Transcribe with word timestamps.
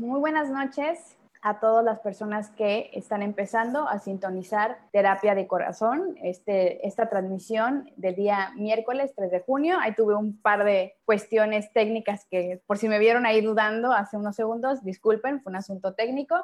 muy 0.00 0.18
buenas 0.18 0.48
noches 0.48 1.16
a 1.42 1.60
todas 1.60 1.84
las 1.84 2.00
personas 2.00 2.50
que 2.50 2.90
están 2.94 3.22
empezando 3.22 3.86
a 3.86 3.98
sintonizar 3.98 4.78
Terapia 4.92 5.34
de 5.34 5.46
Corazón, 5.46 6.16
este, 6.22 6.86
esta 6.86 7.08
transmisión 7.08 7.90
del 7.96 8.14
día 8.14 8.52
miércoles 8.56 9.12
3 9.14 9.30
de 9.30 9.40
junio. 9.40 9.76
Ahí 9.78 9.94
tuve 9.94 10.14
un 10.14 10.40
par 10.40 10.64
de 10.64 10.96
cuestiones 11.04 11.72
técnicas 11.72 12.26
que 12.30 12.62
por 12.66 12.78
si 12.78 12.88
me 12.88 12.98
vieron 12.98 13.26
ahí 13.26 13.42
dudando 13.42 13.92
hace 13.92 14.16
unos 14.16 14.36
segundos, 14.36 14.82
disculpen, 14.82 15.42
fue 15.42 15.50
un 15.50 15.56
asunto 15.56 15.94
técnico. 15.94 16.36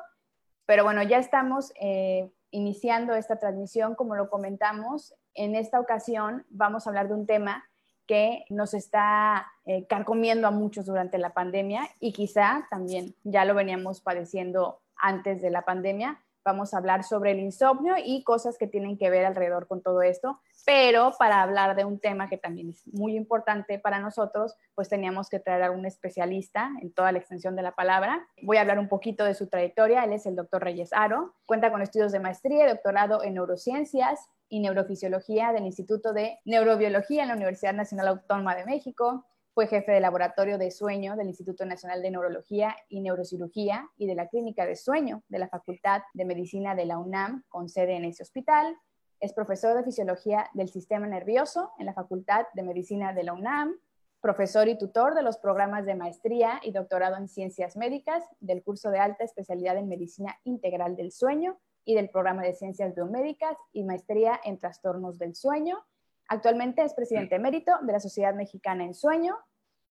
Pero 0.66 0.84
bueno, 0.84 1.02
ya 1.02 1.18
estamos 1.18 1.72
eh, 1.80 2.30
iniciando 2.50 3.14
esta 3.14 3.36
transmisión, 3.36 3.94
como 3.94 4.16
lo 4.16 4.28
comentamos. 4.28 5.14
En 5.34 5.54
esta 5.56 5.80
ocasión 5.80 6.44
vamos 6.50 6.86
a 6.86 6.90
hablar 6.90 7.08
de 7.08 7.14
un 7.14 7.26
tema 7.26 7.64
que 8.06 8.44
nos 8.50 8.74
está 8.74 9.46
eh, 9.64 9.86
carcomiendo 9.86 10.46
a 10.46 10.50
muchos 10.50 10.86
durante 10.86 11.18
la 11.18 11.34
pandemia 11.34 11.88
y 12.00 12.12
quizá 12.12 12.66
también 12.70 13.14
ya 13.24 13.44
lo 13.44 13.54
veníamos 13.54 14.00
padeciendo 14.00 14.80
antes 14.96 15.42
de 15.42 15.50
la 15.50 15.62
pandemia. 15.62 16.22
Vamos 16.44 16.72
a 16.72 16.78
hablar 16.78 17.02
sobre 17.02 17.32
el 17.32 17.40
insomnio 17.40 17.94
y 18.02 18.22
cosas 18.22 18.56
que 18.56 18.68
tienen 18.68 18.96
que 18.96 19.10
ver 19.10 19.24
alrededor 19.24 19.66
con 19.66 19.82
todo 19.82 20.02
esto, 20.02 20.40
pero 20.66 21.12
para 21.16 21.42
hablar 21.42 21.76
de 21.76 21.84
un 21.84 22.00
tema 22.00 22.28
que 22.28 22.38
también 22.38 22.70
es 22.70 22.84
muy 22.88 23.14
importante 23.14 23.78
para 23.78 24.00
nosotros, 24.00 24.56
pues 24.74 24.88
teníamos 24.88 25.30
que 25.30 25.38
traer 25.38 25.62
a 25.62 25.70
un 25.70 25.86
especialista 25.86 26.72
en 26.82 26.92
toda 26.92 27.12
la 27.12 27.18
extensión 27.18 27.54
de 27.54 27.62
la 27.62 27.76
palabra. 27.76 28.26
Voy 28.42 28.56
a 28.56 28.62
hablar 28.62 28.80
un 28.80 28.88
poquito 28.88 29.24
de 29.24 29.34
su 29.34 29.46
trayectoria. 29.46 30.02
Él 30.02 30.12
es 30.12 30.26
el 30.26 30.34
doctor 30.34 30.64
Reyes 30.64 30.92
Aro. 30.92 31.34
Cuenta 31.46 31.70
con 31.70 31.82
estudios 31.82 32.10
de 32.10 32.18
maestría 32.18 32.64
y 32.64 32.68
doctorado 32.68 33.22
en 33.22 33.34
neurociencias 33.34 34.28
y 34.48 34.58
neurofisiología 34.58 35.52
del 35.52 35.66
Instituto 35.66 36.12
de 36.12 36.40
Neurobiología 36.44 37.22
en 37.22 37.28
la 37.28 37.36
Universidad 37.36 37.72
Nacional 37.72 38.08
Autónoma 38.08 38.56
de 38.56 38.64
México. 38.64 39.24
Fue 39.54 39.68
jefe 39.68 39.92
de 39.92 40.00
laboratorio 40.00 40.58
de 40.58 40.72
sueño 40.72 41.14
del 41.14 41.28
Instituto 41.28 41.64
Nacional 41.64 42.02
de 42.02 42.10
Neurología 42.10 42.76
y 42.88 43.02
Neurocirugía 43.02 43.88
y 43.96 44.08
de 44.08 44.16
la 44.16 44.26
Clínica 44.26 44.66
de 44.66 44.74
Sueño 44.74 45.22
de 45.28 45.38
la 45.38 45.48
Facultad 45.48 46.02
de 46.12 46.24
Medicina 46.24 46.74
de 46.74 46.86
la 46.86 46.98
UNAM, 46.98 47.44
con 47.48 47.68
sede 47.68 47.94
en 47.94 48.04
ese 48.04 48.24
hospital. 48.24 48.76
Es 49.20 49.32
profesor 49.32 49.76
de 49.76 49.84
Fisiología 49.84 50.50
del 50.54 50.68
Sistema 50.68 51.06
Nervioso 51.06 51.72
en 51.78 51.86
la 51.86 51.94
Facultad 51.94 52.46
de 52.54 52.62
Medicina 52.62 53.12
de 53.12 53.24
la 53.24 53.32
UNAM, 53.32 53.76
profesor 54.20 54.68
y 54.68 54.78
tutor 54.78 55.14
de 55.14 55.22
los 55.22 55.38
programas 55.38 55.86
de 55.86 55.94
maestría 55.94 56.60
y 56.62 56.72
doctorado 56.72 57.16
en 57.16 57.28
ciencias 57.28 57.76
médicas 57.76 58.24
del 58.40 58.62
curso 58.62 58.90
de 58.90 58.98
alta 58.98 59.24
especialidad 59.24 59.76
en 59.76 59.88
medicina 59.88 60.38
integral 60.44 60.96
del 60.96 61.12
sueño 61.12 61.58
y 61.84 61.94
del 61.94 62.10
programa 62.10 62.42
de 62.42 62.54
ciencias 62.54 62.94
biomédicas 62.94 63.56
y 63.72 63.84
maestría 63.84 64.40
en 64.44 64.58
trastornos 64.58 65.18
del 65.18 65.34
sueño 65.34 65.84
Actualmente 66.28 66.82
es 66.82 66.94
presidente 66.94 67.36
emérito 67.36 67.72
de 67.82 67.92
la 67.92 68.00
Sociedad 68.00 68.34
Mexicana 68.34 68.84
en 68.84 68.94
Sueño. 68.94 69.36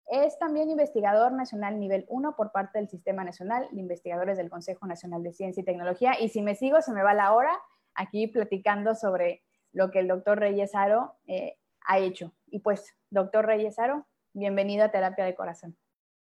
Es 0.07 0.39
también 0.39 0.69
investigador 0.69 1.33
nacional 1.33 1.79
nivel 1.79 2.05
1 2.07 2.35
por 2.35 2.51
parte 2.51 2.79
del 2.79 2.87
Sistema 2.87 3.23
Nacional 3.23 3.67
de 3.71 3.79
Investigadores 3.79 4.37
del 4.37 4.49
Consejo 4.49 4.87
Nacional 4.87 5.23
de 5.23 5.33
Ciencia 5.33 5.61
y 5.61 5.65
Tecnología. 5.65 6.19
Y 6.19 6.29
si 6.29 6.41
me 6.41 6.55
sigo, 6.55 6.81
se 6.81 6.93
me 6.93 7.03
va 7.03 7.13
la 7.13 7.33
hora 7.33 7.51
aquí 7.95 8.27
platicando 8.27 8.95
sobre 8.95 9.43
lo 9.71 9.91
que 9.91 9.99
el 9.99 10.07
doctor 10.07 10.39
Reyes 10.39 10.75
Aro 10.75 11.15
eh, 11.27 11.57
ha 11.85 11.99
hecho. 11.99 12.33
Y 12.47 12.59
pues, 12.59 12.95
doctor 13.09 13.45
Reyes 13.45 13.79
Aro, 13.79 14.05
bienvenido 14.33 14.85
a 14.85 14.91
Terapia 14.91 15.25
de 15.25 15.35
Corazón. 15.35 15.77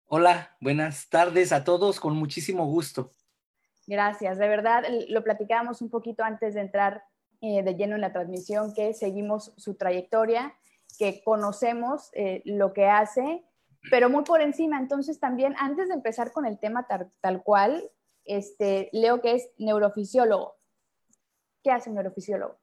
Hola, 0.06 0.56
buenas 0.60 1.08
tardes 1.08 1.52
a 1.52 1.64
todos, 1.64 1.98
con 1.98 2.16
muchísimo 2.16 2.66
gusto. 2.66 3.10
Gracias, 3.86 4.38
de 4.38 4.48
verdad, 4.48 4.84
lo 5.08 5.22
platicábamos 5.24 5.82
un 5.82 5.90
poquito 5.90 6.24
antes 6.24 6.54
de 6.54 6.60
entrar 6.60 7.04
eh, 7.40 7.62
de 7.62 7.74
lleno 7.74 7.94
en 7.94 8.00
la 8.00 8.12
transmisión, 8.12 8.72
que 8.74 8.94
seguimos 8.94 9.52
su 9.56 9.74
trayectoria, 9.74 10.54
que 10.98 11.22
conocemos 11.22 12.08
eh, 12.14 12.40
lo 12.44 12.72
que 12.72 12.86
hace, 12.86 13.44
pero 13.90 14.08
muy 14.08 14.24
por 14.24 14.40
encima. 14.40 14.78
Entonces 14.78 15.20
también, 15.20 15.54
antes 15.58 15.88
de 15.88 15.94
empezar 15.94 16.32
con 16.32 16.46
el 16.46 16.58
tema 16.58 16.86
tal, 17.20 17.42
cual, 17.42 17.90
este, 18.24 18.88
leo 18.92 19.20
que 19.20 19.34
es 19.34 19.50
neurofisiólogo. 19.58 20.56
¿Qué 21.64 21.72
hace 21.72 21.90
un 21.90 21.96
neurofisiólogo? 21.96 22.60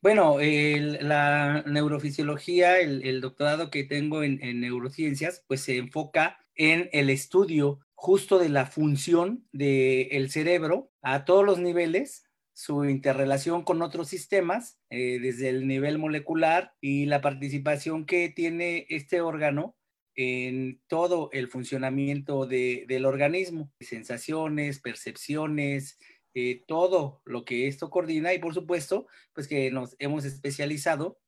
Bueno, 0.00 0.38
la 0.40 1.62
neurofisiología, 1.66 2.78
el, 2.80 3.20
doctorado 3.20 3.70
que 3.70 3.84
tengo 3.84 4.22
en, 4.22 4.42
en, 4.42 4.60
neurociencias, 4.60 5.44
pues 5.48 5.62
se 5.62 5.76
enfoca 5.76 6.38
en 6.54 6.88
el 6.92 7.10
estudio 7.10 7.80
justo 7.94 8.38
de 8.38 8.48
la 8.48 8.66
función 8.66 9.46
del 9.52 10.30
cerebro 10.30 10.90
a 11.02 11.24
todos 11.24 11.44
los 11.44 11.58
niveles 11.58 12.26
su 12.56 12.86
interrelación 12.86 13.64
con 13.64 13.82
otros 13.82 14.08
sistemas, 14.08 14.78
eh, 14.88 15.18
desde 15.20 15.50
el 15.50 15.66
nivel 15.66 15.98
molecular 15.98 16.72
y 16.80 17.04
la 17.04 17.20
participación 17.20 18.06
que 18.06 18.30
tiene 18.30 18.86
este 18.88 19.20
órgano 19.20 19.76
en 20.14 20.80
todo 20.86 21.28
el 21.32 21.48
funcionamiento 21.48 22.46
del 22.46 23.04
organismo, 23.04 23.70
sensaciones, 23.78 24.80
percepciones, 24.80 25.98
eh, 26.38 26.64
todo 26.66 27.22
lo 27.24 27.46
que 27.46 27.66
esto 27.66 27.88
coordina 27.88 28.34
y 28.34 28.38
por 28.38 28.52
supuesto, 28.52 29.06
pues 29.32 29.48
que 29.48 29.70
nos 29.70 29.96
hemos 29.98 30.26
especializado 30.26 31.18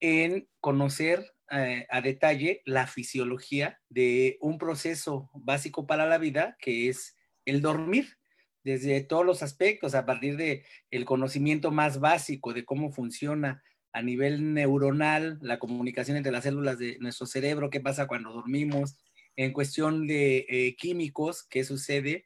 en 0.00 0.48
conocer 0.60 1.34
eh, 1.50 1.86
a 1.90 2.00
detalle 2.00 2.62
la 2.64 2.86
fisiología 2.86 3.78
de 3.90 4.38
un 4.40 4.56
proceso 4.56 5.28
básico 5.34 5.86
para 5.86 6.06
la 6.06 6.16
vida 6.16 6.56
que 6.58 6.88
es 6.88 7.18
el 7.44 7.60
dormir 7.60 8.16
desde 8.64 9.02
todos 9.02 9.26
los 9.26 9.42
aspectos, 9.42 9.94
a 9.94 10.06
partir 10.06 10.38
de 10.38 10.64
el 10.90 11.04
conocimiento 11.04 11.70
más 11.70 12.00
básico 12.00 12.54
de 12.54 12.64
cómo 12.64 12.90
funciona 12.90 13.62
a 13.92 14.00
nivel 14.00 14.54
neuronal 14.54 15.38
la 15.42 15.58
comunicación 15.58 16.16
entre 16.16 16.32
las 16.32 16.44
células 16.44 16.78
de 16.78 16.96
nuestro 16.98 17.26
cerebro, 17.26 17.68
qué 17.68 17.80
pasa 17.80 18.06
cuando 18.06 18.32
dormimos, 18.32 18.96
en 19.36 19.52
cuestión 19.52 20.06
de 20.06 20.46
eh, 20.48 20.76
químicos, 20.76 21.46
qué 21.46 21.62
sucede 21.62 22.24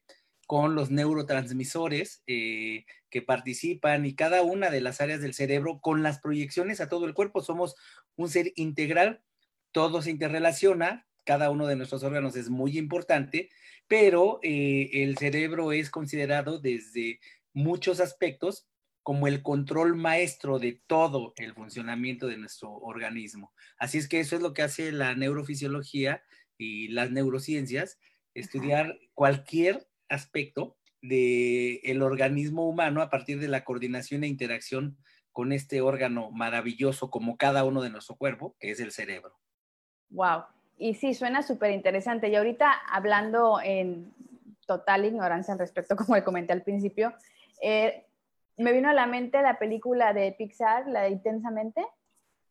con 0.50 0.74
los 0.74 0.90
neurotransmisores 0.90 2.24
eh, 2.26 2.84
que 3.08 3.22
participan 3.22 4.04
y 4.04 4.16
cada 4.16 4.42
una 4.42 4.68
de 4.70 4.80
las 4.80 5.00
áreas 5.00 5.20
del 5.20 5.34
cerebro 5.34 5.78
con 5.80 6.02
las 6.02 6.18
proyecciones 6.18 6.80
a 6.80 6.88
todo 6.88 7.06
el 7.06 7.14
cuerpo. 7.14 7.40
Somos 7.40 7.76
un 8.16 8.28
ser 8.28 8.52
integral, 8.56 9.22
todo 9.70 10.02
se 10.02 10.10
interrelaciona, 10.10 11.06
cada 11.24 11.50
uno 11.50 11.68
de 11.68 11.76
nuestros 11.76 12.02
órganos 12.02 12.34
es 12.34 12.50
muy 12.50 12.78
importante 12.78 13.50
pero 13.90 14.38
eh, 14.44 14.88
el 14.92 15.18
cerebro 15.18 15.72
es 15.72 15.90
considerado 15.90 16.60
desde 16.60 17.18
muchos 17.52 17.98
aspectos 17.98 18.68
como 19.02 19.26
el 19.26 19.42
control 19.42 19.96
maestro 19.96 20.60
de 20.60 20.80
todo 20.86 21.32
el 21.38 21.54
funcionamiento 21.54 22.28
de 22.28 22.36
nuestro 22.36 22.72
organismo. 22.72 23.52
Así 23.78 23.98
es 23.98 24.06
que 24.06 24.20
eso 24.20 24.36
es 24.36 24.42
lo 24.42 24.52
que 24.52 24.62
hace 24.62 24.92
la 24.92 25.16
neurofisiología 25.16 26.22
y 26.56 26.86
las 26.86 27.10
neurociencias, 27.10 27.98
estudiar 28.32 28.96
cualquier 29.12 29.89
aspecto 30.10 30.76
del 31.00 32.02
organismo 32.02 32.68
humano 32.68 33.00
a 33.00 33.08
partir 33.08 33.40
de 33.40 33.48
la 33.48 33.64
coordinación 33.64 34.22
e 34.22 34.28
interacción 34.28 34.98
con 35.32 35.52
este 35.52 35.80
órgano 35.80 36.30
maravilloso 36.30 37.10
como 37.10 37.36
cada 37.36 37.64
uno 37.64 37.80
de 37.80 37.90
nuestro 37.90 38.16
cuerpo, 38.16 38.56
que 38.58 38.70
es 38.70 38.80
el 38.80 38.92
cerebro. 38.92 39.38
Wow, 40.10 40.42
y 40.76 40.94
sí, 40.94 41.14
suena 41.14 41.42
súper 41.42 41.70
interesante. 41.70 42.28
Y 42.28 42.36
ahorita 42.36 42.72
hablando 42.90 43.60
en 43.62 44.12
total 44.66 45.04
ignorancia 45.04 45.52
al 45.52 45.58
respecto, 45.60 45.94
como 45.96 46.16
le 46.16 46.24
comenté 46.24 46.52
al 46.52 46.62
principio, 46.62 47.14
eh, 47.62 48.06
me 48.56 48.72
vino 48.72 48.88
a 48.88 48.94
la 48.94 49.06
mente 49.06 49.40
la 49.40 49.58
película 49.58 50.12
de 50.12 50.32
Pixar, 50.32 50.86
la 50.88 51.02
de 51.02 51.10
Intensamente. 51.10 51.86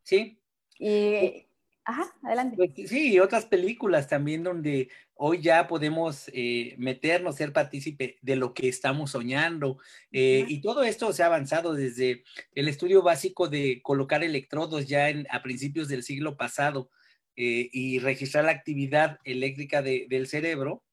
Sí. 0.04 0.40
Y, 0.80 1.49
ajá, 1.86 2.14
adelante. 2.24 2.56
Pues 2.56 2.90
sí, 2.90 3.14
y 3.14 3.20
otras 3.20 3.46
películas 3.46 4.08
también 4.08 4.44
donde 4.44 4.90
hoy 5.16 5.42
ya 5.42 5.68
podemos 5.68 6.30
eh, 6.34 6.76
meternos, 6.78 7.36
ser 7.36 7.52
partícipe 7.52 8.18
de 8.22 8.36
lo 8.36 8.54
que 8.54 8.70
estamos 8.70 9.12
soñando. 9.12 9.78
Eh, 10.12 10.46
y 10.48 10.62
todo 10.62 10.84
esto 10.84 11.12
se 11.12 11.24
ha 11.24 11.26
avanzado 11.26 11.74
desde 11.74 12.24
el 12.56 12.68
estudio 12.68 13.02
básico 13.02 13.50
de 13.50 13.82
colocar 13.84 14.24
electrodos 14.24 14.88
ya 14.88 15.10
en, 15.10 15.28
a 15.30 15.42
principios 15.42 15.90
del 15.90 16.04
siglo 16.04 16.38
pasado 16.38 16.90
eh, 17.36 17.70
y 17.72 18.00
registrar 18.00 18.46
la 18.46 18.52
actividad 18.52 19.20
eléctrica 19.24 19.82
del 19.82 20.28
cerebro, 20.28 20.84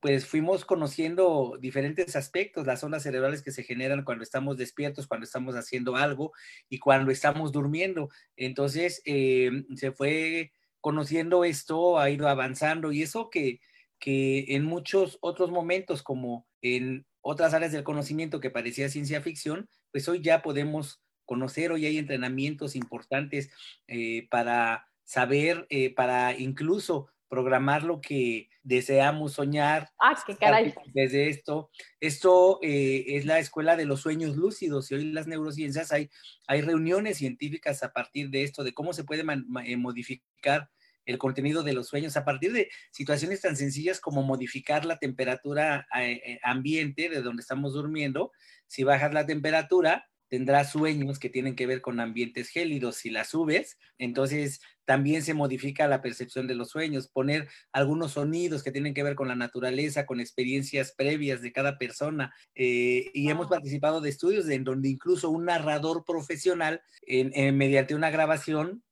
pues 0.00 0.26
fuimos 0.26 0.64
conociendo 0.64 1.58
diferentes 1.60 2.14
aspectos, 2.14 2.66
las 2.66 2.84
ondas 2.84 3.02
cerebrales 3.02 3.42
que 3.42 3.50
se 3.50 3.64
generan 3.64 4.04
cuando 4.04 4.22
estamos 4.22 4.56
despiertos, 4.56 5.06
cuando 5.06 5.24
estamos 5.24 5.54
haciendo 5.56 5.96
algo 5.96 6.32
y 6.68 6.78
cuando 6.78 7.10
estamos 7.10 7.52
durmiendo. 7.52 8.08
Entonces, 8.36 9.02
eh, 9.04 9.50
se 9.74 9.92
fue 9.92 10.52
conociendo 10.80 11.44
esto, 11.44 11.98
ha 11.98 12.10
ido 12.10 12.28
avanzando 12.28 12.92
y 12.92 13.02
eso 13.02 13.28
que, 13.30 13.60
que 13.98 14.46
en 14.54 14.64
muchos 14.64 15.18
otros 15.20 15.50
momentos, 15.50 16.02
como 16.02 16.46
en 16.62 17.06
otras 17.20 17.52
áreas 17.52 17.72
del 17.72 17.84
conocimiento 17.84 18.40
que 18.40 18.50
parecía 18.50 18.88
ciencia 18.88 19.20
ficción, 19.20 19.68
pues 19.90 20.08
hoy 20.08 20.20
ya 20.22 20.42
podemos 20.42 21.02
conocer, 21.24 21.72
hoy 21.72 21.86
hay 21.86 21.98
entrenamientos 21.98 22.76
importantes 22.76 23.50
eh, 23.86 24.28
para 24.30 24.86
saber 25.04 25.66
eh, 25.70 25.94
para 25.94 26.38
incluso 26.38 27.08
programar 27.28 27.82
lo 27.82 28.00
que 28.00 28.48
deseamos 28.62 29.34
soñar. 29.34 29.90
Ah, 30.00 30.16
qué 30.26 30.36
caray. 30.36 30.74
Desde 30.92 31.28
esto, 31.28 31.70
esto 32.00 32.58
eh, 32.62 33.04
es 33.08 33.26
la 33.26 33.38
escuela 33.38 33.76
de 33.76 33.84
los 33.84 34.00
sueños 34.00 34.36
lúcidos 34.36 34.90
y 34.90 34.94
hoy 34.94 35.02
en 35.02 35.14
las 35.14 35.26
neurociencias 35.26 35.92
hay, 35.92 36.10
hay 36.46 36.62
reuniones 36.62 37.18
científicas 37.18 37.82
a 37.82 37.92
partir 37.92 38.30
de 38.30 38.42
esto, 38.42 38.64
de 38.64 38.74
cómo 38.74 38.92
se 38.92 39.04
puede 39.04 39.24
eh, 39.64 39.76
modificar 39.76 40.70
el 41.04 41.16
contenido 41.16 41.62
de 41.62 41.72
los 41.72 41.88
sueños 41.88 42.16
a 42.18 42.24
partir 42.24 42.52
de 42.52 42.70
situaciones 42.90 43.40
tan 43.40 43.56
sencillas 43.56 44.00
como 44.00 44.22
modificar 44.22 44.84
la 44.84 44.98
temperatura 44.98 45.86
eh, 45.98 46.38
ambiente 46.42 47.08
de 47.08 47.22
donde 47.22 47.40
estamos 47.40 47.72
durmiendo. 47.72 48.30
Si 48.66 48.84
bajas 48.84 49.14
la 49.14 49.24
temperatura, 49.24 50.10
tendrás 50.28 50.72
sueños 50.72 51.18
que 51.18 51.30
tienen 51.30 51.56
que 51.56 51.66
ver 51.66 51.80
con 51.80 52.00
ambientes 52.00 52.50
gélidos. 52.50 52.96
Si 52.96 53.10
la 53.10 53.24
subes, 53.24 53.78
entonces 53.98 54.60
también 54.84 55.22
se 55.22 55.34
modifica 55.34 55.88
la 55.88 56.02
percepción 56.02 56.46
de 56.46 56.54
los 56.54 56.70
sueños. 56.70 57.08
Poner 57.08 57.48
algunos 57.72 58.12
sonidos 58.12 58.62
que 58.62 58.72
tienen 58.72 58.94
que 58.94 59.02
ver 59.02 59.14
con 59.14 59.28
la 59.28 59.36
naturaleza, 59.36 60.06
con 60.06 60.20
experiencias 60.20 60.92
previas 60.92 61.42
de 61.42 61.52
cada 61.52 61.78
persona. 61.78 62.32
Eh, 62.54 63.10
y 63.12 63.28
hemos 63.30 63.48
participado 63.48 64.00
de 64.00 64.10
estudios 64.10 64.48
en 64.48 64.64
donde 64.64 64.88
incluso 64.88 65.30
un 65.30 65.46
narrador 65.46 66.04
profesional, 66.04 66.82
mediante 67.06 67.94
una 67.94 68.10
grabación, 68.10 68.82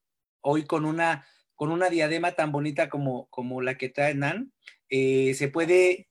hoy 0.40 0.64
con 0.64 0.84
una, 0.84 1.26
con 1.54 1.70
una 1.70 1.90
diadema 1.90 2.32
tan 2.32 2.52
bonita 2.52 2.88
como, 2.88 3.26
como 3.28 3.60
la 3.60 3.76
que 3.76 3.88
trae 3.88 4.14
Nan, 4.14 4.52
eh, 4.88 5.34
se 5.34 5.48
puede 5.48 6.08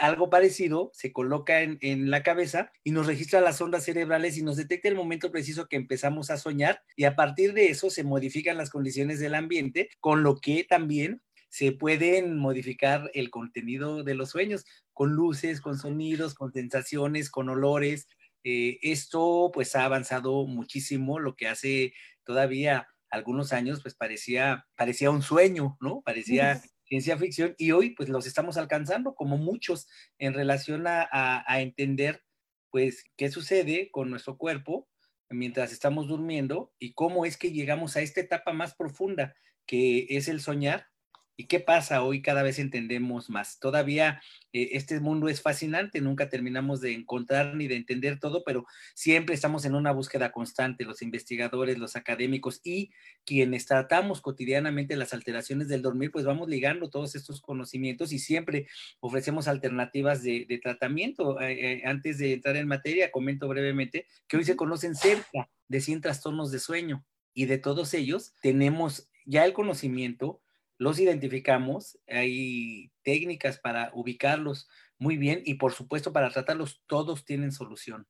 algo 0.00 0.30
parecido 0.30 0.90
se 0.94 1.12
coloca 1.12 1.62
en, 1.62 2.10
la 2.10 2.22
cabeza 2.22 2.72
y 2.82 2.90
nos 2.90 3.06
registra 3.06 3.40
las 3.40 3.60
ondas 3.60 3.84
cerebrales 3.84 4.36
y 4.38 4.42
nos 4.42 4.56
detecta 4.56 4.88
el 4.88 4.94
momento 4.94 5.30
preciso 5.30 5.68
que 5.68 5.76
empezamos 5.76 6.30
a 6.30 6.38
soñar 6.38 6.82
y 6.96 7.04
a 7.04 7.16
partir 7.16 7.52
de 7.52 7.68
eso 7.68 7.90
se 7.90 8.04
modifican 8.04 8.56
las 8.56 8.70
condiciones 8.70 9.20
del 9.20 9.34
ambiente, 9.34 9.88
con 10.00 10.22
lo 10.22 10.36
que 10.36 10.64
también 10.64 11.22
se 11.48 11.72
pueden 11.72 12.36
modificar 12.36 13.10
el 13.14 13.30
contenido 13.30 14.02
de 14.02 14.14
los 14.14 14.30
sueños 14.30 14.64
con 14.92 15.12
luces, 15.12 15.60
con 15.60 15.78
sonidos, 15.78 16.34
con 16.34 16.52
sensaciones, 16.52 17.30
con 17.30 17.48
olores. 17.48 18.08
Eh, 18.42 18.78
esto 18.82 19.50
pues 19.54 19.76
ha 19.76 19.84
avanzado 19.84 20.46
muchísimo, 20.46 21.20
lo 21.20 21.36
que 21.36 21.46
hace 21.46 21.94
todavía 22.24 22.88
algunos 23.08 23.52
años 23.52 23.80
pues 23.82 23.94
parecía, 23.94 24.66
parecía 24.76 25.10
un 25.10 25.22
sueño, 25.22 25.76
¿no? 25.80 26.02
Parecía 26.02 26.60
ciencia 27.00 27.18
ficción 27.18 27.54
y 27.58 27.72
hoy 27.72 27.90
pues 27.90 28.08
los 28.08 28.26
estamos 28.26 28.56
alcanzando 28.56 29.14
como 29.14 29.36
muchos 29.36 29.88
en 30.18 30.34
relación 30.34 30.86
a, 30.86 31.08
a, 31.10 31.60
entender 31.60 32.22
pues 32.70 33.04
qué 33.16 33.30
sucede 33.30 33.90
con 33.90 34.10
nuestro 34.10 34.36
cuerpo 34.38 34.88
mientras 35.30 35.72
estamos 35.72 36.06
durmiendo 36.06 36.72
y 36.78 36.92
cómo 36.94 37.24
es 37.24 37.36
que 37.36 37.52
llegamos 37.52 37.96
a 37.96 38.00
esta 38.00 38.20
etapa 38.20 38.52
más 38.52 38.74
profunda 38.74 39.34
que 39.66 40.06
es 40.10 40.28
el 40.28 40.40
soñar 40.40 40.86
¿Y 41.36 41.46
qué 41.46 41.58
pasa? 41.58 42.04
Hoy 42.04 42.22
cada 42.22 42.44
vez 42.44 42.60
entendemos 42.60 43.28
más. 43.28 43.58
Todavía 43.58 44.22
eh, 44.52 44.70
este 44.72 45.00
mundo 45.00 45.28
es 45.28 45.42
fascinante, 45.42 46.00
nunca 46.00 46.28
terminamos 46.28 46.80
de 46.80 46.92
encontrar 46.92 47.56
ni 47.56 47.66
de 47.66 47.74
entender 47.74 48.20
todo, 48.20 48.44
pero 48.44 48.66
siempre 48.94 49.34
estamos 49.34 49.64
en 49.64 49.74
una 49.74 49.90
búsqueda 49.90 50.30
constante, 50.30 50.84
los 50.84 51.02
investigadores, 51.02 51.76
los 51.76 51.96
académicos 51.96 52.60
y 52.62 52.92
quienes 53.24 53.66
tratamos 53.66 54.20
cotidianamente 54.20 54.94
las 54.94 55.12
alteraciones 55.12 55.66
del 55.66 55.82
dormir, 55.82 56.12
pues 56.12 56.24
vamos 56.24 56.48
ligando 56.48 56.88
todos 56.88 57.16
estos 57.16 57.40
conocimientos 57.40 58.12
y 58.12 58.20
siempre 58.20 58.68
ofrecemos 59.00 59.48
alternativas 59.48 60.22
de, 60.22 60.60
tratamiento. 60.62 61.40
Eh, 61.40 61.78
eh, 61.78 61.82
antes 61.84 62.18
de 62.18 62.34
entrar 62.34 62.56
en 62.56 62.68
materia, 62.68 63.10
comento 63.10 63.48
brevemente 63.48 64.06
que 64.28 64.36
hoy 64.36 64.44
se 64.44 64.54
conocen 64.54 64.94
cerca 64.94 65.50
de 65.66 65.80
100 65.80 66.00
trastornos 66.00 66.52
de 66.52 66.60
sueño 66.60 67.04
y 67.32 67.46
de 67.46 67.58
todos 67.58 67.92
ellos 67.94 68.34
tenemos 68.40 69.10
ya 69.26 69.44
el 69.44 69.52
conocimiento 69.52 70.43
los 70.78 70.98
identificamos, 70.98 71.98
hay 72.08 72.90
técnicas 73.02 73.58
para 73.58 73.90
ubicarlos 73.94 74.68
muy 74.98 75.16
bien 75.16 75.42
y 75.44 75.54
por 75.54 75.72
supuesto 75.72 76.12
para 76.12 76.30
tratarlos, 76.30 76.82
todos 76.86 77.24
tienen 77.24 77.52
solución. 77.52 78.06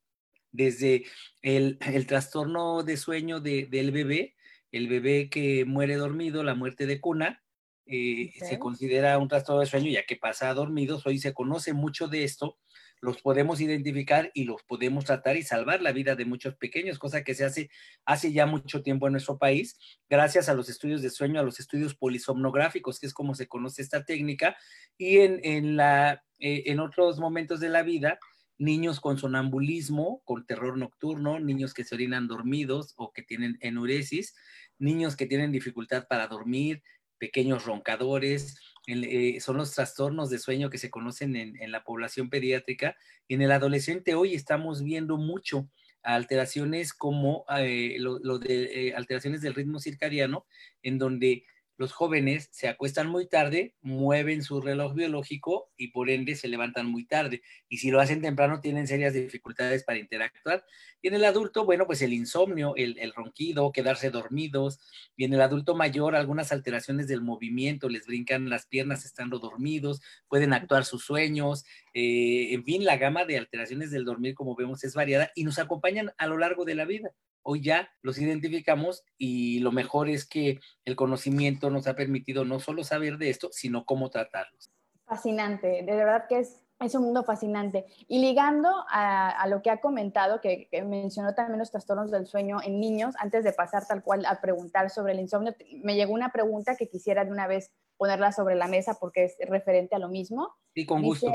Desde 0.51 1.05
el, 1.41 1.77
trastorno 2.07 2.83
de 2.83 2.97
sueño 2.97 3.39
del 3.41 3.91
bebé, 3.91 4.35
el 4.71 4.87
bebé 4.87 5.29
que 5.29 5.65
muere 5.65 5.95
dormido, 5.95 6.43
la 6.43 6.55
muerte 6.55 6.85
de 6.85 7.01
cuna, 7.01 7.43
eh, 7.85 8.31
se 8.39 8.57
considera 8.57 9.17
un 9.19 9.27
trastorno 9.27 9.61
de 9.61 9.67
sueño 9.67 9.91
ya 9.91 10.05
que 10.05 10.15
pasa 10.15 10.53
dormidos. 10.53 11.05
Hoy 11.05 11.19
se 11.19 11.33
conoce 11.33 11.73
mucho 11.73 12.07
de 12.07 12.23
esto 12.23 12.57
los 13.05 13.21
podemos 13.21 13.61
identificar 13.61 14.31
y 14.33 14.43
los 14.43 14.63
podemos 14.63 15.05
tratar 15.05 15.37
y 15.37 15.43
salvar 15.43 15.81
la 15.81 15.93
vida 15.93 16.15
de 16.15 16.25
muchos 16.25 16.55
pequeños, 16.55 16.99
cosa 16.99 17.23
que 17.23 17.35
se 17.35 17.45
hace 17.45 17.69
hace 18.03 18.33
ya 18.33 18.45
mucho 18.45 18.81
tiempo 18.81 19.07
en 19.07 19.13
nuestro 19.13 19.37
país, 19.37 19.77
gracias 20.09 20.49
a 20.49 20.53
los 20.53 20.67
estudios 20.67 21.01
de 21.01 21.09
sueño, 21.09 21.39
a 21.39 21.43
los 21.43 21.59
estudios 21.59 21.95
polisomnográficos, 21.95 22.99
que 22.99 23.07
es 23.07 23.13
como 23.13 23.35
se 23.35 23.47
conoce 23.47 23.81
esta 23.81 24.03
técnica, 24.03 24.57
y 24.97 25.19
en, 25.19 25.39
en, 25.43 25.77
la, 25.77 26.23
eh, 26.39 26.63
en 26.65 26.79
otros 26.79 27.19
momentos 27.19 27.59
de 27.59 27.69
la 27.69 27.83
vida, 27.83 28.19
niños 28.57 28.99
con 28.99 29.17
sonambulismo, 29.17 30.21
con 30.25 30.45
terror 30.45 30.77
nocturno, 30.77 31.39
niños 31.39 31.73
que 31.73 31.83
se 31.83 31.95
orinan 31.95 32.27
dormidos 32.27 32.93
o 32.97 33.11
que 33.11 33.21
tienen 33.21 33.57
enuresis, 33.61 34.35
niños 34.79 35.15
que 35.15 35.25
tienen 35.25 35.51
dificultad 35.51 36.07
para 36.07 36.27
dormir, 36.27 36.81
pequeños 37.17 37.65
roncadores, 37.65 38.59
eh, 38.87 39.39
son 39.39 39.57
los 39.57 39.73
trastornos 39.73 40.29
de 40.29 40.39
sueño 40.39 40.69
que 40.69 40.77
se 40.77 40.91
conocen 40.91 41.35
en, 41.35 41.71
la 41.71 41.83
población 41.83 42.29
pediátrica. 42.29 42.95
En 43.27 43.41
el 43.41 43.51
adolescente 43.51 44.15
hoy 44.15 44.35
estamos 44.35 44.83
viendo 44.83 45.17
mucho 45.17 45.69
alteraciones 46.03 46.93
como 46.93 47.45
eh, 47.57 47.97
lo, 47.99 48.37
de 48.37 48.89
eh, 48.89 48.93
alteraciones 48.95 49.41
del 49.41 49.55
ritmo 49.55 49.79
circadiano, 49.79 50.45
en 50.83 50.99
donde 50.99 51.45
los 51.77 51.91
jóvenes 51.91 52.47
se 52.51 52.67
acuestan 52.67 53.07
muy 53.07 53.27
tarde, 53.27 53.75
mueven 53.81 54.43
su 54.43 54.61
reloj 54.61 54.93
biológico 54.93 55.71
y 55.75 55.89
por 55.89 56.09
ende 56.09 56.35
se 56.35 56.47
levantan 56.47 56.85
muy 56.87 57.05
tarde. 57.05 57.41
Y 57.67 57.77
si 57.77 57.91
lo 57.91 57.99
hacen 57.99 58.21
temprano 58.21 58.61
tienen 58.61 58.87
serias 58.87 59.13
dificultades 59.13 59.83
para 59.83 59.99
interactuar. 59.99 60.65
Y 61.01 61.09
en 61.09 61.15
el 61.15 61.25
adulto, 61.25 61.65
bueno, 61.65 61.85
pues 61.85 62.01
el 62.01 62.13
insomnio, 62.13 62.75
el, 62.77 63.13
ronquido, 63.13 63.71
quedarse 63.71 64.09
dormidos. 64.09 64.79
Y 65.17 65.25
en 65.25 65.33
el 65.33 65.41
adulto 65.41 65.75
mayor, 65.75 66.15
algunas 66.15 66.51
alteraciones 66.51 67.07
del 67.07 67.21
movimiento, 67.21 67.89
les 67.89 68.07
brincan 68.07 68.49
las 68.49 68.65
piernas 68.67 69.05
estando 69.05 69.39
dormidos, 69.39 70.01
pueden 70.29 70.53
actuar 70.53 70.85
sus 70.85 71.03
sueños. 71.03 71.65
Eh, 71.93 72.53
en 72.53 72.63
fin, 72.63 72.85
la 72.85 72.97
gama 72.97 73.25
de 73.25 73.37
alteraciones 73.37 73.91
del 73.91 74.05
dormir, 74.05 74.33
como 74.33 74.55
vemos, 74.55 74.83
es 74.83 74.95
variada 74.95 75.31
y 75.35 75.43
nos 75.43 75.59
acompañan 75.59 76.11
a 76.17 76.27
lo 76.27 76.37
largo 76.37 76.63
de 76.63 76.75
la 76.75 76.85
vida 76.85 77.11
hoy 77.45 77.61
ya 77.61 77.89
los 78.01 78.17
identificamos 78.17 79.03
y 79.17 79.59
lo 79.59 79.71
mejor 79.71 80.09
es 80.09 80.27
que 80.27 80.59
el 80.83 80.95
conocimiento 80.95 81.69
nos 81.69 81.87
ha 81.87 81.95
permitido 81.95 82.43
no 82.43 82.59
solo 82.59 82.83
saber 82.83 83.17
de 83.17 83.29
esto, 83.29 83.49
sino 83.51 83.85
cómo 83.85 84.09
tratarlos. 84.09 84.71
Fascinante, 85.05 85.83
de 85.83 85.95
verdad 85.95 86.25
que 86.27 86.39
es, 86.39 86.63
es 86.79 86.95
un 86.95 87.03
mundo 87.03 87.23
fascinante. 87.23 87.85
Y 88.07 88.19
ligando 88.19 88.69
a, 88.89 89.45
lo 89.47 89.61
que 89.61 89.69
ha 89.69 89.79
comentado, 89.79 90.41
que, 90.41 90.67
mencionó 90.85 91.35
también 91.35 91.59
los 91.59 91.69
trastornos 91.69 92.09
del 92.09 92.25
sueño 92.25 92.57
en 92.63 92.79
niños, 92.79 93.13
antes 93.19 93.43
de 93.43 93.53
pasar 93.53 93.85
tal 93.87 94.01
cual 94.03 94.25
a 94.25 94.41
preguntar 94.41 94.89
sobre 94.89 95.13
el 95.13 95.19
insomnio, 95.19 95.55
me 95.83 95.95
llegó 95.95 96.13
una 96.13 96.31
pregunta 96.31 96.75
que 96.75 96.89
quisiera 96.89 97.25
de 97.25 97.31
una 97.31 97.45
vez 97.45 97.71
ponerla 97.97 98.31
sobre 98.31 98.55
la 98.55 98.67
mesa 98.67 98.97
porque 98.99 99.25
es 99.25 99.37
referente 99.47 99.95
a 99.95 99.99
lo 99.99 100.09
mismo. 100.09 100.49
Sí, 100.73 100.85
con 100.85 101.03
gusto. 101.03 101.31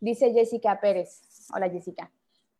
dice 0.00 0.32
Jessica 0.32 0.80
Pérez. 0.80 1.20
Hola 1.54 1.68
Jessica. 1.68 2.10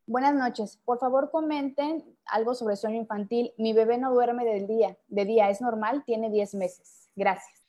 Buenas 0.05 0.35
noches. 0.35 0.79
Por 0.83 0.99
favor, 0.99 1.29
comenten 1.31 2.03
algo 2.25 2.55
sobre 2.55 2.75
sueño 2.75 2.97
infantil. 2.97 3.53
Mi 3.57 3.73
bebé 3.73 3.97
no 3.97 4.13
duerme 4.13 4.43
del 4.45 4.67
día, 4.67 4.97
de 5.07 5.25
día. 5.25 5.49
¿Es 5.49 5.61
normal? 5.61 6.03
Tiene 6.05 6.29
10 6.29 6.55
meses. 6.55 7.09
Gracias. 7.15 7.61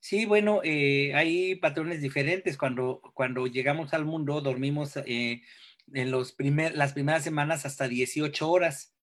Sí, 0.00 0.26
bueno, 0.26 0.60
eh, 0.64 1.14
hay 1.14 1.54
patrones 1.56 2.02
diferentes. 2.02 2.58
Cuando, 2.58 3.00
cuando 3.14 3.46
llegamos 3.46 3.94
al 3.94 4.04
mundo, 4.04 4.40
dormimos 4.40 4.96
eh, 5.06 5.42
en 5.92 6.10
los 6.10 6.32
primer, 6.32 6.76
las 6.76 6.92
primeras 6.92 7.24
semanas 7.24 7.64
hasta 7.64 7.88
18 7.88 8.50
horas 8.50 8.94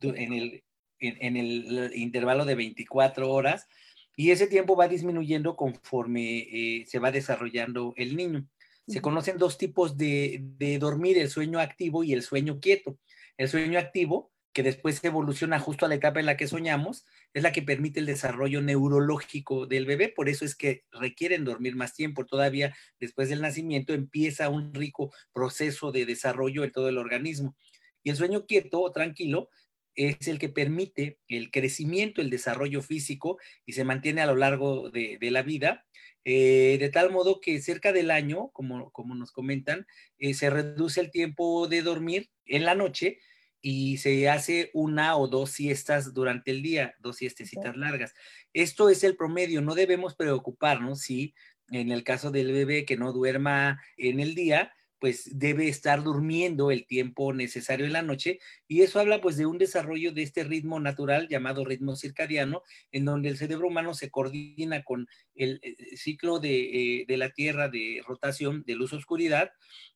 en 0.00 0.32
el, 0.32 0.64
en, 0.98 1.36
el 1.36 1.90
intervalo 1.94 2.44
de 2.44 2.54
24 2.54 3.30
horas. 3.30 3.66
Y 4.14 4.30
ese 4.30 4.46
tiempo 4.46 4.76
va 4.76 4.88
disminuyendo 4.88 5.56
conforme 5.56 6.38
eh, 6.38 6.84
se 6.86 6.98
va 6.98 7.10
desarrollando 7.10 7.92
el 7.96 8.16
niño. 8.16 8.46
Se 8.86 9.00
conocen 9.00 9.38
dos 9.38 9.58
tipos 9.58 9.96
de, 9.96 10.78
dormir, 10.80 11.18
el 11.18 11.28
sueño 11.28 11.58
activo 11.58 12.04
y 12.04 12.12
el 12.12 12.22
sueño 12.22 12.60
quieto. 12.60 12.98
El 13.36 13.48
sueño 13.48 13.78
activo, 13.78 14.32
que 14.52 14.62
después 14.62 15.02
evoluciona 15.04 15.58
justo 15.58 15.84
a 15.84 15.88
la 15.88 15.96
etapa 15.96 16.20
en 16.20 16.26
la 16.26 16.36
que 16.36 16.46
soñamos, 16.46 17.04
es 17.34 17.42
la 17.42 17.52
que 17.52 17.62
permite 17.62 18.00
el 18.00 18.06
desarrollo 18.06 18.62
neurológico 18.62 19.66
del 19.66 19.86
bebé, 19.86 20.08
por 20.08 20.28
eso 20.28 20.44
es 20.44 20.54
que 20.54 20.84
requieren 20.92 21.44
dormir 21.44 21.76
más 21.76 21.94
tiempo. 21.94 22.24
Todavía 22.24 22.74
después 23.00 23.28
del 23.28 23.42
nacimiento 23.42 23.92
empieza 23.92 24.48
un 24.48 24.72
rico 24.72 25.12
proceso 25.32 25.92
de 25.92 26.06
desarrollo 26.06 26.64
en 26.64 26.72
todo 26.72 26.88
el 26.88 26.98
organismo. 26.98 27.56
Y 28.02 28.10
el 28.10 28.16
sueño 28.16 28.46
quieto 28.46 28.80
o 28.80 28.92
tranquilo 28.92 29.50
es 29.96 30.28
el 30.28 30.38
que 30.38 30.48
permite 30.48 31.18
el 31.28 31.50
crecimiento, 31.50 32.20
el 32.20 32.30
desarrollo 32.30 32.82
físico 32.82 33.38
y 33.64 33.72
se 33.72 33.84
mantiene 33.84 34.20
a 34.20 34.26
lo 34.26 34.36
largo 34.36 34.90
de, 34.90 35.18
de 35.20 35.30
la 35.30 35.42
vida 35.42 35.86
eh, 36.28 36.76
de 36.80 36.88
tal 36.88 37.12
modo 37.12 37.40
que 37.40 37.60
cerca 37.62 37.92
del 37.92 38.10
año, 38.10 38.48
como, 38.48 38.90
como 38.90 39.14
nos 39.14 39.30
comentan, 39.30 39.86
eh, 40.18 40.34
se 40.34 40.50
reduce 40.50 41.00
el 41.00 41.12
tiempo 41.12 41.68
de 41.68 41.82
dormir 41.82 42.30
en 42.46 42.64
la 42.64 42.74
noche 42.74 43.20
y 43.62 43.98
se 43.98 44.28
hace 44.28 44.70
una 44.74 45.16
o 45.16 45.28
dos 45.28 45.52
siestas 45.52 46.14
durante 46.14 46.50
el 46.50 46.62
día, 46.62 46.96
dos 46.98 47.18
siestecitas 47.18 47.76
largas. 47.76 48.12
Esto 48.52 48.90
es 48.90 49.04
el 49.04 49.14
promedio, 49.16 49.62
no 49.62 49.76
debemos 49.76 50.16
preocuparnos 50.16 51.00
si 51.02 51.32
en 51.70 51.92
el 51.92 52.02
caso 52.02 52.32
del 52.32 52.50
bebé 52.50 52.84
que 52.84 52.96
no 52.96 53.12
duerma 53.12 53.80
en 53.96 54.18
el 54.18 54.34
día, 54.34 54.72
pues 54.98 55.38
debe 55.38 55.68
estar 55.68 56.02
durmiendo 56.02 56.70
el 56.70 56.86
tiempo 56.86 57.32
necesario 57.32 57.86
en 57.86 57.92
la 57.92 58.02
noche 58.02 58.38
y 58.66 58.82
eso 58.82 59.00
habla 59.00 59.20
pues 59.20 59.36
de 59.36 59.46
un 59.46 59.58
desarrollo 59.58 60.12
de 60.12 60.22
este 60.22 60.44
ritmo 60.44 60.80
natural 60.80 61.28
llamado 61.28 61.64
ritmo 61.64 61.96
circadiano 61.96 62.62
en 62.92 63.04
donde 63.04 63.28
el 63.28 63.36
cerebro 63.36 63.68
humano 63.68 63.94
se 63.94 64.10
coordina 64.10 64.82
con 64.84 65.06
el 65.34 65.60
eh, 65.62 65.96
ciclo 65.96 66.38
de, 66.38 67.04
de 67.06 67.16
la 67.16 67.30
Tierra 67.30 67.68
de 67.68 68.02
rotación 68.06 68.64
de 68.66 68.74
luz-oscuridad 68.74 69.50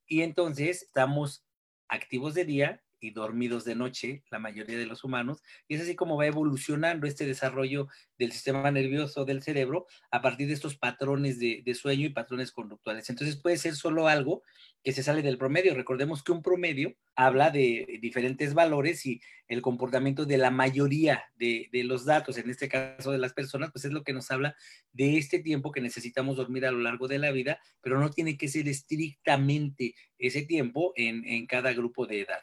y 0.07 0.23
entonces 0.23 0.83
estamos 0.83 1.45
activos 1.89 2.35
de 2.35 2.45
día 2.45 2.83
y 3.01 3.11
dormidos 3.11 3.65
de 3.65 3.75
noche, 3.75 4.23
la 4.31 4.39
mayoría 4.39 4.79
de 4.79 4.87
los 4.87 5.05
humanos, 5.05 5.43
y 5.69 5.75
es 5.75 5.81
así 5.81 5.97
como 5.97 6.17
va 6.17 6.27
evolucionando 6.27 7.07
este 7.07 7.27
desarrollo 7.27 7.89
del 8.19 8.33
sistema 8.33 8.71
nervioso 8.71 9.25
del 9.25 9.43
cerebro 9.43 9.87
a 10.11 10.21
partir 10.21 10.49
de 10.49 10.55
estos 10.55 10.77
patrones 10.77 11.39
de, 11.39 11.63
sueño 11.75 12.07
y 12.07 12.11
patrones 12.11 12.53
conductuales. 12.53 13.09
Entonces 13.09 13.37
puede 13.37 13.57
ser 13.57 13.75
solo 13.75 14.09
algo 14.09 14.43
que 14.83 14.93
se 14.93 15.03
sale 15.03 15.23
del 15.23 15.39
promedio. 15.39 15.75
Recordemos 15.75 16.23
que 16.23 16.33
un 16.33 16.43
promedio 16.43 16.95
habla 17.15 17.51
de 17.51 17.99
diferentes 18.01 18.55
valores 18.55 19.07
y 19.07 19.21
el 19.49 19.63
comportamiento 19.63 20.27
de 20.27 20.39
la 20.39 20.51
mayoría 20.51 21.25
de, 21.37 21.69
los 21.85 22.05
datos, 22.05 22.37
en 22.39 22.51
este 22.51 22.69
caso 22.69 23.11
de 23.11 23.19
las 23.19 23.33
personas, 23.33 23.71
pues 23.73 23.85
es 23.85 23.93
lo 23.93 24.05
que 24.05 24.13
nos 24.13 24.31
habla 24.31 24.55
de 24.93 25.17
este 25.17 25.39
tiempo 25.39 25.73
que 25.73 25.81
necesitamos 25.81 26.37
dormir 26.37 26.67
a 26.67 26.73
lo 26.73 26.81
largo 26.81 27.09
de 27.09 27.19
la 27.19 27.31
vida, 27.31 27.59
pero 27.81 27.99
no 27.99 28.11
tiene 28.11 28.37
que 28.37 28.49
ser 28.49 28.69
estrictamente 28.69 29.95
ese 30.19 30.43
tiempo 30.43 30.93
en 30.97 31.47
cada 31.47 31.73
grupo 31.73 32.07
de 32.07 32.21
edad. 32.21 32.41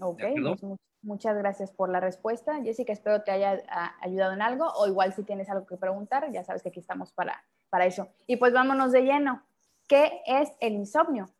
Ok, 0.00 0.22
pues 0.60 0.60
muchas 1.02 1.36
gracias 1.36 1.72
por 1.72 1.90
la 1.90 2.00
respuesta. 2.00 2.62
Jessica, 2.62 2.92
espero 2.92 3.22
te 3.22 3.30
haya 3.30 3.62
ayudado 4.00 4.32
en 4.32 4.42
algo 4.42 4.66
o 4.76 4.86
igual 4.86 5.14
si 5.14 5.22
tienes 5.22 5.48
algo 5.48 5.66
que 5.66 5.76
preguntar, 5.76 6.30
ya 6.32 6.44
sabes 6.44 6.62
que 6.62 6.70
aquí 6.70 6.80
estamos 6.80 7.12
para, 7.12 7.44
para 7.68 7.86
eso. 7.86 8.08
Y 8.26 8.36
pues 8.36 8.52
vámonos 8.52 8.92
de 8.92 9.02
lleno. 9.02 9.44
¿Qué 9.86 10.22
es 10.26 10.50
el 10.60 10.74
insomnio? 10.74 11.30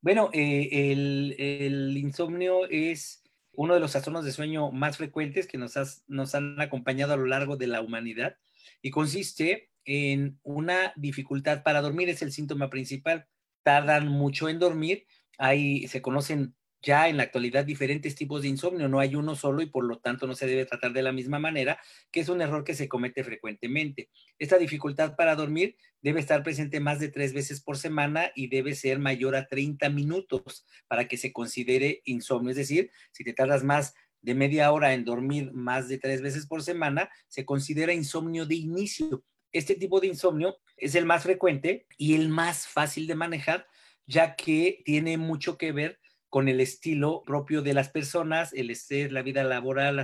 Bueno, 0.00 0.28
eh, 0.32 0.92
el, 0.92 1.96
insomnio 1.96 2.68
es 2.68 3.22
uno 3.56 3.74
de 3.74 3.80
los 3.80 3.92
trastornos 3.92 4.24
de 4.24 4.32
sueño 4.32 4.70
más 4.70 4.98
frecuentes 4.98 5.46
que 5.46 5.56
nos, 5.56 6.04
nos 6.08 6.34
han 6.34 6.60
acompañado 6.60 7.14
a 7.14 7.16
lo 7.16 7.26
largo 7.26 7.56
de 7.56 7.68
la 7.68 7.80
humanidad 7.80 8.36
y 8.82 8.90
consiste 8.90 9.70
en 9.84 10.38
una 10.42 10.92
dificultad 10.96 11.62
para 11.62 11.80
dormir, 11.80 12.08
es 12.08 12.20
el 12.20 12.32
síntoma 12.32 12.68
principal. 12.68 13.26
Tardan 13.62 14.08
mucho 14.08 14.48
en 14.48 14.58
dormir, 14.58 15.06
ahí 15.38 15.86
se 15.88 16.02
conocen 16.02 16.54
ya 16.84 17.08
en 17.08 17.16
la 17.16 17.24
actualidad 17.24 17.64
diferentes 17.64 18.14
tipos 18.14 18.42
de 18.42 18.48
insomnio, 18.48 18.88
no 18.88 19.00
hay 19.00 19.16
uno 19.16 19.34
solo 19.34 19.62
y 19.62 19.66
por 19.66 19.84
lo 19.84 19.98
tanto 19.98 20.26
no 20.26 20.34
se 20.34 20.46
debe 20.46 20.66
tratar 20.66 20.92
de 20.92 21.02
la 21.02 21.12
misma 21.12 21.38
manera, 21.38 21.78
que 22.10 22.20
es 22.20 22.28
un 22.28 22.40
error 22.40 22.62
que 22.62 22.74
se 22.74 22.88
comete 22.88 23.24
frecuentemente. 23.24 24.10
Esta 24.38 24.58
dificultad 24.58 25.16
para 25.16 25.34
dormir 25.34 25.76
debe 26.02 26.20
estar 26.20 26.42
presente 26.42 26.80
más 26.80 27.00
de 27.00 27.08
tres 27.08 27.32
veces 27.32 27.60
por 27.60 27.78
semana 27.78 28.30
y 28.34 28.48
debe 28.48 28.74
ser 28.74 28.98
mayor 28.98 29.34
a 29.34 29.46
30 29.46 29.88
minutos 29.88 30.66
para 30.86 31.08
que 31.08 31.16
se 31.16 31.32
considere 31.32 32.02
insomnio. 32.04 32.50
Es 32.50 32.56
decir, 32.56 32.90
si 33.10 33.24
te 33.24 33.32
tardas 33.32 33.64
más 33.64 33.94
de 34.20 34.34
media 34.34 34.70
hora 34.70 34.94
en 34.94 35.04
dormir 35.04 35.52
más 35.52 35.88
de 35.88 35.98
tres 35.98 36.22
veces 36.22 36.46
por 36.46 36.62
semana, 36.62 37.10
se 37.28 37.44
considera 37.44 37.92
insomnio 37.92 38.46
de 38.46 38.54
inicio. 38.54 39.24
Este 39.52 39.74
tipo 39.74 40.00
de 40.00 40.08
insomnio 40.08 40.58
es 40.76 40.94
el 40.94 41.06
más 41.06 41.22
frecuente 41.22 41.86
y 41.96 42.14
el 42.14 42.28
más 42.28 42.66
fácil 42.66 43.06
de 43.06 43.14
manejar, 43.14 43.66
ya 44.06 44.34
que 44.34 44.82
tiene 44.84 45.16
mucho 45.16 45.56
que 45.56 45.72
ver 45.72 46.00
con 46.34 46.48
el 46.48 46.60
estilo 46.60 47.22
propio 47.24 47.62
de 47.62 47.74
las 47.74 47.90
personas, 47.90 48.52
el 48.54 48.68
estrés, 48.70 49.12
la 49.12 49.22
vida 49.22 49.44
laboral, 49.44 49.94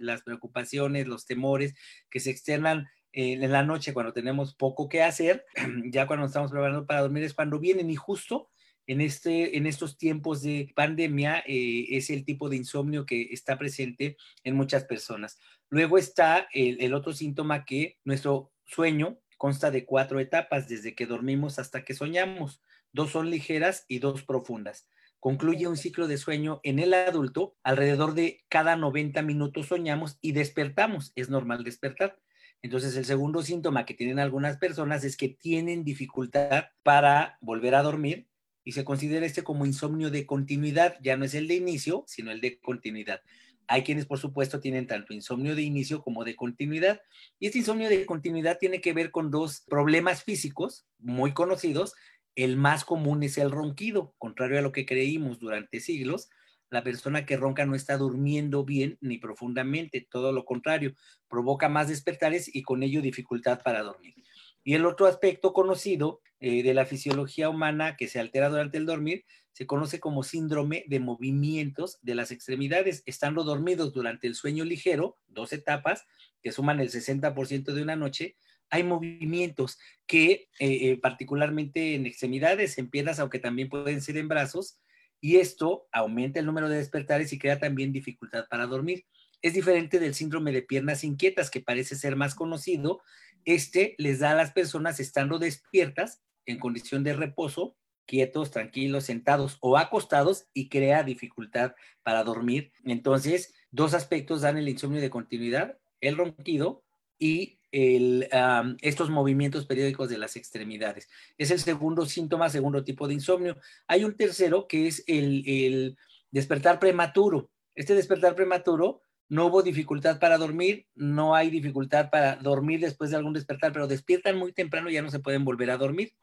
las, 0.00 0.22
preocupaciones, 0.22 1.06
los 1.06 1.24
temores 1.24 1.76
que 2.10 2.18
se 2.18 2.30
externan 2.30 2.88
en 3.12 3.48
la 3.52 3.62
noche 3.62 3.94
cuando 3.94 4.12
tenemos 4.12 4.56
poco 4.56 4.88
que 4.88 5.04
hacer, 5.04 5.44
ya 5.92 6.08
cuando 6.08 6.26
estamos 6.26 6.50
preparando 6.50 6.84
para 6.84 7.02
dormir 7.02 7.22
es 7.22 7.32
cuando 7.32 7.60
vienen 7.60 7.90
y 7.90 7.94
justo 7.94 8.50
en, 8.88 9.00
este, 9.00 9.56
en 9.56 9.68
estos 9.68 9.96
tiempos 9.96 10.42
de 10.42 10.72
pandemia 10.74 11.44
eh, 11.46 11.86
es 11.90 12.10
el 12.10 12.24
tipo 12.24 12.48
de 12.48 12.56
insomnio 12.56 13.06
que 13.06 13.28
está 13.30 13.56
presente 13.56 14.16
en 14.42 14.56
muchas 14.56 14.82
personas. 14.82 15.38
Luego 15.70 15.96
está 15.96 16.48
el, 16.54 16.82
el 16.82 16.92
otro 16.92 17.12
síntoma 17.12 17.64
que 17.64 17.98
nuestro 18.02 18.50
sueño 18.66 19.20
consta 19.36 19.70
de 19.70 19.84
cuatro 19.84 20.18
etapas, 20.18 20.66
desde 20.66 20.96
que 20.96 21.06
dormimos 21.06 21.60
hasta 21.60 21.84
que 21.84 21.94
soñamos. 21.94 22.60
Dos 22.92 23.12
son 23.12 23.30
ligeras 23.30 23.84
y 23.86 24.00
dos 24.00 24.24
profundas 24.24 24.88
concluye 25.20 25.66
un 25.66 25.76
ciclo 25.76 26.08
de 26.08 26.18
sueño 26.18 26.60
en 26.62 26.78
el 26.78 26.94
adulto, 26.94 27.56
alrededor 27.62 28.14
de 28.14 28.44
cada 28.48 28.76
90 28.76 29.22
minutos 29.22 29.66
soñamos 29.66 30.18
y 30.20 30.32
despertamos, 30.32 31.12
es 31.16 31.28
normal 31.28 31.64
despertar. 31.64 32.18
Entonces, 32.62 32.96
el 32.96 33.04
segundo 33.04 33.42
síntoma 33.42 33.86
que 33.86 33.94
tienen 33.94 34.18
algunas 34.18 34.58
personas 34.58 35.04
es 35.04 35.16
que 35.16 35.28
tienen 35.28 35.84
dificultad 35.84 36.66
para 36.82 37.38
volver 37.40 37.74
a 37.74 37.82
dormir 37.82 38.26
y 38.64 38.72
se 38.72 38.84
considera 38.84 39.24
este 39.24 39.44
como 39.44 39.64
insomnio 39.64 40.10
de 40.10 40.26
continuidad, 40.26 40.96
ya 41.00 41.16
no 41.16 41.24
es 41.24 41.34
el 41.34 41.48
de 41.48 41.54
inicio, 41.54 42.04
sino 42.06 42.32
el 42.32 42.40
de 42.40 42.58
continuidad. 42.60 43.20
Hay 43.68 43.82
quienes, 43.82 44.06
por 44.06 44.18
supuesto, 44.18 44.60
tienen 44.60 44.86
tanto 44.86 45.12
insomnio 45.12 45.54
de 45.54 45.62
inicio 45.62 46.02
como 46.02 46.24
de 46.24 46.34
continuidad. 46.34 47.02
Y 47.38 47.46
este 47.46 47.58
insomnio 47.58 47.90
de 47.90 48.06
continuidad 48.06 48.58
tiene 48.58 48.80
que 48.80 48.94
ver 48.94 49.10
con 49.10 49.30
dos 49.30 49.62
problemas 49.68 50.24
físicos 50.24 50.86
muy 50.98 51.32
conocidos 51.32 51.94
el 52.38 52.56
más 52.56 52.84
común 52.84 53.24
es 53.24 53.36
el 53.36 53.50
ronquido, 53.50 54.14
contrario 54.16 54.60
a 54.60 54.62
lo 54.62 54.70
que 54.70 54.86
creímos 54.86 55.40
durante 55.40 55.80
siglos. 55.80 56.30
La 56.70 56.84
persona 56.84 57.26
que 57.26 57.36
ronca 57.36 57.66
no 57.66 57.74
está 57.74 57.96
durmiendo 57.96 58.64
bien 58.64 58.96
ni 59.00 59.18
profundamente, 59.18 60.06
todo 60.08 60.30
lo 60.30 60.44
contrario, 60.44 60.94
provoca 61.28 61.68
más 61.68 61.88
despertares 61.88 62.48
y 62.54 62.62
con 62.62 62.84
ello 62.84 63.02
dificultad 63.02 63.60
para 63.64 63.82
dormir. 63.82 64.14
Y 64.62 64.74
el 64.74 64.86
otro 64.86 65.06
aspecto 65.06 65.52
conocido 65.52 66.20
eh, 66.38 66.62
de 66.62 66.74
la 66.74 66.86
fisiología 66.86 67.48
humana 67.48 67.96
que 67.96 68.06
se 68.06 68.20
altera 68.20 68.50
durante 68.50 68.78
el 68.78 68.86
dormir 68.86 69.24
se 69.50 69.66
conoce 69.66 69.98
como 69.98 70.22
síndrome 70.22 70.84
de 70.86 71.00
movimientos 71.00 71.98
de 72.02 72.14
las 72.14 72.30
extremidades. 72.30 73.02
Estando 73.04 73.42
dormidos 73.42 73.92
durante 73.92 74.28
el 74.28 74.36
sueño 74.36 74.64
ligero, 74.64 75.18
dos 75.26 75.52
etapas 75.52 76.04
que 76.40 76.52
suman 76.52 76.78
el 76.78 76.90
60% 76.90 77.72
de 77.72 77.82
una 77.82 77.96
noche, 77.96 78.36
hay 78.70 78.82
movimientos 78.82 79.78
que 80.06 80.48
eh, 80.58 80.90
eh, 80.90 80.98
particularmente 81.00 81.94
en 81.94 82.06
extremidades, 82.06 82.78
en 82.78 82.90
piernas, 82.90 83.18
aunque 83.18 83.38
también 83.38 83.68
pueden 83.68 84.00
ser 84.00 84.16
en 84.16 84.28
brazos, 84.28 84.80
y 85.20 85.36
esto 85.36 85.88
aumenta 85.92 86.38
el 86.38 86.46
número 86.46 86.68
de 86.68 86.76
despertares 86.76 87.32
y 87.32 87.38
crea 87.38 87.58
también 87.58 87.92
dificultad 87.92 88.46
para 88.48 88.66
dormir. 88.66 89.04
Es 89.42 89.54
diferente 89.54 89.98
del 89.98 90.14
síndrome 90.14 90.52
de 90.52 90.62
piernas 90.62 91.04
inquietas, 91.04 91.50
que 91.50 91.60
parece 91.60 91.96
ser 91.96 92.16
más 92.16 92.34
conocido. 92.34 93.00
Este 93.44 93.94
les 93.98 94.20
da 94.20 94.32
a 94.32 94.36
las 94.36 94.52
personas 94.52 95.00
estando 95.00 95.38
despiertas, 95.38 96.22
en 96.46 96.58
condición 96.58 97.04
de 97.04 97.12
reposo, 97.12 97.76
quietos, 98.06 98.50
tranquilos, 98.50 99.04
sentados 99.04 99.58
o 99.60 99.76
acostados 99.76 100.48
y 100.54 100.68
crea 100.70 101.02
dificultad 101.02 101.74
para 102.02 102.24
dormir. 102.24 102.72
Entonces, 102.84 103.54
dos 103.70 103.92
aspectos 103.92 104.40
dan 104.40 104.56
el 104.56 104.68
insomnio 104.68 105.00
de 105.00 105.10
continuidad, 105.10 105.78
el 106.00 106.16
ronquido 106.16 106.84
y 107.18 107.57
estos 107.70 109.10
movimientos 109.10 109.66
periódicos 109.66 110.08
de 110.08 110.18
las 110.18 110.36
extremidades. 110.36 111.08
Es 111.36 111.50
el 111.50 111.60
segundo 111.60 112.06
síntoma, 112.06 112.48
segundo 112.48 112.84
tipo 112.84 113.06
de 113.08 113.14
insomnio. 113.14 113.56
Hay 113.86 114.04
un 114.04 114.16
tercero 114.16 114.66
que 114.66 114.86
es 114.86 115.04
el, 115.06 115.42
el 115.46 115.98
despertar 116.30 116.78
prematuro. 116.78 117.50
Este 117.74 117.94
despertar 117.94 118.34
prematuro 118.34 119.02
no 119.28 119.46
hubo 119.46 119.62
dificultad 119.62 120.18
para 120.18 120.38
dormir, 120.38 120.86
no 120.94 121.34
hay 121.34 121.50
dificultad 121.50 122.10
para 122.10 122.36
dormir 122.36 122.80
después 122.80 123.10
de 123.10 123.16
algún 123.16 123.34
despertar, 123.34 123.72
pero 123.72 123.86
despiertan 123.86 124.38
muy 124.38 124.52
temprano 124.52 124.88
y 124.88 124.94
ya 124.94 125.02
no 125.02 125.10
se 125.10 125.20
pueden 125.20 125.44
volver 125.44 125.70
a 125.70 125.76
dormir. 125.76 126.14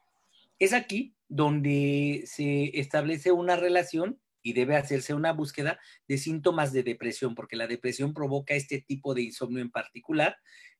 Es 0.58 0.72
aquí 0.72 1.14
donde 1.28 2.24
se 2.26 2.78
establece 2.78 3.30
una 3.30 3.56
relación 3.56 4.18
y 4.42 4.52
debe 4.52 4.76
hacerse 4.76 5.14
una 5.14 5.32
búsqueda 5.32 5.78
de 6.08 6.18
síntomas 6.18 6.72
de 6.72 6.82
depresión, 6.82 7.34
porque 7.34 7.56
la 7.56 7.66
depresión 7.66 8.14
provoca 8.14 8.54
este 8.54 8.80
tipo 8.80 9.14
de 9.14 9.22
insomnio 9.22 9.60
en 9.60 9.70
particular 9.70 10.36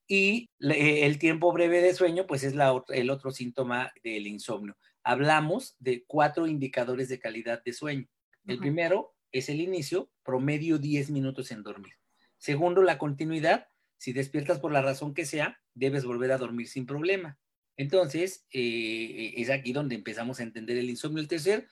y 0.09 0.51
el 0.61 1.19
tiempo 1.19 1.53
breve 1.53 1.81
de 1.81 1.95
sueño, 1.95 2.27
pues 2.27 2.45
es 2.45 2.55
la, 2.55 2.83
el 2.89 3.11
otro 3.11 3.31
síntoma 3.31 3.93
del 4.05 4.27
insomnio. 4.27 4.77
Hablamos 5.03 5.77
de 5.79 6.05
cuatro 6.07 6.47
indicadores 6.47 7.09
de 7.09 7.19
calidad 7.19 7.63
de 7.65 7.73
sueño. 7.73 8.07
El 8.47 8.59
primero 8.59 9.15
es 9.33 9.49
el 9.49 9.61
inicio, 9.61 10.11
promedio 10.23 10.79
10 10.79 11.11
minutos 11.11 11.51
en 11.51 11.63
dormir. 11.63 11.95
Segundo, 12.39 12.83
la 12.83 12.99
continuidad. 12.99 13.69
Si 13.99 14.13
despiertas 14.13 14.61
por 14.61 14.73
la 14.73 14.83
razón 14.83 15.15
que 15.15 15.25
sea, 15.25 15.61
debes 15.75 16.05
volver 16.05 16.31
a 16.33 16.39
dormir 16.39 16.69
sin 16.69 16.87
problema. 16.87 17.39
Entonces, 17.77 18.47
eh, 18.53 19.35
es 19.37 19.51
aquí 19.51 19.73
donde 19.73 19.95
empezamos 19.95 20.39
a 20.39 20.43
entender 20.43 20.77
el 20.77 20.91
insomnio. 20.91 21.21
El 21.21 21.29
tercer 21.29 21.67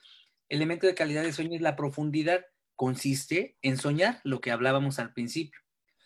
elemento 0.49 0.85
de 0.87 0.95
calidad 0.95 1.23
de 1.23 1.33
sueño 1.33 1.55
es 1.55 1.61
la 1.61 1.75
profundidad. 1.75 2.45
Consiste 2.75 3.57
en 3.61 3.77
soñar 3.77 4.19
lo 4.23 4.41
que 4.41 4.51
hablábamos 4.51 4.99
al 4.99 5.13
principio. 5.13 5.61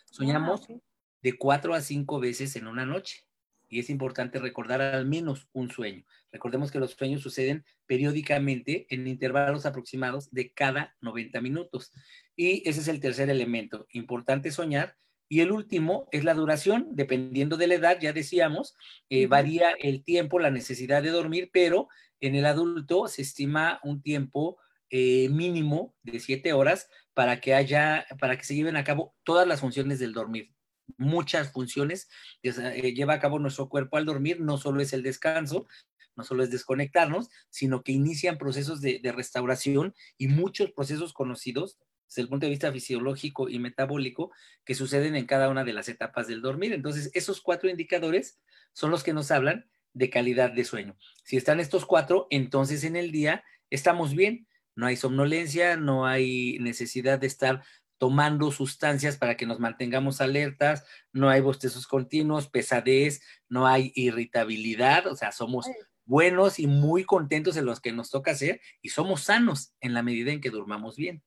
Soñamos 0.06 0.68
ah, 0.70 0.74
de 1.22 1.38
cuatro 1.38 1.74
a 1.74 1.82
cinco 1.82 2.20
veces 2.20 2.56
en 2.56 2.68
una 2.68 2.86
noche. 2.86 3.26
Y 3.68 3.80
es 3.80 3.90
importante 3.90 4.40
recordar 4.40 4.82
al 4.82 5.06
menos 5.06 5.48
un 5.54 5.70
sueño. 5.70 6.04
Recordemos 6.32 6.72
que 6.72 6.80
los 6.80 6.92
sueños 6.92 7.22
suceden 7.22 7.66
periódicamente 7.86 8.88
en 8.90 9.08
intervalos 9.08 9.66
aproximados 9.66 10.32
de 10.32 10.52
cada 10.52 10.96
90 11.02 11.40
minutos. 11.42 11.92
Y 12.36 12.68
ese 12.68 12.82
es 12.82 12.88
el 12.88 13.00
tercer 13.00 13.30
elemento. 13.30 13.88
Importante 13.92 14.52
soñar. 14.52 14.98
Y 15.32 15.42
el 15.42 15.52
último 15.52 16.08
es 16.12 16.24
la 16.24 16.34
duración, 16.34 16.88
dependiendo 16.92 17.56
de 17.56 17.68
la 17.68 17.76
edad, 17.76 18.00
ya 18.02 18.14
decíamos, 18.14 18.76
eh, 19.10 19.28
varía 19.28 19.72
el 19.80 20.04
tiempo, 20.04 20.40
la 20.40 20.50
necesidad 20.50 21.04
de 21.04 21.12
dormir, 21.12 21.52
pero 21.54 21.88
en 22.20 22.34
el 22.34 22.48
adulto 22.48 23.08
se 23.08 23.22
estima 23.22 23.80
un 23.84 24.02
tiempo 24.02 24.58
eh, 24.90 25.30
mínimo 25.30 25.94
de 26.02 26.20
siete 26.20 26.52
horas 26.54 26.90
para 27.14 27.40
que 27.40 27.54
haya, 27.54 28.08
para 28.20 28.38
que 28.38 28.44
se 28.44 28.56
lleven 28.56 28.76
a 28.76 28.84
cabo 28.84 29.14
todas 29.24 29.48
las 29.48 29.60
funciones 29.60 30.00
del 30.00 30.14
dormir. 30.14 30.52
Muchas 31.00 31.52
funciones 31.52 32.08
que 32.44 32.50
eh, 32.50 32.94
lleva 32.94 33.16
a 33.16 33.20
cabo 33.20 33.40
nuestro 33.40 33.70
cuerpo 33.70 33.98
al 33.98 34.06
dormir, 34.06 34.40
no 34.40 34.58
solo 34.58 34.82
es 34.82 34.94
el 34.94 35.02
descanso, 35.02 35.68
no 36.16 36.24
solo 36.24 36.44
es 36.44 36.52
desconectarnos, 36.52 37.30
sino 37.50 37.82
que 37.82 37.92
inician 37.92 38.38
procesos 38.38 38.82
de, 38.82 39.00
de 39.02 39.12
restauración 39.12 39.96
y 40.18 40.28
muchos 40.28 40.72
procesos 40.72 41.14
conocidos 41.14 41.80
desde 42.08 42.24
el 42.24 42.30
punto 42.30 42.46
de 42.46 42.52
vista 42.52 42.72
fisiológico 42.72 43.50
y 43.50 43.60
metabólico 43.60 44.32
que 44.64 44.76
suceden 44.76 45.16
en 45.16 45.26
cada 45.26 45.50
una 45.50 45.64
de 45.64 45.74
las 45.74 45.90
etapas 45.90 46.28
del 46.28 46.42
dormir. 46.42 46.74
Entonces, 46.74 47.10
esos 47.14 47.42
cuatro 47.42 47.70
indicadores 47.70 48.40
son 48.74 48.92
los 48.92 49.04
que 49.04 49.14
nos 49.14 49.32
hablan 49.32 49.70
de 49.94 50.10
calidad 50.10 50.52
de 50.52 50.64
sueño. 50.66 50.98
Si 51.24 51.38
están 51.38 51.60
estos 51.60 51.86
cuatro, 51.86 52.28
entonces 52.30 52.84
en 52.84 52.96
el 52.96 53.12
día 53.12 53.44
estamos 53.70 54.16
bien 54.16 54.48
no 54.80 54.86
hay 54.86 54.96
somnolencia, 54.96 55.76
no 55.76 56.06
hay 56.06 56.58
necesidad 56.60 57.20
de 57.20 57.28
estar 57.28 57.64
tomando 58.00 58.52
sustancias 58.52 59.18
para 59.18 59.38
que 59.38 59.46
nos 59.46 59.60
mantengamos 59.60 60.22
alertas, 60.22 60.86
no 61.14 61.30
hay 61.30 61.42
bostezos 61.42 61.86
continuos, 61.86 62.48
pesadez, 62.48 63.22
no 63.48 63.68
hay 63.68 63.92
irritabilidad, 63.94 65.06
o 65.06 65.16
sea, 65.16 65.32
somos 65.32 65.68
buenos 66.06 66.58
y 66.58 66.66
muy 66.66 67.04
contentos 67.04 67.56
en 67.58 67.66
los 67.66 67.80
que 67.80 67.92
nos 67.92 68.10
toca 68.10 68.32
hacer 68.32 68.62
y 68.82 68.90
somos 68.90 69.22
sanos 69.22 69.76
en 69.82 69.94
la 69.94 70.02
medida 70.02 70.32
en 70.32 70.42
que 70.42 70.50
durmamos 70.50 70.96
bien. 70.96 71.22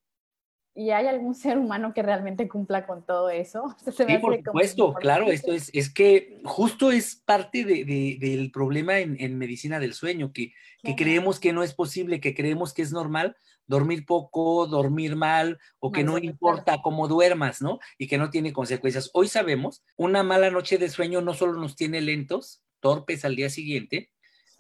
¿Y 0.75 0.91
hay 0.91 1.07
algún 1.07 1.35
ser 1.35 1.59
humano 1.59 1.93
que 1.93 2.03
realmente 2.03 2.49
cumpla 2.49 2.87
con 2.87 3.05
todo 3.05 3.29
eso? 3.29 3.77
sí, 3.97 4.19
por 4.19 4.37
supuesto, 4.37 4.95
claro, 4.95 5.31
esto 5.31 5.53
es, 5.53 5.71
es 5.75 5.93
que 5.93 6.41
justo 6.45 6.91
es 6.91 7.17
parte 7.17 7.65
del 7.65 8.51
problema 8.51 8.99
en, 8.99 9.37
medicina 9.37 9.79
del 9.79 9.93
sueño, 9.93 10.33
que, 10.33 10.55
que, 10.83 10.97
creemos 10.97 11.39
que 11.39 11.53
no 11.53 11.63
es 11.63 11.75
posible, 11.75 12.21
que 12.21 12.35
creemos 12.35 12.73
que 12.73 12.83
es 12.83 12.91
normal 12.91 13.37
dormir 13.67 14.05
poco, 14.07 14.67
dormir 14.67 15.17
mal, 15.17 15.59
o 15.79 15.93
que 15.93 16.05
no 16.05 16.19
importa 16.19 16.81
cómo 16.83 17.09
duermas, 17.09 17.63
¿no? 17.63 17.79
Y 17.99 18.07
que 18.07 18.19
no 18.19 18.31
tiene 18.31 18.53
consecuencias. 18.53 19.11
Hoy 19.15 19.29
sabemos, 19.29 19.83
una 19.97 20.23
mala 20.23 20.51
noche 20.51 20.79
de 20.79 20.89
sueño 20.89 21.21
no 21.21 21.35
solo 21.35 21.55
nos 21.61 21.77
tiene 21.77 22.01
lentos, 22.01 22.63
torpes 22.81 23.25
al 23.25 23.37
día 23.37 23.51
siguiente, 23.51 24.11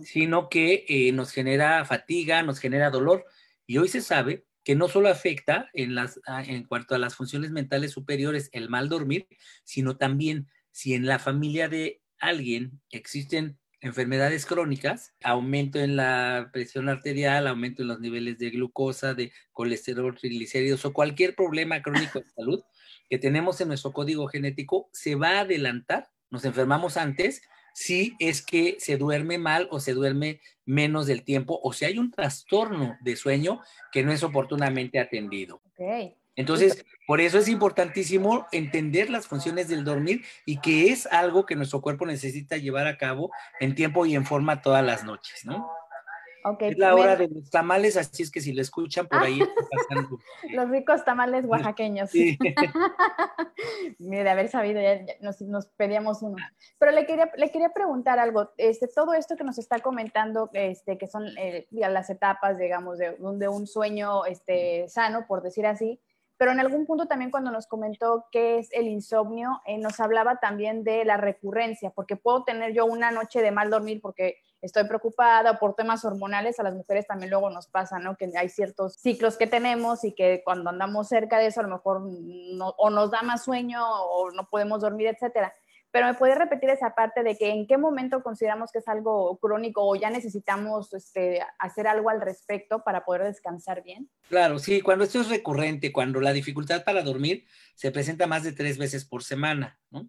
sino 0.00 0.49
que 0.49 0.85
eh, 0.88 1.12
nos 1.12 1.32
genera 1.32 1.85
fatiga, 1.85 2.42
nos 2.42 2.59
genera 2.59 2.90
dolor. 2.90 3.25
Y 3.66 3.78
hoy 3.78 3.88
se 3.88 4.00
sabe 4.00 4.44
que 4.64 4.75
no 4.75 4.88
solo 4.88 5.09
afecta 5.09 5.68
en, 5.73 5.94
las, 5.94 6.21
ah, 6.26 6.42
en 6.42 6.64
cuanto 6.64 6.94
a 6.94 6.99
las 6.99 7.16
funciones 7.16 7.50
mentales 7.50 7.92
superiores 7.92 8.49
el 8.52 8.68
mal 8.68 8.88
dormir, 8.88 9.26
sino 9.64 9.97
también 9.97 10.49
si 10.71 10.94
en 10.94 11.06
la 11.06 11.18
familia 11.18 11.68
de 11.68 12.00
alguien 12.18 12.80
existen 12.90 13.59
enfermedades 13.83 14.47
crónicas, 14.47 15.12
aumento 15.23 15.81
en 15.81 15.97
la 15.97 16.51
presión 16.53 16.89
arterial, 16.89 17.47
aumento 17.47 17.83
en 17.83 17.89
los 17.89 18.01
niveles 18.01 18.39
de 18.39 18.51
glucosa, 18.51 19.12
de 19.12 19.33
colesterol, 19.53 20.17
triglicéridos 20.17 20.85
o 20.85 20.93
cualquier 20.93 21.35
problema 21.35 21.83
crónico 21.83 22.21
de 22.21 22.31
salud 22.31 22.62
que 23.11 23.19
tenemos 23.19 23.61
en 23.61 23.69
nuestro 23.69 23.93
código 23.93 24.27
genético, 24.29 24.89
se 24.93 25.17
va 25.17 25.31
a 25.31 25.41
adelantar, 25.41 26.09
nos 26.31 26.45
enfermamos 26.45 26.97
antes 26.97 27.43
si 27.75 28.15
es 28.21 28.41
que 28.41 28.77
se 28.79 28.97
duerme 28.97 29.39
mal 29.39 29.69
o 29.71 29.81
se 29.81 29.93
duerme 29.93 30.41
menos 30.65 31.07
del 31.07 31.25
tiempo 31.25 31.59
o 31.62 31.73
si 31.73 31.85
hay 31.85 31.99
un 31.99 32.11
trastorno 32.11 32.97
de 33.01 33.17
sueño 33.17 33.61
que 33.91 34.05
no 34.05 34.12
es 34.12 34.23
oportunamente 34.23 35.01
atendido. 35.01 35.61
Entonces, 36.37 36.85
por 37.07 37.21
eso 37.21 37.39
es 37.39 37.49
importantísimo 37.49 38.47
entender 38.53 39.11
las 39.11 39.27
funciones 39.27 39.69
del 39.69 39.85
dormir 39.85 40.25
y 40.47 40.61
que 40.61 40.91
es 40.91 41.07
algo 41.07 41.45
que 41.47 41.57
nuestro 41.57 41.81
cuerpo 41.81 42.07
necesita 42.07 42.57
llevar 42.57 42.87
a 42.87 42.97
cabo 42.97 43.31
en 43.61 43.75
tiempo 43.75 44.07
y 44.07 44.15
en 44.15 44.25
forma 44.25 44.62
todas 44.62 44.85
las 44.85 45.05
noches, 45.05 45.45
¿no? 45.45 45.71
es 46.61 46.79
la 46.79 46.95
hora 46.95 47.17
de 47.17 47.29
los 47.29 47.51
tamales, 47.51 47.97
así 47.97 48.23
es 48.23 48.31
que 48.31 48.41
si 48.41 48.53
lo 48.53 48.62
escuchan 48.62 49.07
por 49.07 49.23
ahí. 49.23 49.41
los 50.53 50.69
ricos 50.71 51.05
tamales 51.05 51.45
oaxaqueños. 51.45 52.11
Sí. 52.11 52.39
Mire, 53.99 54.25
de 54.25 54.31
haber 54.31 54.49
sabido, 54.49 54.81
ya, 54.81 55.01
nos, 55.21 55.67
pedíamos 55.77 56.23
uno. 56.23 56.37
Pero 56.79 56.93
le 56.93 57.07
quería, 57.07 57.31
le 57.37 57.51
quería 57.51 57.71
preguntar 57.71 58.19
algo. 58.19 58.51
Este, 58.57 58.89
todo 58.89 59.15
esto 59.15 59.37
que 59.37 59.45
nos 59.45 59.59
está 59.59 59.79
comentando, 59.79 60.51
este, 60.53 60.99
que 60.99 61.07
son 61.07 61.27
eh, 61.39 61.67
las 61.71 62.11
etapas, 62.11 62.59
digamos, 62.59 62.99
de, 62.99 63.17
de, 63.19 63.49
un 63.49 63.67
sueño 63.67 64.25
este, 64.25 64.89
sano, 64.89 65.27
por 65.29 65.43
decir 65.43 65.67
así, 65.67 66.01
pero 66.37 66.53
en 66.53 66.61
algún 66.61 66.87
punto 66.87 67.06
también 67.06 67.30
cuando 67.30 67.50
nos 67.50 67.67
comentó 67.67 68.26
qué 68.33 68.59
es 68.59 68.73
el 68.73 68.89
insomnio, 68.89 69.61
eh, 69.67 69.78
nos 69.78 70.00
hablaba 70.00 70.37
también 70.37 70.85
de 70.85 71.04
la 71.04 71.17
recurrencia, 71.17 71.91
porque 71.91 72.17
puedo 72.17 72.45
tener 72.45 72.73
yo 72.73 72.87
una 72.87 73.11
noche 73.11 73.43
de 73.43 73.50
mal 73.50 73.71
dormir 73.71 74.00
porque 74.00 74.37
estoy 74.61 74.85
preocupada 74.85 75.59
por 75.59 75.75
temas 75.75 76.04
hormonales, 76.04 76.59
a 76.61 76.63
las 76.63 76.75
mujeres 76.75 77.06
también 77.06 77.30
luego 77.30 77.50
nos 77.50 77.67
pasa, 77.67 77.99
¿no? 77.99 78.17
Que 78.17 78.30
hay 78.37 78.49
ciertos 78.49 78.95
ciclos 78.95 79.37
que 79.37 79.47
tenemos 79.47 80.04
y 80.04 80.13
que 80.15 80.43
cuando 80.45 80.71
andamos 80.71 81.09
cerca 81.09 81.39
de 81.39 81.47
eso 81.47 81.61
a 81.61 81.65
lo 81.65 81.69
mejor 81.69 82.02
o 82.76 82.91
nos 82.91 83.11
da 83.11 83.23
más 83.23 83.45
sueño 83.45 83.85
o 83.85 84.30
no 84.30 84.49
podemos 84.49 84.80
dormir, 84.80 85.09
etcétera. 85.09 85.52
Pero 85.93 86.07
me 86.07 86.15
puede 86.15 86.35
repetir 86.35 86.71
esa 86.71 86.95
parte 86.95 87.23
de 87.23 87.37
que 87.37 87.50
en 87.50 87.67
qué 87.67 87.76
momento 87.76 88.23
consideramos 88.23 88.73
que 88.73 88.78
es 88.78 88.89
algo 88.89 89.39
crónico 89.39 89.87
o 89.87 89.95
ya 89.95 90.09
necesitamos 90.09 90.93
este, 90.95 91.41
hacer 91.59 91.87
algo 91.87 92.09
al 92.09 92.23
respecto 92.23 92.83
para 92.83 93.05
poder 93.05 93.25
descansar 93.25 93.83
bien. 93.85 94.09
Claro, 94.28 94.59
sí, 94.59 94.81
cuando 94.81 95.05
esto 95.05 95.21
es 95.21 95.28
recurrente, 95.28 95.93
cuando 95.93 96.19
la 96.21 96.33
dificultad 96.33 96.83
para 96.83 97.02
dormir 97.02 97.45
se 97.75 97.91
presenta 97.91 98.26
más 98.26 98.43
de 98.43 98.52
tres 98.52 98.78
veces 98.78 99.05
por 99.05 99.23
semana, 99.23 99.78
¿no? 99.91 100.09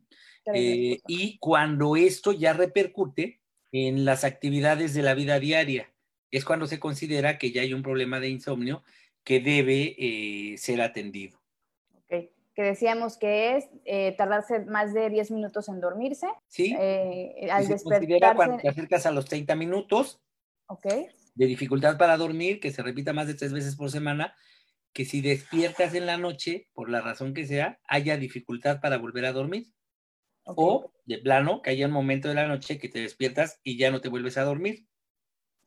Eh, 0.54 1.00
y 1.06 1.38
cuando 1.39 1.98
esto 1.98 2.32
ya 2.32 2.54
repercute 2.54 3.41
en 3.74 4.06
las 4.06 4.24
actividades 4.24 4.93
de 4.93 5.02
la 5.02 5.13
vida 5.13 5.39
diaria, 5.39 5.93
es 6.32 6.46
cuando 6.46 6.65
se 6.65 6.80
considera 6.80 7.38
que 7.38 7.52
ya 7.52 7.62
hay 7.62 7.74
un 7.74 7.84
problema 7.84 8.22
de 8.22 8.30
insomnio 8.30 8.84
que 9.26 9.41
debe 9.41 9.96
eh, 9.98 10.58
ser 10.58 10.82
atendido 10.82 11.42
que 12.56 12.62
decíamos 12.62 13.18
que 13.18 13.58
es 13.58 13.70
eh, 13.86 14.13
tardarse 14.18 14.60
más 14.60 14.94
de 14.94 15.10
10 15.10 15.32
minutos 15.32 15.68
en 15.70 15.82
dormirse. 15.82 16.28
Sí. 16.48 16.76
Eh, 16.80 17.48
al 17.52 17.68
despertarse... 17.68 18.36
cuando 18.36 18.58
te 18.58 18.70
acercas 18.70 19.06
a 19.06 19.12
los 19.12 19.26
30 19.26 19.56
minutos. 19.56 20.22
Ok. 20.68 20.86
De 21.36 21.46
dificultad 21.46 21.98
para 21.98 22.18
dormir, 22.18 22.60
que 22.60 22.72
se 22.72 22.84
repita 22.84 23.12
más 23.12 23.28
de 23.28 23.34
tres 23.34 23.54
veces 23.54 23.76
por 23.76 23.89
semana, 23.89 24.36
que 24.94 25.06
si 25.06 25.22
despiertas 25.22 25.96
en 25.96 26.06
la 26.06 26.18
noche, 26.18 26.68
por 26.74 26.89
la 26.89 27.02
razón 27.02 27.34
que 27.34 27.48
sea, 27.48 27.80
haya 27.88 28.18
dificultad 28.18 28.80
para 28.82 28.98
volver 28.98 29.26
a 29.26 29.32
dormir. 29.32 29.74
O, 30.46 30.92
de 31.06 31.20
plano, 31.20 31.62
que 31.62 31.70
haya 31.70 31.88
un 31.88 31.94
momento 31.94 32.28
de 32.28 32.36
la 32.36 32.48
noche 32.48 32.78
que 32.78 32.89
te 32.89 33.00
despiertas 33.00 33.62
y 33.63 33.78
ya 33.78 33.92
no 33.92 34.02
te 34.02 34.10
vuelves 34.10 34.38
a 34.38 34.44
dormir. 34.44 34.86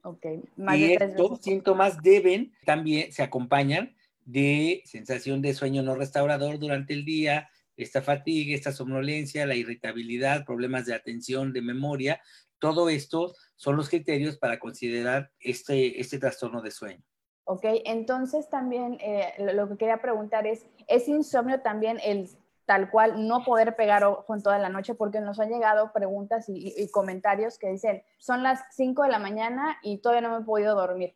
Ok. 0.03 0.27
Más 0.57 0.77
y 0.77 0.93
estos 0.93 1.41
síntomas 1.41 2.01
deben, 2.03 2.53
también 2.65 3.11
se 3.11 3.23
acompañan 3.23 3.96
de 4.27 4.83
sensación 4.85 5.41
de 5.41 5.55
sueño 5.55 5.83
no 5.83 5.95
restaurador 5.95 6.59
durante 6.59 6.93
el 6.93 7.05
día, 7.05 7.49
esta 7.77 8.03
fatiga, 8.03 8.55
esta 8.55 8.73
somnolencia, 8.73 9.47
la 9.47 9.55
irritabilidad, 9.55 10.45
problemas 10.45 10.85
de 10.87 10.95
atención, 10.95 11.53
de 11.53 11.63
memoria, 11.63 12.21
todo 12.59 12.89
esto 12.89 13.35
son 13.55 13.77
los 13.77 13.89
criterios 13.89 14.37
para 14.39 14.59
considerar 14.59 15.31
este, 15.41 16.01
este 16.01 16.19
trastorno 16.19 16.61
de 16.61 16.71
sueño. 16.71 17.03
Ok, 17.45 17.65
entonces 17.85 18.51
también 18.51 18.99
eh, 19.01 19.35
lo 19.55 19.69
que 19.69 19.77
quería 19.77 20.03
preguntar 20.03 20.47
es, 20.47 20.67
¿es 20.89 21.07
insomnio 21.07 21.61
también 21.61 22.01
el 22.03 22.29
tal 22.65 22.91
cual 22.91 23.29
no 23.29 23.45
poder 23.45 23.77
pegar 23.77 24.03
ojo 24.03 24.35
en 24.35 24.43
toda 24.43 24.59
la 24.59 24.69
noche? 24.69 24.95
Porque 24.95 25.21
nos 25.21 25.39
han 25.39 25.51
llegado 25.51 25.93
preguntas 25.93 26.49
y, 26.49 26.75
y 26.77 26.91
comentarios 26.91 27.59
que 27.59 27.69
dicen, 27.69 28.03
son 28.19 28.43
las 28.43 28.65
5 28.73 29.05
de 29.05 29.11
la 29.11 29.21
mañana 29.21 29.79
y 29.83 29.99
todavía 29.99 30.29
no 30.29 30.35
me 30.37 30.43
he 30.43 30.47
podido 30.47 30.75
dormir. 30.75 31.15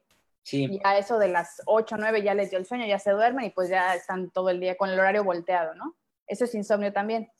Y 0.53 0.81
a 0.85 0.99
eso 0.99 1.19
de 1.19 1.29
las 1.29 1.63
8 1.67 1.95
o 1.95 1.99
9 1.99 2.23
ya 2.23 2.35
les 2.35 2.51
dio 2.51 2.59
el 2.59 2.67
sueño, 2.67 2.87
ya 2.87 2.99
se 2.99 3.11
duermen 3.11 3.47
y 3.47 3.51
pues 3.51 3.69
ya 3.69 3.95
están 3.95 4.31
todo 4.31 4.51
el 4.51 4.61
día 4.61 4.77
con 4.77 4.91
el 4.91 4.99
horario 4.99 5.23
volteado, 5.23 5.75
¿no? 5.75 5.97
Eso 6.27 6.45
es 6.45 6.55
insomnio 6.55 6.93
también. 6.93 7.31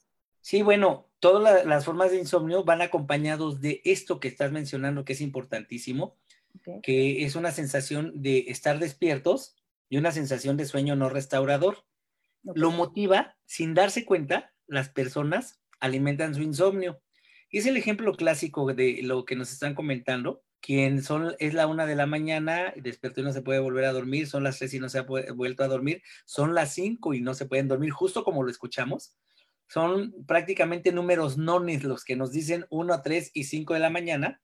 Sí, 0.41 0.61
bueno, 0.61 1.09
todas 1.19 1.65
las 1.65 1.85
formas 1.85 2.11
de 2.11 2.17
insomnio 2.17 2.63
van 2.63 2.81
acompañados 2.81 3.61
de 3.61 3.81
esto 3.85 4.19
que 4.19 4.27
estás 4.27 4.51
mencionando, 4.51 5.05
que 5.05 5.13
es 5.13 5.21
importantísimo, 5.21 6.17
que 6.81 7.23
es 7.23 7.35
una 7.35 7.51
sensación 7.51 8.21
de 8.21 8.45
estar 8.47 8.79
despiertos 8.79 9.55
y 9.87 9.97
una 9.97 10.11
sensación 10.11 10.57
de 10.57 10.65
sueño 10.65 10.95
no 10.95 11.09
restaurador. 11.09 11.85
Lo 12.43 12.71
motiva, 12.71 13.37
sin 13.45 13.73
darse 13.73 14.03
cuenta, 14.03 14.51
las 14.67 14.89
personas 14.89 15.61
alimentan 15.79 16.33
su 16.33 16.41
insomnio. 16.41 17.01
Y 17.49 17.59
es 17.59 17.65
el 17.65 17.77
ejemplo 17.77 18.13
clásico 18.15 18.73
de 18.73 19.01
lo 19.03 19.25
que 19.25 19.35
nos 19.35 19.51
están 19.51 19.75
comentando, 19.75 20.41
quien 20.61 21.03
son, 21.03 21.35
es 21.39 21.53
la 21.53 21.67
una 21.67 21.85
de 21.85 21.95
la 21.95 22.05
mañana, 22.05 22.73
despierto 22.75 23.21
y 23.21 23.23
no 23.23 23.33
se 23.33 23.41
puede 23.41 23.59
volver 23.59 23.85
a 23.85 23.93
dormir, 23.93 24.27
son 24.27 24.43
las 24.43 24.59
tres 24.59 24.73
y 24.73 24.79
no 24.79 24.89
se 24.89 24.99
ha 24.99 25.01
vuelto 25.03 25.63
a 25.63 25.67
dormir, 25.67 26.03
son 26.25 26.53
las 26.53 26.73
cinco 26.73 27.13
y 27.13 27.21
no 27.21 27.33
se 27.33 27.47
pueden 27.47 27.67
dormir, 27.67 27.91
justo 27.91 28.23
como 28.23 28.43
lo 28.43 28.51
escuchamos. 28.51 29.15
Son 29.67 30.13
prácticamente 30.27 30.91
números 30.91 31.37
nones 31.37 31.83
los 31.83 32.03
que 32.03 32.15
nos 32.15 32.31
dicen 32.31 32.65
uno, 32.69 33.01
tres 33.01 33.31
y 33.33 33.45
cinco 33.45 33.73
de 33.73 33.79
la 33.79 33.89
mañana 33.89 34.41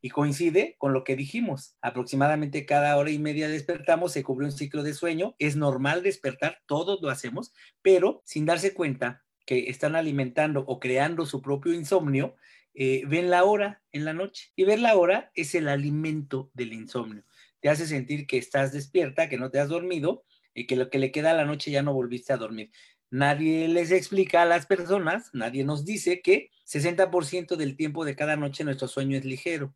y 0.00 0.10
coincide 0.10 0.76
con 0.78 0.92
lo 0.92 1.04
que 1.04 1.16
dijimos. 1.16 1.76
Aproximadamente 1.82 2.64
cada 2.64 2.96
hora 2.96 3.10
y 3.10 3.18
media 3.18 3.48
despertamos, 3.48 4.12
se 4.12 4.22
cubre 4.22 4.46
un 4.46 4.52
ciclo 4.52 4.82
de 4.82 4.94
sueño, 4.94 5.34
es 5.38 5.56
normal 5.56 6.02
despertar, 6.02 6.60
todos 6.66 7.00
lo 7.02 7.10
hacemos, 7.10 7.52
pero 7.82 8.22
sin 8.24 8.46
darse 8.46 8.72
cuenta 8.72 9.24
que 9.44 9.70
están 9.70 9.96
alimentando 9.96 10.60
o 10.66 10.78
creando 10.78 11.26
su 11.26 11.42
propio 11.42 11.72
insomnio, 11.72 12.36
eh, 12.80 13.02
ven 13.08 13.28
la 13.28 13.42
hora 13.42 13.82
en 13.90 14.04
la 14.04 14.12
noche. 14.12 14.52
Y 14.54 14.62
ver 14.62 14.78
la 14.78 14.96
hora 14.96 15.32
es 15.34 15.56
el 15.56 15.66
alimento 15.66 16.48
del 16.54 16.72
insomnio. 16.72 17.24
Te 17.58 17.68
hace 17.68 17.88
sentir 17.88 18.24
que 18.28 18.38
estás 18.38 18.72
despierta, 18.72 19.28
que 19.28 19.36
no 19.36 19.50
te 19.50 19.58
has 19.58 19.68
dormido 19.68 20.24
y 20.54 20.68
que 20.68 20.76
lo 20.76 20.88
que 20.88 21.00
le 21.00 21.10
queda 21.10 21.32
a 21.32 21.34
la 21.34 21.44
noche 21.44 21.72
ya 21.72 21.82
no 21.82 21.92
volviste 21.92 22.32
a 22.32 22.36
dormir. 22.36 22.70
Nadie 23.10 23.66
les 23.66 23.90
explica 23.90 24.42
a 24.42 24.46
las 24.46 24.66
personas, 24.66 25.30
nadie 25.32 25.64
nos 25.64 25.84
dice 25.84 26.22
que 26.22 26.52
60% 26.66 27.56
del 27.56 27.74
tiempo 27.74 28.04
de 28.04 28.14
cada 28.14 28.36
noche 28.36 28.62
nuestro 28.62 28.86
sueño 28.86 29.16
es 29.16 29.24
ligero. 29.24 29.74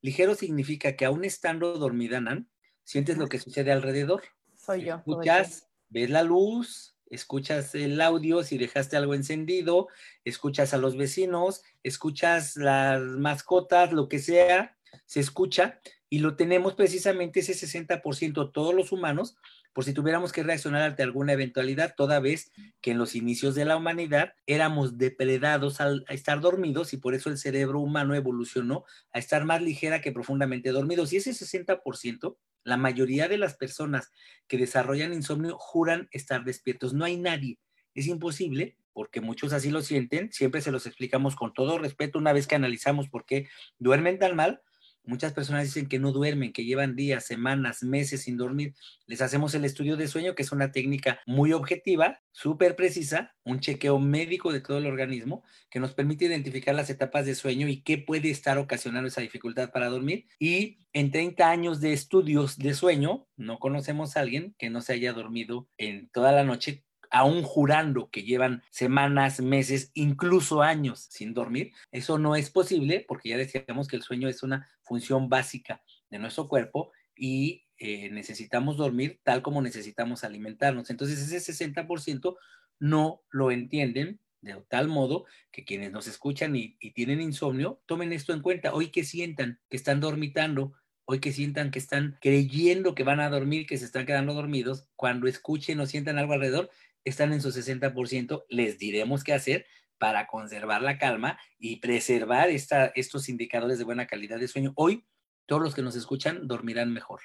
Ligero 0.00 0.36
significa 0.36 0.94
que 0.94 1.06
aún 1.06 1.24
estando 1.24 1.76
dormida, 1.76 2.20
Nan, 2.20 2.48
sientes 2.84 3.18
lo 3.18 3.26
que 3.26 3.40
sucede 3.40 3.72
alrededor. 3.72 4.22
Soy 4.54 4.84
yo. 4.84 4.96
Escuchas, 4.98 5.68
ves 5.88 6.08
la 6.08 6.22
luz, 6.22 6.93
escuchas 7.10 7.74
el 7.74 8.00
audio 8.00 8.42
si 8.42 8.58
dejaste 8.58 8.96
algo 8.96 9.14
encendido, 9.14 9.88
escuchas 10.24 10.74
a 10.74 10.78
los 10.78 10.96
vecinos, 10.96 11.62
escuchas 11.82 12.56
las 12.56 13.00
mascotas, 13.00 13.92
lo 13.92 14.08
que 14.08 14.18
sea, 14.18 14.76
se 15.06 15.20
escucha 15.20 15.80
y 16.08 16.20
lo 16.20 16.36
tenemos 16.36 16.74
precisamente 16.74 17.40
ese 17.40 17.54
60% 17.54 18.52
todos 18.52 18.74
los 18.74 18.92
humanos 18.92 19.36
por 19.74 19.84
si 19.84 19.92
tuviéramos 19.92 20.32
que 20.32 20.44
reaccionar 20.44 20.82
ante 20.82 21.02
alguna 21.02 21.32
eventualidad, 21.32 21.94
toda 21.96 22.20
vez 22.20 22.52
que 22.80 22.92
en 22.92 22.98
los 22.98 23.16
inicios 23.16 23.56
de 23.56 23.64
la 23.64 23.76
humanidad 23.76 24.34
éramos 24.46 24.98
depredados 24.98 25.80
al 25.80 26.04
estar 26.08 26.40
dormidos 26.40 26.92
y 26.92 26.96
por 26.96 27.14
eso 27.14 27.28
el 27.28 27.38
cerebro 27.38 27.80
humano 27.80 28.14
evolucionó 28.14 28.84
a 29.12 29.18
estar 29.18 29.44
más 29.44 29.60
ligera 29.60 30.00
que 30.00 30.12
profundamente 30.12 30.70
dormidos. 30.70 31.12
Y 31.12 31.16
ese 31.16 31.32
60%, 31.32 32.36
la 32.64 32.76
mayoría 32.76 33.28
de 33.28 33.38
las 33.38 33.54
personas 33.54 34.10
que 34.48 34.58
desarrollan 34.58 35.12
insomnio 35.12 35.56
juran 35.58 36.08
estar 36.10 36.44
despiertos. 36.44 36.94
No 36.94 37.04
hay 37.04 37.16
nadie. 37.16 37.58
Es 37.94 38.06
imposible 38.06 38.76
porque 38.92 39.20
muchos 39.20 39.52
así 39.52 39.70
lo 39.70 39.82
sienten. 39.82 40.32
Siempre 40.32 40.60
se 40.60 40.72
los 40.72 40.86
explicamos 40.86 41.36
con 41.36 41.52
todo 41.52 41.78
respeto 41.78 42.18
una 42.18 42.32
vez 42.32 42.46
que 42.46 42.54
analizamos 42.54 43.08
por 43.08 43.24
qué 43.26 43.48
duermen 43.78 44.18
tan 44.18 44.34
mal 44.34 44.62
Muchas 45.06 45.32
personas 45.32 45.64
dicen 45.64 45.86
que 45.86 45.98
no 45.98 46.12
duermen, 46.12 46.52
que 46.52 46.64
llevan 46.64 46.96
días, 46.96 47.26
semanas, 47.26 47.82
meses 47.82 48.22
sin 48.22 48.36
dormir. 48.36 48.74
Les 49.06 49.20
hacemos 49.20 49.54
el 49.54 49.64
estudio 49.64 49.96
de 49.96 50.08
sueño, 50.08 50.34
que 50.34 50.42
es 50.42 50.52
una 50.52 50.72
técnica 50.72 51.20
muy 51.26 51.52
objetiva, 51.52 52.20
súper 52.32 52.74
precisa, 52.74 53.34
un 53.44 53.60
chequeo 53.60 53.98
médico 53.98 54.52
de 54.52 54.60
todo 54.60 54.78
el 54.78 54.86
organismo, 54.86 55.44
que 55.70 55.80
nos 55.80 55.92
permite 55.92 56.24
identificar 56.24 56.74
las 56.74 56.88
etapas 56.88 57.26
de 57.26 57.34
sueño 57.34 57.68
y 57.68 57.82
qué 57.82 57.98
puede 57.98 58.30
estar 58.30 58.56
ocasionando 58.56 59.08
esa 59.08 59.20
dificultad 59.20 59.70
para 59.72 59.88
dormir. 59.88 60.26
Y 60.38 60.78
en 60.92 61.10
30 61.10 61.50
años 61.50 61.80
de 61.80 61.92
estudios 61.92 62.56
de 62.56 62.72
sueño, 62.72 63.26
no 63.36 63.58
conocemos 63.58 64.16
a 64.16 64.20
alguien 64.20 64.54
que 64.58 64.70
no 64.70 64.80
se 64.80 64.94
haya 64.94 65.12
dormido 65.12 65.68
en 65.76 66.08
toda 66.10 66.32
la 66.32 66.44
noche 66.44 66.83
aún 67.14 67.44
jurando 67.44 68.10
que 68.10 68.24
llevan 68.24 68.64
semanas, 68.70 69.40
meses, 69.40 69.92
incluso 69.94 70.62
años 70.62 71.06
sin 71.10 71.32
dormir, 71.32 71.70
eso 71.92 72.18
no 72.18 72.34
es 72.34 72.50
posible 72.50 73.04
porque 73.06 73.28
ya 73.28 73.36
decíamos 73.36 73.86
que 73.86 73.94
el 73.94 74.02
sueño 74.02 74.28
es 74.28 74.42
una 74.42 74.68
función 74.82 75.28
básica 75.28 75.80
de 76.10 76.18
nuestro 76.18 76.48
cuerpo 76.48 76.90
y 77.14 77.66
eh, 77.78 78.10
necesitamos 78.10 78.76
dormir 78.76 79.20
tal 79.22 79.42
como 79.42 79.62
necesitamos 79.62 80.24
alimentarnos. 80.24 80.90
Entonces 80.90 81.20
ese 81.20 81.52
60% 81.52 82.36
no 82.80 83.22
lo 83.30 83.52
entienden 83.52 84.18
de 84.40 84.60
tal 84.68 84.88
modo 84.88 85.24
que 85.52 85.64
quienes 85.64 85.92
nos 85.92 86.08
escuchan 86.08 86.56
y, 86.56 86.76
y 86.80 86.94
tienen 86.94 87.20
insomnio, 87.20 87.80
tomen 87.86 88.12
esto 88.12 88.32
en 88.32 88.42
cuenta. 88.42 88.74
Hoy 88.74 88.88
que 88.88 89.04
sientan 89.04 89.60
que 89.70 89.76
están 89.76 90.00
dormitando, 90.00 90.72
hoy 91.04 91.20
que 91.20 91.32
sientan 91.32 91.70
que 91.70 91.78
están 91.78 92.18
creyendo 92.20 92.96
que 92.96 93.04
van 93.04 93.20
a 93.20 93.30
dormir, 93.30 93.66
que 93.66 93.78
se 93.78 93.84
están 93.84 94.04
quedando 94.04 94.34
dormidos, 94.34 94.88
cuando 94.96 95.28
escuchen 95.28 95.78
o 95.78 95.86
sientan 95.86 96.18
algo 96.18 96.32
alrededor, 96.32 96.70
están 97.04 97.32
en 97.32 97.40
su 97.40 97.50
60%, 97.50 98.44
les 98.48 98.78
diremos 98.78 99.24
qué 99.24 99.32
hacer 99.32 99.66
para 99.98 100.26
conservar 100.26 100.82
la 100.82 100.98
calma 100.98 101.38
y 101.58 101.76
preservar 101.76 102.50
esta, 102.50 102.86
estos 102.94 103.28
indicadores 103.28 103.78
de 103.78 103.84
buena 103.84 104.06
calidad 104.06 104.38
de 104.38 104.48
sueño. 104.48 104.72
Hoy, 104.76 105.06
todos 105.46 105.62
los 105.62 105.74
que 105.74 105.82
nos 105.82 105.96
escuchan 105.96 106.46
dormirán 106.46 106.92
mejor. 106.92 107.20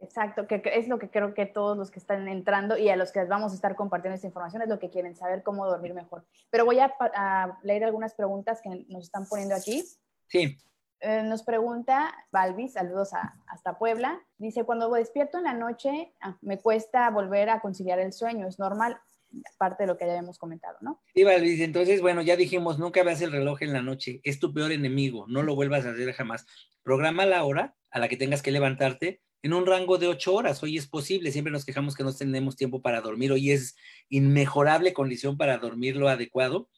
Exacto, 0.00 0.46
que 0.46 0.62
es 0.64 0.88
lo 0.88 0.98
que 0.98 1.10
creo 1.10 1.34
que 1.34 1.44
todos 1.44 1.76
los 1.76 1.90
que 1.90 1.98
están 1.98 2.26
entrando 2.26 2.78
y 2.78 2.88
a 2.88 2.96
los 2.96 3.12
que 3.12 3.22
vamos 3.24 3.52
a 3.52 3.54
estar 3.54 3.76
compartiendo 3.76 4.14
esta 4.14 4.26
información 4.26 4.62
es 4.62 4.68
lo 4.68 4.78
que 4.78 4.88
quieren 4.88 5.14
saber 5.14 5.42
cómo 5.42 5.66
dormir 5.66 5.92
mejor. 5.92 6.24
Pero 6.48 6.64
voy 6.64 6.78
a, 6.78 7.58
leer 7.62 7.84
algunas 7.84 8.14
preguntas 8.14 8.60
que 8.62 8.86
nos 8.88 9.04
están 9.04 9.26
poniendo 9.26 9.54
aquí. 9.54 9.84
Sí. 10.26 10.56
Eh, 11.00 11.22
nos 11.22 11.42
pregunta 11.42 12.14
Balbi, 12.32 12.68
saludos 12.68 13.10
hasta 13.46 13.78
Puebla. 13.78 14.20
Dice, 14.38 14.64
cuando 14.64 14.90
despierto 14.90 15.38
en 15.38 15.44
la 15.44 15.54
noche, 15.54 16.14
ah, 16.20 16.36
me 16.40 16.58
cuesta 16.58 17.08
volver 17.10 17.50
a 17.50 17.60
conciliar 17.60 17.98
el 17.98 18.14
sueño. 18.14 18.46
¿Es 18.46 18.58
normal? 18.58 18.98
Parte 19.58 19.84
de 19.84 19.86
lo 19.88 19.96
que 19.96 20.06
ya 20.06 20.12
habíamos 20.12 20.38
comentado, 20.38 20.78
¿no? 20.80 21.02
Sí, 21.14 21.24
Valvis, 21.24 21.60
entonces, 21.60 22.00
bueno, 22.00 22.22
ya 22.22 22.36
dijimos, 22.36 22.78
nunca 22.78 23.02
veas 23.02 23.20
el 23.22 23.32
reloj 23.32 23.62
en 23.62 23.72
la 23.72 23.82
noche, 23.82 24.20
es 24.24 24.40
tu 24.40 24.52
peor 24.52 24.72
enemigo, 24.72 25.26
no 25.28 25.42
lo 25.42 25.54
vuelvas 25.54 25.86
a 25.86 25.90
hacer 25.90 26.12
jamás. 26.12 26.46
Programa 26.82 27.26
la 27.26 27.44
hora 27.44 27.76
a 27.90 27.98
la 27.98 28.08
que 28.08 28.16
tengas 28.16 28.42
que 28.42 28.50
levantarte 28.50 29.20
en 29.42 29.52
un 29.52 29.66
rango 29.66 29.98
de 29.98 30.06
ocho 30.06 30.34
horas. 30.34 30.62
Hoy 30.62 30.76
es 30.76 30.86
posible, 30.86 31.32
siempre 31.32 31.52
nos 31.52 31.64
quejamos 31.64 31.94
que 31.94 32.04
no 32.04 32.14
tenemos 32.14 32.56
tiempo 32.56 32.82
para 32.82 33.00
dormir, 33.00 33.32
hoy 33.32 33.52
es 33.52 33.76
inmejorable 34.08 34.92
condición 34.92 35.36
para 35.36 35.58
dormir 35.58 35.96
lo 35.96 36.08
adecuado. 36.08 36.68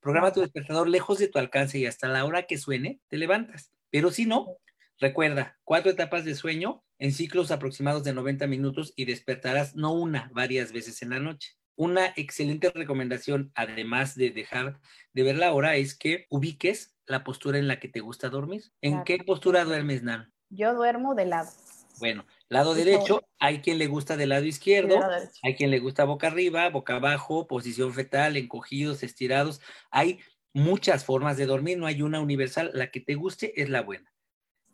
Programa 0.00 0.32
tu 0.32 0.40
despertador 0.40 0.88
lejos 0.88 1.18
de 1.18 1.28
tu 1.28 1.38
alcance 1.38 1.78
y 1.78 1.86
hasta 1.86 2.08
la 2.08 2.24
hora 2.24 2.44
que 2.44 2.58
suene, 2.58 3.00
te 3.08 3.16
levantas. 3.16 3.72
Pero 3.90 4.10
si 4.10 4.26
no, 4.26 4.56
recuerda, 4.98 5.58
cuatro 5.64 5.90
etapas 5.90 6.24
de 6.24 6.34
sueño 6.34 6.82
en 6.98 7.12
ciclos 7.12 7.50
aproximados 7.50 8.04
de 8.04 8.12
90 8.12 8.46
minutos 8.46 8.92
y 8.96 9.04
despertarás 9.04 9.76
no 9.76 9.92
una, 9.92 10.30
varias 10.34 10.72
veces 10.72 11.02
en 11.02 11.10
la 11.10 11.20
noche. 11.20 11.56
Una 11.76 12.12
excelente 12.16 12.70
recomendación, 12.70 13.50
además 13.54 14.14
de 14.14 14.30
dejar 14.30 14.80
de 15.14 15.22
ver 15.22 15.36
la 15.36 15.52
hora, 15.52 15.76
es 15.76 15.96
que 15.96 16.26
ubiques 16.28 16.94
la 17.06 17.24
postura 17.24 17.58
en 17.58 17.66
la 17.66 17.80
que 17.80 17.88
te 17.88 18.00
gusta 18.00 18.28
dormir. 18.28 18.64
¿En 18.82 19.04
qué 19.04 19.18
postura 19.18 19.64
duermes, 19.64 20.02
Nan? 20.02 20.32
Yo 20.50 20.74
duermo 20.74 21.14
de 21.14 21.26
lado. 21.26 21.50
Bueno, 21.98 22.26
lado 22.48 22.74
derecho, 22.74 23.22
hay 23.38 23.60
quien 23.60 23.78
le 23.78 23.86
gusta 23.86 24.16
del 24.16 24.30
lado 24.30 24.44
izquierdo, 24.44 25.00
hay 25.42 25.54
quien 25.54 25.70
le 25.70 25.78
gusta 25.78 26.04
boca 26.04 26.26
arriba, 26.26 26.68
boca 26.68 26.96
abajo, 26.96 27.46
posición 27.46 27.92
fetal, 27.94 28.36
encogidos, 28.36 29.02
estirados. 29.02 29.60
Hay 29.90 30.20
muchas 30.52 31.04
formas 31.04 31.36
de 31.36 31.46
dormir, 31.46 31.78
no 31.78 31.86
hay 31.86 32.02
una 32.02 32.20
universal. 32.20 32.70
La 32.74 32.90
que 32.90 33.00
te 33.00 33.14
guste 33.14 33.60
es 33.60 33.70
la 33.70 33.82
buena. 33.82 34.12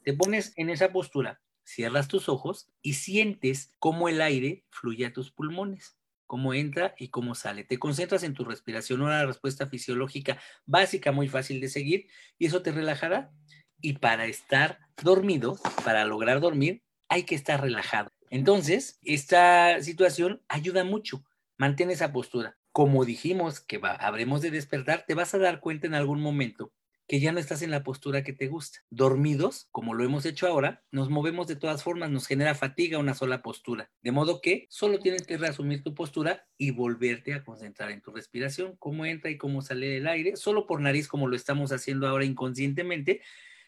Te 0.04 0.14
pones 0.14 0.52
en 0.56 0.70
esa 0.70 0.90
postura, 0.90 1.42
cierras 1.64 2.08
tus 2.08 2.28
ojos 2.28 2.70
y 2.82 2.94
sientes 2.94 3.74
cómo 3.78 4.08
el 4.08 4.20
aire 4.20 4.64
fluye 4.70 5.06
a 5.06 5.12
tus 5.12 5.30
pulmones 5.30 5.97
cómo 6.28 6.54
entra 6.54 6.94
y 6.96 7.08
cómo 7.08 7.34
sale. 7.34 7.64
Te 7.64 7.80
concentras 7.80 8.22
en 8.22 8.34
tu 8.34 8.44
respiración, 8.44 9.02
una 9.02 9.26
respuesta 9.26 9.66
fisiológica 9.66 10.38
básica, 10.66 11.10
muy 11.10 11.26
fácil 11.26 11.60
de 11.60 11.68
seguir, 11.68 12.06
y 12.38 12.46
eso 12.46 12.62
te 12.62 12.70
relajará. 12.70 13.32
Y 13.80 13.94
para 13.94 14.26
estar 14.26 14.78
dormido, 15.02 15.58
para 15.84 16.04
lograr 16.04 16.38
dormir, 16.38 16.84
hay 17.08 17.24
que 17.24 17.34
estar 17.34 17.60
relajado. 17.60 18.10
Entonces, 18.30 19.00
esta 19.02 19.82
situación 19.82 20.42
ayuda 20.48 20.84
mucho. 20.84 21.24
Mantén 21.56 21.90
esa 21.90 22.12
postura. 22.12 22.58
Como 22.70 23.04
dijimos 23.04 23.60
que 23.60 23.80
habremos 23.82 24.42
de 24.42 24.52
despertar, 24.52 25.04
te 25.06 25.14
vas 25.14 25.34
a 25.34 25.38
dar 25.38 25.58
cuenta 25.60 25.86
en 25.86 25.94
algún 25.94 26.20
momento 26.20 26.72
que 27.08 27.20
ya 27.20 27.32
no 27.32 27.40
estás 27.40 27.62
en 27.62 27.70
la 27.70 27.82
postura 27.82 28.22
que 28.22 28.34
te 28.34 28.48
gusta. 28.48 28.80
Dormidos, 28.90 29.66
como 29.72 29.94
lo 29.94 30.04
hemos 30.04 30.26
hecho 30.26 30.46
ahora, 30.46 30.84
nos 30.92 31.08
movemos 31.08 31.46
de 31.46 31.56
todas 31.56 31.82
formas, 31.82 32.10
nos 32.10 32.26
genera 32.26 32.54
fatiga 32.54 32.98
una 32.98 33.14
sola 33.14 33.40
postura. 33.40 33.90
De 34.02 34.12
modo 34.12 34.42
que 34.42 34.66
solo 34.68 34.98
tienes 34.98 35.26
que 35.26 35.38
reasumir 35.38 35.82
tu 35.82 35.94
postura 35.94 36.46
y 36.58 36.70
volverte 36.70 37.32
a 37.32 37.42
concentrar 37.42 37.90
en 37.92 38.02
tu 38.02 38.10
respiración, 38.10 38.76
cómo 38.78 39.06
entra 39.06 39.30
y 39.30 39.38
cómo 39.38 39.62
sale 39.62 39.96
el 39.96 40.06
aire, 40.06 40.36
solo 40.36 40.66
por 40.66 40.82
nariz 40.82 41.08
como 41.08 41.28
lo 41.28 41.34
estamos 41.34 41.72
haciendo 41.72 42.06
ahora 42.06 42.26
inconscientemente. 42.26 43.22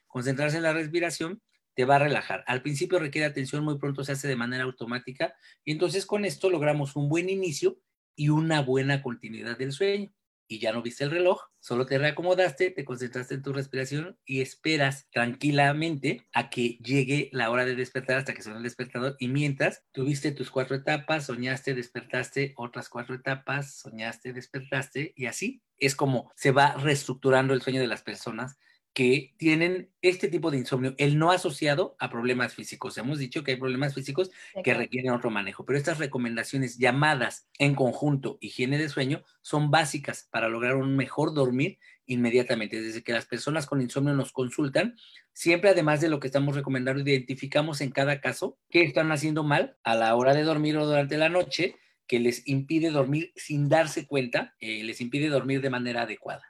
Concentrarse 0.07 0.59
en 0.59 0.65
la 0.65 0.75
respiración 0.75 1.41
te 1.75 1.87
va 1.87 1.97
a 1.97 2.01
relajar. 2.01 2.45
Al 2.47 2.61
principio 2.61 2.99
requiere 2.99 3.27
atención, 3.27 3.65
muy 3.65 3.79
pronto 3.79 4.05
se 4.05 4.13
hace 4.13 4.29
de 4.29 4.37
manera 4.37 4.65
automática 4.65 5.33
y 5.65 5.73
entonces 5.73 6.05
con 6.05 6.27
esto 6.27 6.51
logramos 6.51 6.95
un 6.95 7.09
buen 7.09 7.31
inicio 7.31 7.81
y 8.15 8.29
una 8.29 8.61
buena 8.61 9.03
continuidad 9.03 9.57
del 9.57 9.73
sueño 9.73 10.13
y 10.51 10.59
ya 10.59 10.73
no 10.73 10.83
viste 10.83 11.05
el 11.05 11.13
reloj, 11.13 11.43
solo 11.61 11.87
te 11.87 11.97
reacomodaste, 11.97 12.73
te 12.73 12.85
concentraste 12.85 13.35
en 13.35 13.43
tu 13.43 13.53
respiración 13.53 14.19
y 14.27 14.41
esperas 14.41 15.09
tranquilamente 15.13 16.27
a 16.33 16.51
que 16.51 16.77
llegue 16.83 17.31
la 17.33 17.51
hora 17.51 17.65
de 17.65 17.77
despertar 17.77 18.19
hasta 18.19 18.35
que 18.35 18.43
suene 18.43 18.59
el 18.59 18.65
despertador. 18.65 19.15
Y 19.21 19.29
mientras 19.29 19.85
tuviste 19.93 20.33
tus 20.33 20.51
cuatro 20.51 20.75
etapas, 20.75 21.27
soñaste, 21.27 21.73
despertaste, 21.75 22.53
otras 22.57 22.89
cuatro 22.89 23.15
etapas, 23.15 23.75
soñaste, 23.75 24.33
despertaste 24.33 25.13
y 25.17 25.27
así 25.27 25.63
es 25.79 25.95
como 25.95 26.33
se 26.35 26.51
va 26.51 26.75
reestructurando 26.75 27.55
el 27.55 27.63
sueño 27.63 27.81
de 27.81 27.87
las 27.87 28.03
personas 28.03 28.59
que 28.93 29.35
tienen 29.37 29.91
este 30.03 30.29
tipo 30.29 30.51
de 30.51 30.59
insomnio, 30.59 30.95
el 30.99 31.19
no 31.19 31.31
asociado 31.31 31.97
a 32.01 32.11
problemas 32.11 32.55
físicos. 32.55 32.99
Hemos 32.99 33.19
dicho 33.19 33.45
que 33.45 33.53
hay 33.53 33.57
problemas 33.57 33.95
físicos 33.95 34.31
que 34.65 34.75
requieren 34.75 35.13
otro 35.13 35.31
manejo, 35.31 35.65
pero 35.65 35.79
estas 35.79 35.99
recomendaciones 35.99 36.77
llamadas 36.79 37.49
en 37.59 37.75
conjunto 37.75 38.39
higiene 38.41 38.79
de 38.79 38.89
sueño 38.89 39.23
son 39.43 39.71
básicas 39.71 40.29
para 40.31 40.49
lograr 40.49 40.77
un 40.77 40.97
mejor 40.97 41.35
dormir 41.35 41.79
inmediatamente. 42.07 42.83
Desde 42.83 43.03
que 43.03 43.13
las 43.13 43.27
personas 43.27 43.67
con 43.67 43.81
insomnio 43.81 44.15
nos 44.15 44.33
consultan, 44.33 44.97
siempre 45.33 45.71
además 45.71 46.01
de 46.01 46.09
lo 46.09 46.19
que 46.19 46.27
estamos 46.27 46.57
recomendando, 46.57 47.01
identificamos 47.01 47.81
en 47.81 47.93
cada 47.93 48.21
caso 48.21 48.59
qué 48.71 48.83
están 48.83 49.13
haciendo 49.13 49.45
mal 49.45 49.77
a 49.85 49.95
la 49.95 50.15
hora 50.17 50.35
de 50.35 50.43
dormir 50.43 50.77
o 50.77 50.87
durante 50.87 51.17
la 51.17 51.29
noche 51.29 51.77
que 52.09 52.19
les 52.19 52.47
impide 52.49 52.91
dormir 52.91 53.33
sin 53.37 53.69
darse 53.69 54.09
cuenta, 54.09 54.57
eh, 54.59 54.83
les 54.83 55.01
impide 55.01 55.29
dormir 55.29 55.61
de 55.61 55.71
manera 55.71 56.03
adecuada. 56.03 56.50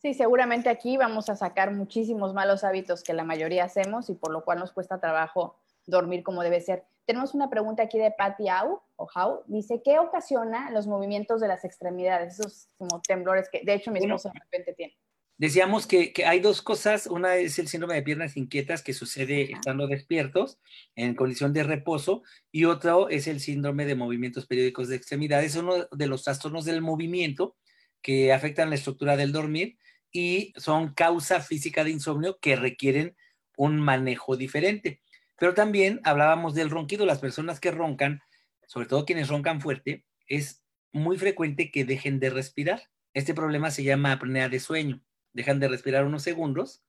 Sí, 0.00 0.14
seguramente 0.14 0.68
aquí 0.68 0.96
vamos 0.96 1.28
a 1.28 1.34
sacar 1.34 1.72
muchísimos 1.72 2.32
malos 2.32 2.62
hábitos 2.62 3.02
que 3.02 3.14
la 3.14 3.24
mayoría 3.24 3.64
hacemos 3.64 4.08
y 4.10 4.14
por 4.14 4.32
lo 4.32 4.44
cual 4.44 4.60
nos 4.60 4.72
cuesta 4.72 5.00
trabajo 5.00 5.58
dormir 5.86 6.22
como 6.22 6.42
debe 6.42 6.60
ser. 6.60 6.84
Tenemos 7.04 7.34
una 7.34 7.50
pregunta 7.50 7.82
aquí 7.82 7.98
de 7.98 8.12
Patty 8.12 8.48
Au, 8.48 8.80
o 8.96 9.08
How, 9.12 9.42
dice, 9.46 9.80
¿qué 9.82 9.98
ocasiona 9.98 10.70
los 10.70 10.86
movimientos 10.86 11.40
de 11.40 11.48
las 11.48 11.64
extremidades? 11.64 12.38
Esos 12.38 12.68
como 12.76 13.00
temblores 13.00 13.48
que 13.50 13.62
de 13.64 13.74
hecho 13.74 13.90
mi 13.90 13.98
esposo 13.98 14.28
de 14.28 14.38
repente 14.38 14.74
tiene. 14.74 14.94
Decíamos 15.38 15.86
que, 15.86 16.12
hay 16.26 16.40
dos 16.40 16.62
cosas. 16.62 17.06
Una 17.06 17.36
es 17.36 17.58
el 17.58 17.68
síndrome 17.68 17.94
de 17.94 18.02
piernas 18.02 18.36
inquietas 18.36 18.82
que 18.82 18.92
sucede 18.92 19.52
estando 19.52 19.86
despiertos 19.86 20.58
en 20.96 21.14
condición 21.14 21.52
de 21.52 21.62
reposo 21.62 22.22
y 22.50 22.64
otro 22.64 23.08
es 23.08 23.28
el 23.28 23.40
síndrome 23.40 23.86
de 23.86 23.94
movimientos 23.94 24.46
periódicos 24.46 24.88
de 24.88 24.96
extremidades. 24.96 25.54
Es 25.54 25.62
uno 25.62 25.86
de 25.90 26.06
los 26.08 26.24
trastornos 26.24 26.64
del 26.64 26.82
movimiento 26.82 27.56
que 28.02 28.32
afectan 28.32 28.68
la 28.68 28.76
estructura 28.76 29.16
del 29.16 29.32
dormir 29.32 29.78
y 30.12 30.52
son 30.56 30.94
causa 30.94 31.40
física 31.40 31.84
de 31.84 31.90
insomnio 31.90 32.38
que 32.40 32.56
requieren 32.56 33.16
un 33.56 33.80
manejo 33.80 34.36
diferente. 34.36 35.00
Pero 35.38 35.54
también 35.54 36.00
hablábamos 36.04 36.54
del 36.54 36.70
ronquido. 36.70 37.06
Las 37.06 37.18
personas 37.18 37.60
que 37.60 37.70
roncan, 37.70 38.20
sobre 38.66 38.86
todo 38.86 39.04
quienes 39.04 39.28
roncan 39.28 39.60
fuerte, 39.60 40.04
es 40.26 40.62
muy 40.92 41.18
frecuente 41.18 41.70
que 41.70 41.84
dejen 41.84 42.20
de 42.20 42.30
respirar. 42.30 42.82
Este 43.14 43.34
problema 43.34 43.70
se 43.70 43.84
llama 43.84 44.12
apnea 44.12 44.48
de 44.48 44.60
sueño 44.60 45.02
dejan 45.38 45.60
de 45.60 45.68
respirar 45.68 46.04
unos 46.04 46.22
segundos, 46.22 46.82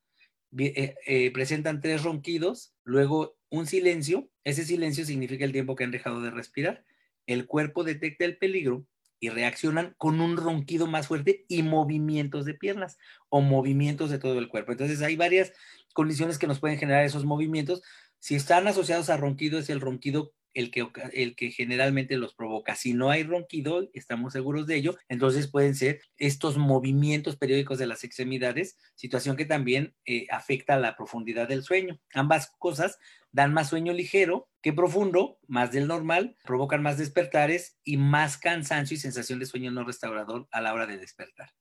eh, 0.58 0.96
eh, 1.06 1.32
presentan 1.32 1.82
tres 1.82 2.04
ronquidos, 2.04 2.74
luego 2.84 3.38
un 3.50 3.68
silencio, 3.68 4.30
ese 4.44 4.66
silencio 4.66 5.06
significa 5.06 5.46
el 5.46 5.52
tiempo 5.52 5.76
que 5.76 5.84
han 5.84 5.92
dejado 5.92 6.22
de 6.22 6.32
respirar, 6.32 6.84
el 7.28 7.46
cuerpo 7.46 7.84
detecta 7.84 8.26
el 8.26 8.38
peligro 8.38 8.88
y 9.20 9.30
reaccionan 9.30 9.96
con 9.98 10.22
un 10.22 10.38
ronquido 10.38 10.88
más 10.88 11.08
fuerte 11.08 11.46
y 11.48 11.64
movimientos 11.64 12.46
de 12.46 12.54
piernas 12.54 12.98
o 13.30 13.42
movimientos 13.42 14.10
de 14.10 14.20
todo 14.20 14.40
el 14.40 14.48
cuerpo. 14.48 14.72
Entonces 14.72 15.02
hay 15.02 15.16
varias 15.16 15.54
condiciones 15.94 16.38
que 16.38 16.48
nos 16.48 16.60
pueden 16.60 16.78
generar 16.78 17.04
esos 17.04 17.26
movimientos. 17.26 17.82
Si 18.20 18.36
están 18.36 18.68
asociados 18.68 19.10
a 19.10 19.18
ronquido, 19.18 19.60
es 19.60 19.70
el 19.70 19.82
ronquido 19.82 20.34
el 20.54 20.72
que, 20.72 20.88
el 21.14 21.36
que 21.36 21.52
generalmente 21.52 22.18
los 22.18 22.34
provoca. 22.34 22.76
Si 22.76 22.94
no 22.94 23.10
hay 23.10 23.24
ronquido, 23.24 23.90
estamos 23.94 24.34
seguros 24.34 24.68
de 24.68 24.76
ello, 24.76 24.98
entonces 25.08 25.48
pueden 25.48 25.76
ser 25.76 26.02
estos 26.18 26.58
movimientos 26.58 27.38
periódicos 27.38 27.78
de 27.78 27.88
las 27.88 28.04
extremidades, 28.04 28.78
situación 28.96 29.36
que 29.36 29.46
también 29.46 29.96
eh, 30.06 30.28
afecta 30.32 30.76
a 30.76 30.80
la 30.80 30.96
profundidad 30.96 31.48
del 31.48 31.64
sueño. 31.64 32.00
Ambas 32.14 32.52
cosas 32.60 33.00
dan 33.32 33.54
más 33.54 33.70
sueño 33.70 33.94
ligero 33.94 34.50
que 34.62 34.74
profundo, 34.74 35.40
más 35.48 35.72
del 35.72 35.88
normal, 35.88 36.36
provocan 36.44 36.82
más 36.82 36.98
despertares 36.98 37.78
y 37.84 37.98
más 37.98 38.38
cansancio 38.38 38.96
y 38.96 39.00
sensación 39.00 39.40
de 39.40 39.46
sueño 39.46 39.72
no 39.72 39.84
restaurador 39.84 40.48
a 40.52 40.62
la 40.62 40.74
hora 40.74 40.88
de 40.88 40.98
despertar. 40.98 41.52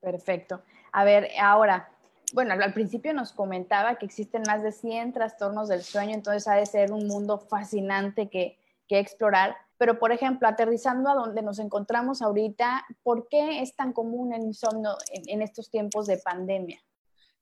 Perfecto. 0.00 0.64
A 0.92 1.04
ver, 1.04 1.28
ahora, 1.40 1.90
bueno, 2.32 2.54
al 2.54 2.72
principio 2.72 3.12
nos 3.14 3.32
comentaba 3.32 3.96
que 3.96 4.06
existen 4.06 4.42
más 4.46 4.62
de 4.62 4.72
100 4.72 5.12
trastornos 5.12 5.68
del 5.68 5.82
sueño, 5.82 6.14
entonces 6.14 6.48
ha 6.48 6.54
de 6.54 6.66
ser 6.66 6.92
un 6.92 7.06
mundo 7.06 7.38
fascinante 7.38 8.28
que, 8.28 8.58
explorar. 8.88 9.56
Pero, 9.78 9.98
por 9.98 10.12
ejemplo, 10.12 10.46
aterrizando 10.46 11.10
a 11.10 11.14
donde 11.14 11.42
nos 11.42 11.58
encontramos 11.58 12.22
ahorita, 12.22 12.86
¿por 13.02 13.28
qué 13.28 13.60
es 13.60 13.74
tan 13.74 13.92
común 13.92 14.32
el 14.32 14.42
insomnio 14.42 14.96
en, 15.12 15.42
estos 15.42 15.70
tiempos 15.70 16.06
de 16.06 16.18
pandemia? 16.18 16.80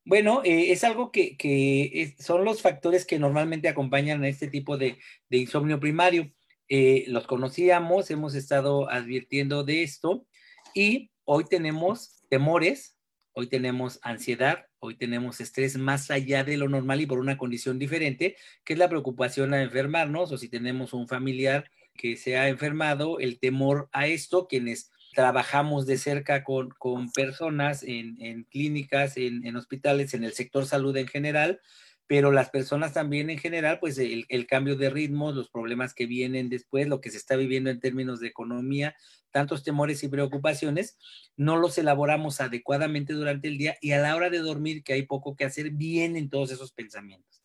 Bueno, 0.06 0.42
eh, 0.42 0.72
es 0.72 0.84
algo 0.84 1.12
que, 1.12 2.14
son 2.18 2.44
los 2.44 2.62
factores 2.62 3.06
que 3.06 3.18
normalmente 3.18 3.68
acompañan 3.68 4.24
a 4.24 4.28
este 4.28 4.48
tipo 4.48 4.78
de, 4.78 4.98
insomnio 5.30 5.78
primario. 5.78 6.32
Eh, 6.68 7.04
los 7.08 7.26
conocíamos, 7.26 8.10
hemos 8.10 8.34
estado 8.34 8.90
advirtiendo 8.90 9.64
de 9.64 9.82
esto 9.82 10.26
y 10.74 11.10
hoy 11.24 11.44
tenemos 11.44 12.22
temores, 12.30 12.93
hoy 13.34 13.48
tenemos 13.48 13.98
ansiedad, 14.02 14.66
hoy 14.78 14.96
tenemos 14.96 15.40
estrés 15.40 15.76
más 15.76 16.10
allá 16.10 16.44
de 16.44 16.56
lo 16.56 16.68
normal 16.68 17.00
y 17.00 17.06
por 17.06 17.18
una 17.18 17.36
condición 17.36 17.78
diferente, 17.78 18.36
que 18.64 18.72
es 18.72 18.78
la 18.78 18.88
preocupación 18.88 19.52
a 19.52 19.62
enfermarnos 19.62 20.32
o 20.32 20.38
si 20.38 20.48
tenemos 20.48 20.92
un 20.94 21.06
familiar 21.08 21.70
que 21.94 22.16
se 22.16 22.36
ha 22.36 22.48
enfermado, 22.48 23.18
el 23.20 23.38
temor 23.38 23.88
a 23.92 24.06
esto, 24.06 24.48
quienes 24.48 24.90
trabajamos 25.14 25.86
de 25.86 25.96
cerca 25.96 26.42
con, 26.42 26.74
personas 27.12 27.84
en, 27.84 28.44
clínicas, 28.50 29.16
en, 29.16 29.56
hospitales, 29.56 30.14
en 30.14 30.24
el 30.24 30.32
sector 30.32 30.66
salud 30.66 30.96
en 30.96 31.06
general, 31.06 31.60
pero 32.06 32.32
las 32.32 32.50
personas 32.50 32.92
también 32.92 33.30
en 33.30 33.38
general, 33.38 33.78
pues 33.80 33.98
el, 33.98 34.46
cambio 34.46 34.76
de 34.76 34.90
ritmo, 34.90 35.32
los 35.32 35.48
problemas 35.48 35.94
que 35.94 36.06
vienen 36.06 36.50
después, 36.50 36.86
lo 36.86 37.00
que 37.00 37.10
se 37.10 37.16
está 37.16 37.36
viviendo 37.36 37.70
en 37.70 37.80
términos 37.80 38.20
de 38.20 38.28
economía, 38.28 38.94
tantos 39.30 39.64
temores 39.64 40.02
y 40.04 40.08
preocupaciones, 40.08 40.98
no 41.36 41.56
los 41.56 41.78
elaboramos 41.78 42.40
adecuadamente 42.40 43.14
durante 43.14 43.48
el 43.48 43.58
día 43.58 43.76
y 43.80 43.92
a 43.92 44.00
la 44.00 44.14
hora 44.14 44.30
de 44.30 44.38
dormir, 44.38 44.84
que 44.84 44.92
hay 44.92 45.02
poco 45.02 45.34
que 45.34 45.44
hacer, 45.44 45.70
vienen 45.70 46.28
todos 46.28 46.50
esos 46.52 46.72
pensamientos. 46.72 47.42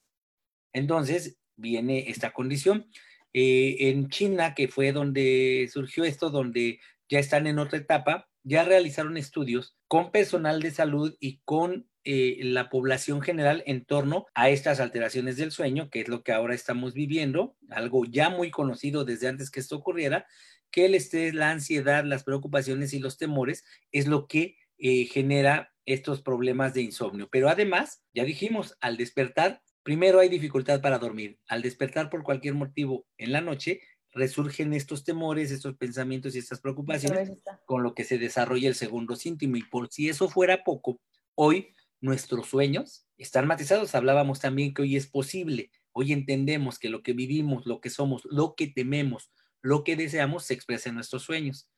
Entonces, 0.74 1.38
viene 1.56 2.10
esta 2.10 2.32
condición. 2.32 2.88
Eh, 3.34 3.78
en 3.90 4.10
China, 4.10 4.56
que 4.56 4.68
fue 4.68 4.92
donde 4.92 5.70
surgió 5.72 6.04
esto, 6.04 6.30
donde 6.30 6.80
ya 7.08 7.20
están 7.20 7.48
en 7.48 7.60
otra 7.60 7.78
etapa, 7.78 8.29
ya 8.44 8.64
realizaron 8.64 9.18
estudios 9.18 9.76
con 9.88 10.12
personal 10.12 10.62
de 10.62 10.72
salud 10.72 11.16
y 11.20 11.42
con 11.46 11.90
eh, 12.06 12.40
la 12.42 12.70
población 12.70 13.22
general 13.22 13.62
en 13.66 13.86
torno 13.86 14.26
a 14.34 14.50
estas 14.50 14.80
alteraciones 14.80 15.38
del 15.38 15.52
sueño, 15.52 15.90
que 15.90 16.02
es 16.02 16.08
lo 16.08 16.24
que 16.24 16.32
ahora 16.32 16.56
estamos 16.56 16.94
viviendo, 16.94 17.56
algo 17.70 18.06
ya 18.06 18.30
muy 18.30 18.52
conocido 18.52 19.06
desde 19.06 19.28
antes 19.28 19.52
que 19.52 19.60
esto 19.60 19.76
ocurriera, 19.76 20.26
que 20.72 20.86
el 20.86 20.96
estrés, 20.96 21.34
la 21.34 21.52
ansiedad, 21.52 22.06
las 22.06 22.24
preocupaciones 22.24 22.94
y 22.94 23.00
los 23.00 23.18
temores 23.18 23.66
es 23.92 24.08
lo 24.08 24.28
que 24.28 24.58
eh, 24.78 25.06
genera 25.06 25.74
estos 25.86 26.22
problemas 26.22 26.74
de 26.74 26.84
insomnio. 26.84 27.28
Pero 27.32 27.50
además, 27.50 28.04
ya 28.14 28.24
dijimos, 28.24 28.78
al 28.80 28.96
despertar, 28.96 29.62
primero 29.84 30.20
hay 30.20 30.30
dificultad 30.30 30.82
para 30.82 31.00
dormir. 31.00 31.40
Al 31.48 31.62
despertar 31.62 32.10
por 32.10 32.24
cualquier 32.24 32.54
motivo 32.54 33.06
en 33.18 33.32
la 33.32 33.42
noche, 33.42 33.82
resurgen 34.12 34.74
estos 34.74 35.04
temores, 35.04 35.52
estos 35.52 35.76
pensamientos 35.76 36.36
y 36.36 36.40
estas 36.40 36.60
preocupaciones, 36.60 37.32
con 37.66 37.84
lo 37.84 37.94
que 37.94 38.04
se 38.04 38.18
desarrolla 38.18 38.70
el 38.70 38.76
segundo 38.76 39.16
síntoma. 39.16 39.58
Y 39.58 39.64
por 39.64 39.90
si 39.92 40.10
eso 40.10 40.30
fuera 40.30 40.64
poco, 40.64 41.00
hoy 41.36 41.74
nuestros 42.02 42.48
sueños 42.48 43.06
están 43.18 43.48
matizados. 43.48 43.96
Hablábamos 43.96 44.40
también 44.40 44.74
que 44.74 44.82
hoy 44.82 44.96
es 44.96 45.08
posible, 45.08 45.72
hoy 45.92 46.14
entendemos 46.14 46.80
que 46.80 46.90
lo 46.90 47.04
que 47.04 47.14
vivimos, 47.14 47.66
lo 47.66 47.82
que 47.82 47.90
somos, 47.90 48.24
lo 48.26 48.56
que 48.56 48.68
tememos, 48.68 49.32
lo 49.62 49.84
que 49.84 49.96
deseamos 49.96 50.46
se 50.46 50.54
expresa 50.54 50.90
en 50.90 50.96
nuestros 50.96 51.24
sueños. 51.24 51.70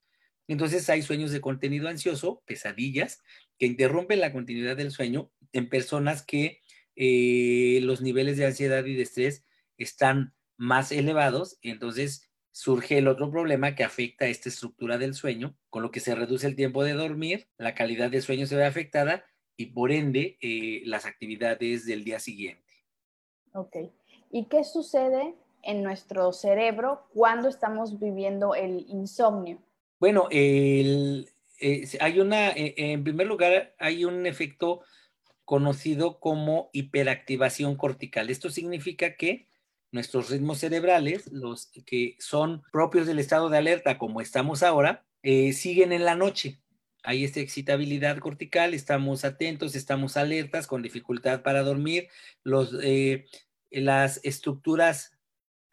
Entonces 0.47 0.89
hay 0.89 1.01
sueños 1.01 1.31
de 1.31 1.41
contenido 1.41 1.87
ansioso, 1.87 2.43
pesadillas, 2.45 3.21
que 3.57 3.65
interrumpen 3.67 4.19
la 4.19 4.33
continuidad 4.33 4.75
del 4.75 4.91
sueño 4.91 5.31
en 5.53 5.69
personas 5.69 6.23
que 6.23 6.59
eh, 6.95 7.79
los 7.83 8.01
niveles 8.01 8.37
de 8.37 8.45
ansiedad 8.45 8.85
y 8.85 8.95
de 8.95 9.03
estrés 9.03 9.45
están 9.77 10.33
más 10.61 10.91
elevados. 10.91 11.57
entonces 11.63 12.29
surge 12.51 12.99
el 12.99 13.07
otro 13.07 13.31
problema 13.31 13.73
que 13.73 13.83
afecta 13.83 14.25
a 14.25 14.27
esta 14.27 14.49
estructura 14.49 14.99
del 14.99 15.15
sueño, 15.15 15.57
con 15.71 15.81
lo 15.81 15.89
que 15.89 15.99
se 15.99 16.13
reduce 16.13 16.45
el 16.45 16.55
tiempo 16.55 16.83
de 16.83 16.93
dormir, 16.93 17.47
la 17.57 17.73
calidad 17.73 18.11
del 18.11 18.21
sueño 18.21 18.45
se 18.45 18.57
ve 18.57 18.65
afectada 18.65 19.25
y 19.57 19.67
por 19.67 19.91
ende 19.91 20.37
eh, 20.39 20.83
las 20.85 21.07
actividades 21.07 21.87
del 21.87 22.03
día 22.03 22.19
siguiente. 22.19 22.73
Ok. 23.53 23.75
¿Y 24.29 24.45
qué 24.45 24.63
sucede 24.63 25.33
en 25.63 25.81
nuestro 25.81 26.31
cerebro 26.31 27.07
cuando 27.11 27.49
estamos 27.49 27.97
viviendo 27.97 28.53
el 28.53 28.85
insomnio? 28.87 29.57
Bueno, 29.99 30.27
el, 30.29 31.27
eh, 31.59 31.87
hay 31.99 32.19
una, 32.19 32.51
eh, 32.51 32.75
en 32.77 33.03
primer 33.03 33.25
lugar, 33.25 33.73
hay 33.79 34.05
un 34.05 34.27
efecto 34.27 34.81
conocido 35.43 36.19
como 36.19 36.69
hiperactivación 36.71 37.77
cortical. 37.77 38.29
Esto 38.29 38.51
significa 38.51 39.15
que 39.15 39.49
nuestros 39.91 40.29
ritmos 40.29 40.59
cerebrales, 40.59 41.31
los 41.31 41.67
que 41.85 42.15
son 42.19 42.63
propios 42.71 43.07
del 43.07 43.19
estado 43.19 43.49
de 43.49 43.57
alerta 43.57 43.97
como 43.97 44.21
estamos 44.21 44.63
ahora, 44.63 45.05
siguen 45.23 45.91
en 45.91 46.05
la 46.05 46.15
noche. 46.15 46.59
Hay 47.03 47.23
esta 47.23 47.39
excitabilidad 47.39 48.19
cortical, 48.19 48.73
estamos 48.73 49.25
atentos, 49.25 49.75
estamos 49.75 50.17
alertas, 50.17 50.67
con 50.67 50.81
dificultad 50.81 51.41
para 51.41 51.63
dormir, 51.63 52.09
los, 52.43 52.75
eh, 52.83 53.25
las 53.71 54.19
estructuras, 54.23 55.17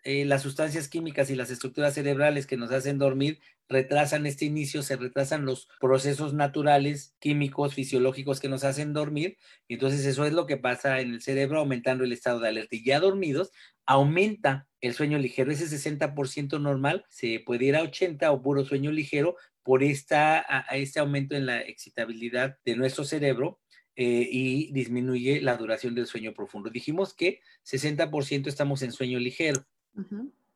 eh, 0.05 0.25
las 0.25 0.43
sustancias 0.43 0.89
químicas 0.89 1.31
y 1.31 1.35
las 1.35 1.51
estructuras 1.51 1.95
cerebrales 1.95 2.47
que 2.47 2.57
nos 2.57 2.71
hacen 2.71 2.99
dormir 2.99 3.41
retrasan 3.69 4.27
este 4.27 4.45
inicio, 4.47 4.83
se 4.83 4.97
retrasan 4.97 5.45
los 5.45 5.69
procesos 5.81 6.33
naturales, 6.33 7.15
químicos, 7.19 7.75
fisiológicos 7.75 8.41
que 8.41 8.49
nos 8.49 8.65
hacen 8.65 8.93
dormir. 8.93 9.37
Entonces 9.69 10.05
eso 10.07 10.25
es 10.25 10.33
lo 10.33 10.47
que 10.47 10.57
pasa 10.57 11.01
en 11.01 11.13
el 11.13 11.21
cerebro, 11.21 11.59
aumentando 11.59 12.05
el 12.05 12.13
estado 12.13 12.41
de 12.41 12.49
alerta. 12.49 12.77
Y 12.77 12.85
ya 12.85 13.01
dormidos, 13.01 13.51
aumenta 13.85 14.67
el 14.81 14.95
sueño 14.95 15.19
ligero. 15.19 15.51
Ese 15.51 15.67
60% 15.67 16.61
normal 16.61 17.05
se 17.09 17.41
puede 17.45 17.67
ir 17.67 17.77
a 17.77 17.83
80 17.83 18.31
o 18.33 18.43
puro 18.43 18.65
sueño 18.65 18.91
ligero 18.91 19.37
por 19.63 19.83
esta, 19.83 20.39
a, 20.49 20.77
este 20.77 21.01
aumento 21.01 21.37
en 21.37 21.45
la 21.45 21.61
excitabilidad 21.61 22.57
de 22.65 22.77
nuestro 22.77 23.05
cerebro 23.05 23.61
eh, 23.97 24.27
y 24.31 24.73
disminuye 24.73 25.43
la 25.43 25.57
duración 25.57 25.95
del 25.95 26.07
sueño 26.07 26.33
profundo. 26.33 26.71
Dijimos 26.71 27.13
que 27.15 27.41
60% 27.67 28.47
estamos 28.47 28.83
en 28.83 28.93
sueño 28.93 29.19
ligero. 29.19 29.67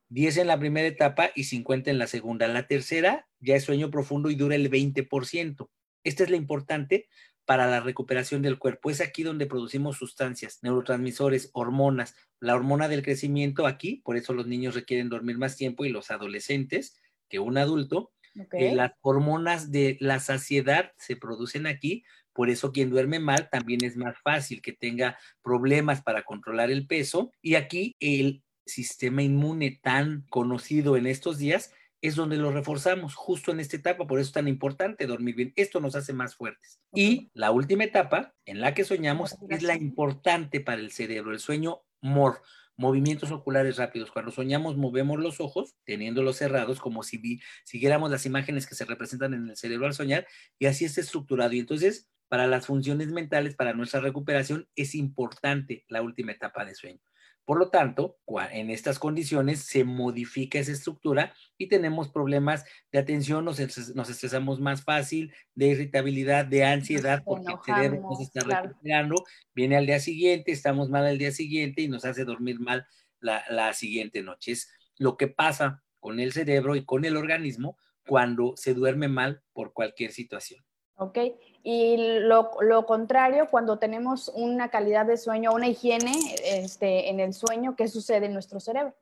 10 0.09 0.37
en 0.37 0.47
la 0.47 0.59
primera 0.59 0.87
etapa 0.87 1.31
y 1.35 1.45
50 1.45 1.91
en 1.91 1.99
la 1.99 2.07
segunda. 2.07 2.47
La 2.49 2.67
tercera 2.67 3.27
ya 3.41 3.57
es 3.57 3.65
sueño 3.65 3.91
profundo 3.91 4.31
y 4.31 4.35
dura 4.35 4.55
el 4.57 4.71
20%. 4.71 5.69
Esta 6.05 6.25
es 6.25 6.31
la 6.31 6.37
importante 6.37 7.09
para 7.45 7.67
la 7.67 7.81
recuperación 7.81 8.43
del 8.43 8.59
cuerpo. 8.59 8.91
Es 8.91 9.01
aquí 9.01 9.23
donde 9.23 9.47
producimos 9.47 9.97
sustancias, 9.97 10.59
neurotransmisores, 10.63 11.51
hormonas. 11.53 12.15
La 12.41 12.55
hormona 12.55 12.89
del 12.89 13.03
crecimiento 13.03 13.67
aquí, 13.67 14.03
por 14.05 14.17
eso 14.17 14.33
los 14.33 14.47
niños 14.47 14.75
requieren 14.75 15.09
dormir 15.09 15.39
más 15.39 15.57
tiempo 15.57 15.85
y 15.85 15.89
los 15.89 16.11
adolescentes 16.11 17.01
que 17.29 17.39
un 17.39 17.59
adulto. 17.59 18.13
Eh, 18.53 18.75
las 18.75 18.93
hormonas 19.03 19.71
de 19.71 19.99
la 20.01 20.19
saciedad 20.19 20.93
se 20.97 21.17
producen 21.17 21.67
aquí, 21.67 22.05
por 22.33 22.49
eso 22.49 22.73
quien 22.73 22.89
duerme 22.89 23.19
mal 23.19 23.51
también 23.51 23.85
es 23.85 23.97
más 23.97 24.17
fácil 24.23 24.63
que 24.63 24.73
tenga 24.73 25.19
problemas 25.43 26.03
para 26.03 26.23
controlar 26.23 26.71
el 26.71 26.87
peso. 26.87 27.33
Y 27.43 27.57
aquí 27.57 27.95
el 28.01 28.43
sistema 28.67 29.23
inmune 29.23 29.81
tan 29.83 30.27
conocido 30.31 30.97
en 30.97 31.07
estos 31.07 31.39
días 31.39 31.73
es 32.03 32.17
donde 32.17 32.37
lo 32.37 32.51
reforzamos 32.51 33.15
justo 33.15 33.53
en 33.53 33.61
esta 33.61 33.77
etapa, 33.77 34.07
por 34.07 34.19
eso 34.19 34.29
es 34.29 34.33
tan 34.33 34.49
importante 34.49 35.07
dormir 35.07 35.37
bien. 35.37 35.53
Esto 35.55 35.81
nos 35.81 35.95
hace 35.95 36.13
más 36.13 36.35
fuertes. 36.35 36.81
Y 36.93 37.31
la 37.33 37.53
última 37.53 37.85
etapa 37.85 38.35
en 38.45 38.61
la 38.61 38.75
que 38.75 38.85
soñamos 38.85 39.37
es 39.49 39.63
la 39.63 39.77
importante 39.77 40.61
para 40.61 40.81
el 40.81 40.91
cerebro, 40.91 41.33
el 41.33 41.39
sueño 41.39 41.83
MOR, 42.01 42.43
movimientos 42.77 43.31
oculares 43.31 43.77
rápidos. 43.77 44.11
Cuando 44.11 44.33
soñamos 44.33 44.77
movemos 44.77 45.21
los 45.21 45.41
ojos, 45.41 45.77
teniéndolos 45.85 46.37
cerrados, 46.37 46.81
como 46.81 47.05
si 47.05 47.41
siguiéramos 47.65 48.11
las 48.11 48.27
imágenes 48.27 48.67
que 48.67 48.75
se 48.75 48.85
representan 48.85 49.35
en 49.35 49.49
el 49.49 49.57
cerebro 49.57 49.87
al 49.87 49.95
soñar, 49.95 50.27
y 50.59 50.67
así 50.67 50.85
está 50.85 51.01
estructurado. 51.01 51.53
Y 51.53 51.61
entonces, 51.61 52.11
para 52.27 52.49
las 52.49 52.67
funciones 52.67 53.09
mentales, 53.13 53.55
para 53.55 53.75
nuestra 53.75 54.01
recuperación, 54.01 54.69
es 54.75 54.97
importante 54.97 55.85
la 55.87 56.03
última 56.03 56.33
etapa 56.33 56.65
de 56.65 56.75
sueño. 56.75 57.01
Por 57.45 57.59
lo 57.59 57.71
tanto, 57.71 58.19
en 58.53 58.71
estas 58.71 58.99
condiciones 58.99 59.65
se 59.65 59.83
modifica 59.85 60.59
esa 60.59 60.73
estructura 60.73 61.35
y 61.59 61.67
tenemos 61.67 62.09
problemas 62.09 62.65
de 62.93 63.01
atención, 63.01 63.45
nos, 63.45 63.59
estresamos 63.59 64.61
más 64.61 64.85
fácil, 64.85 65.33
de 65.55 65.69
irritabilidad, 65.69 66.45
de 66.45 66.65
ansiedad, 66.65 67.23
porque 67.25 67.53
el 67.53 67.59
cerebro 67.65 68.03
nos 68.03 68.21
está 68.21 68.45
recuperando, 68.45 69.25
viene 69.55 69.77
al 69.77 69.87
día 69.87 69.99
siguiente, 69.99 70.53
estamos 70.53 70.89
mal 70.89 71.05
al 71.05 71.19
día 71.19 71.33
siguiente 71.33 71.83
y 71.83 71.89
nos 71.89 72.05
hace 72.05 72.25
dormir 72.25 72.61
mal 72.61 72.87
la, 73.19 73.43
la 73.51 73.73
siguiente 73.73 74.23
noche. 74.23 74.53
Es 74.53 74.73
lo 74.97 75.17
que 75.17 75.27
pasa 75.27 75.83
con 75.99 76.21
el 76.21 76.33
cerebro 76.33 76.77
y 76.77 76.85
con 76.85 77.05
el 77.05 77.17
organismo 77.17 77.77
cuando 78.07 78.55
se 78.57 78.75
duerme 78.75 79.09
mal 79.09 79.43
por 79.53 79.73
cualquier 79.73 80.13
situación. 80.13 80.65
¿Ok? 81.03 81.19
Y 81.65 81.97
lo, 82.21 82.51
contrario, 82.87 83.49
cuando 83.51 83.79
tenemos 83.79 84.31
una 84.35 84.69
calidad 84.69 85.07
de 85.07 85.17
sueño, 85.17 85.53
una 85.53 85.69
higiene 85.69 86.13
este, 86.45 87.09
en 87.09 87.21
el 87.21 87.35
sueño, 87.35 87.77
¿qué 87.77 87.87
sucede 87.87 88.27
en 88.27 88.33
nuestro 88.33 88.59
cerebro? 88.59 88.95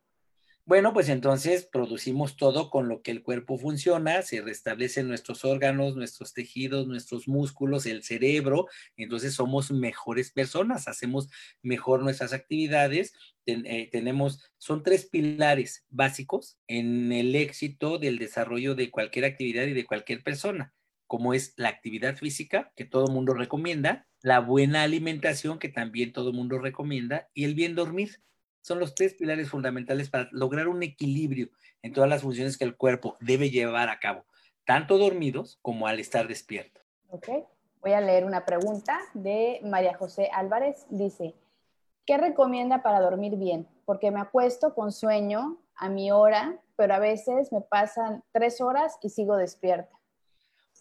Bueno, 0.67 0.93
pues 0.93 1.09
entonces 1.09 1.65
producimos 1.65 2.37
todo 2.37 2.71
con 2.71 2.87
lo 2.87 3.03
que 3.03 3.11
el 3.11 3.23
cuerpo 3.23 3.59
funciona, 3.59 4.23
se 4.23 4.41
restablecen 4.43 5.09
nuestros 5.09 5.45
órganos, 5.45 5.97
nuestros 5.97 6.33
tejidos, 6.33 6.87
nuestros 6.87 7.27
músculos, 7.27 7.87
el 7.87 8.05
cerebro, 8.05 8.67
entonces 8.97 9.35
somos 9.35 9.73
mejores 9.73 10.31
personas, 10.31 10.87
hacemos 10.87 11.29
mejor 11.63 12.03
nuestras 12.03 12.33
actividades, 12.33 13.15
eh, 13.47 13.89
tenemos, 13.91 14.45
son 14.59 14.85
tres 14.85 15.07
pilares 15.07 15.87
básicos 15.89 16.59
en 16.69 17.11
el 17.11 17.35
éxito 17.35 17.99
del 17.99 18.19
desarrollo 18.19 18.75
de 18.75 18.91
cualquier 18.91 19.25
actividad 19.25 19.65
y 19.65 19.73
de 19.73 19.87
cualquier 19.87 20.23
persona 20.23 20.73
como 21.11 21.35
es 21.35 21.55
la 21.57 21.70
actividad 21.70 22.14
física, 22.14 22.70
que 22.77 22.85
todo 22.85 23.09
mundo 23.09 23.35
recomienda, 23.35 24.07
la 24.23 24.38
buena 24.38 24.85
alimentación, 24.85 25.59
que 25.59 25.68
también 25.68 26.12
todo 26.12 26.33
mundo 26.33 26.61
recomienda, 26.61 27.27
y 27.35 27.46
el 27.46 27.57
bien 27.57 27.75
dormir. 27.75 28.23
Son 28.61 28.79
los 28.79 28.94
tres 28.94 29.14
pilares 29.14 29.51
fundamentales 29.51 30.09
para 30.09 30.29
lograr 30.31 30.68
un 30.68 30.85
equilibrio 30.85 31.49
en 31.83 31.92
todas 31.92 32.09
las 32.09 32.23
funciones 32.23 32.57
que 32.57 32.62
el 32.62 32.77
cuerpo 32.77 33.16
debe 33.18 33.51
llevar 33.51 33.88
a 33.88 33.99
cabo, 33.99 34.25
tanto 34.64 34.99
dormidos 34.99 35.59
como 35.62 35.88
al 35.88 35.99
estar 35.99 36.29
despierto. 36.29 36.81
Ok, 37.09 37.29
voy 37.81 37.92
a 37.94 38.01
leer 38.01 38.25
una 38.25 38.44
pregunta 38.44 39.01
de 39.12 39.59
María 39.64 39.96
José 39.96 40.31
Álvarez. 40.33 40.87
Dice, 40.90 41.35
¿qué 42.07 42.18
recomienda 42.18 42.85
para 42.85 43.01
dormir 43.01 43.35
bien? 43.35 43.66
Porque 43.85 44.12
me 44.12 44.20
acuesto 44.20 44.77
con 44.77 44.92
sueño 44.92 45.59
a 45.75 45.88
mi 45.88 46.12
hora, 46.12 46.61
pero 46.77 46.94
a 46.94 47.01
veces 47.01 47.51
me 47.51 47.62
pasan 47.62 48.23
tres 48.31 48.61
horas 48.61 48.96
y 49.03 49.09
sigo 49.09 49.37
despierta. 49.37 50.00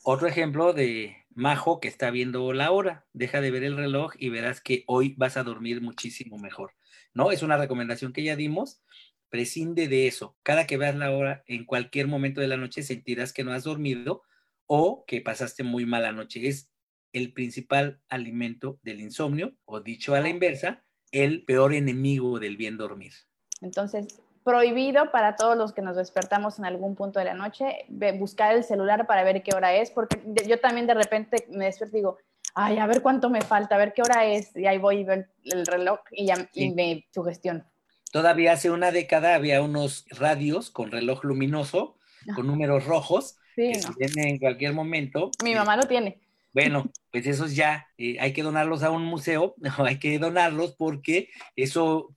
Otro 0.03 0.27
ejemplo 0.27 0.73
de 0.73 1.17
Majo 1.29 1.79
que 1.79 1.87
está 1.87 2.09
viendo 2.09 2.53
la 2.53 2.71
hora. 2.71 3.05
Deja 3.13 3.41
de 3.41 3.51
ver 3.51 3.63
el 3.63 3.77
reloj 3.77 4.13
y 4.17 4.29
verás 4.29 4.61
que 4.61 4.83
hoy 4.87 5.13
vas 5.17 5.37
a 5.37 5.43
dormir 5.43 5.81
muchísimo 5.81 6.37
mejor. 6.37 6.73
¿No? 7.13 7.31
Es 7.31 7.43
una 7.43 7.57
recomendación 7.57 8.13
que 8.13 8.23
ya 8.23 8.35
dimos. 8.35 8.81
Prescinde 9.29 9.87
de 9.87 10.07
eso. 10.07 10.37
Cada 10.41 10.65
que 10.65 10.77
veas 10.77 10.95
la 10.95 11.11
hora, 11.11 11.43
en 11.47 11.65
cualquier 11.65 12.07
momento 12.07 12.41
de 12.41 12.47
la 12.47 12.57
noche 12.57 12.81
sentirás 12.81 13.33
que 13.33 13.43
no 13.43 13.51
has 13.51 13.63
dormido 13.63 14.23
o 14.65 15.03
que 15.05 15.21
pasaste 15.21 15.63
muy 15.63 15.85
mala 15.85 16.11
noche. 16.11 16.47
Es 16.47 16.71
el 17.11 17.33
principal 17.33 18.01
alimento 18.07 18.79
del 18.83 19.01
insomnio, 19.01 19.55
o 19.65 19.81
dicho 19.81 20.15
a 20.15 20.21
la 20.21 20.29
inversa, 20.29 20.83
el 21.11 21.43
peor 21.43 21.73
enemigo 21.73 22.39
del 22.39 22.55
bien 22.55 22.77
dormir. 22.77 23.13
Entonces, 23.61 24.19
prohibido 24.49 25.11
para 25.11 25.35
todos 25.35 25.55
los 25.55 25.73
que 25.73 25.83
nos 25.83 25.95
despertamos 25.95 26.57
en 26.57 26.65
algún 26.65 26.95
punto 26.95 27.19
de 27.19 27.25
la 27.25 27.35
noche 27.35 27.85
buscar 28.17 28.55
el 28.55 28.63
celular 28.63 29.05
para 29.05 29.23
ver 29.23 29.43
qué 29.43 29.55
hora 29.55 29.75
es, 29.75 29.91
porque 29.91 30.19
yo 30.47 30.59
también 30.59 30.87
de 30.87 30.95
repente 30.95 31.45
me 31.51 31.65
despierto 31.65 31.95
y 31.95 31.99
digo, 31.99 32.17
ay, 32.55 32.79
a 32.79 32.87
ver 32.87 33.03
cuánto 33.03 33.29
me 33.29 33.41
falta, 33.41 33.75
a 33.75 33.77
ver 33.77 33.93
qué 33.93 34.01
hora 34.01 34.25
es, 34.25 34.55
y 34.55 34.65
ahí 34.65 34.79
voy 34.79 35.01
y 35.01 35.03
veo 35.03 35.23
el 35.43 35.65
reloj 35.67 35.99
y, 36.09 36.25
ya, 36.25 36.49
y 36.53 36.71
me 36.71 37.05
sugestiono. 37.13 37.63
Todavía 38.11 38.53
hace 38.53 38.71
una 38.71 38.91
década 38.91 39.35
había 39.35 39.61
unos 39.61 40.05
radios 40.09 40.71
con 40.71 40.89
reloj 40.89 41.23
luminoso, 41.23 41.99
con 42.33 42.47
números 42.47 42.85
rojos, 42.85 43.37
que 43.55 43.75
se 43.75 43.93
tienen 43.93 44.29
en 44.29 44.39
cualquier 44.39 44.73
momento. 44.73 45.29
Mi 45.43 45.53
mamá 45.53 45.77
lo 45.77 45.83
tiene. 45.83 46.19
Bueno, 46.51 46.91
pues 47.11 47.27
esos 47.27 47.55
ya 47.55 47.87
eh, 47.97 48.17
hay 48.19 48.33
que 48.33 48.43
donarlos 48.43 48.83
a 48.83 48.91
un 48.91 49.03
museo, 49.03 49.55
hay 49.77 49.99
que 49.99 50.17
donarlos 50.19 50.75
porque 50.75 51.29
eso 51.55 52.13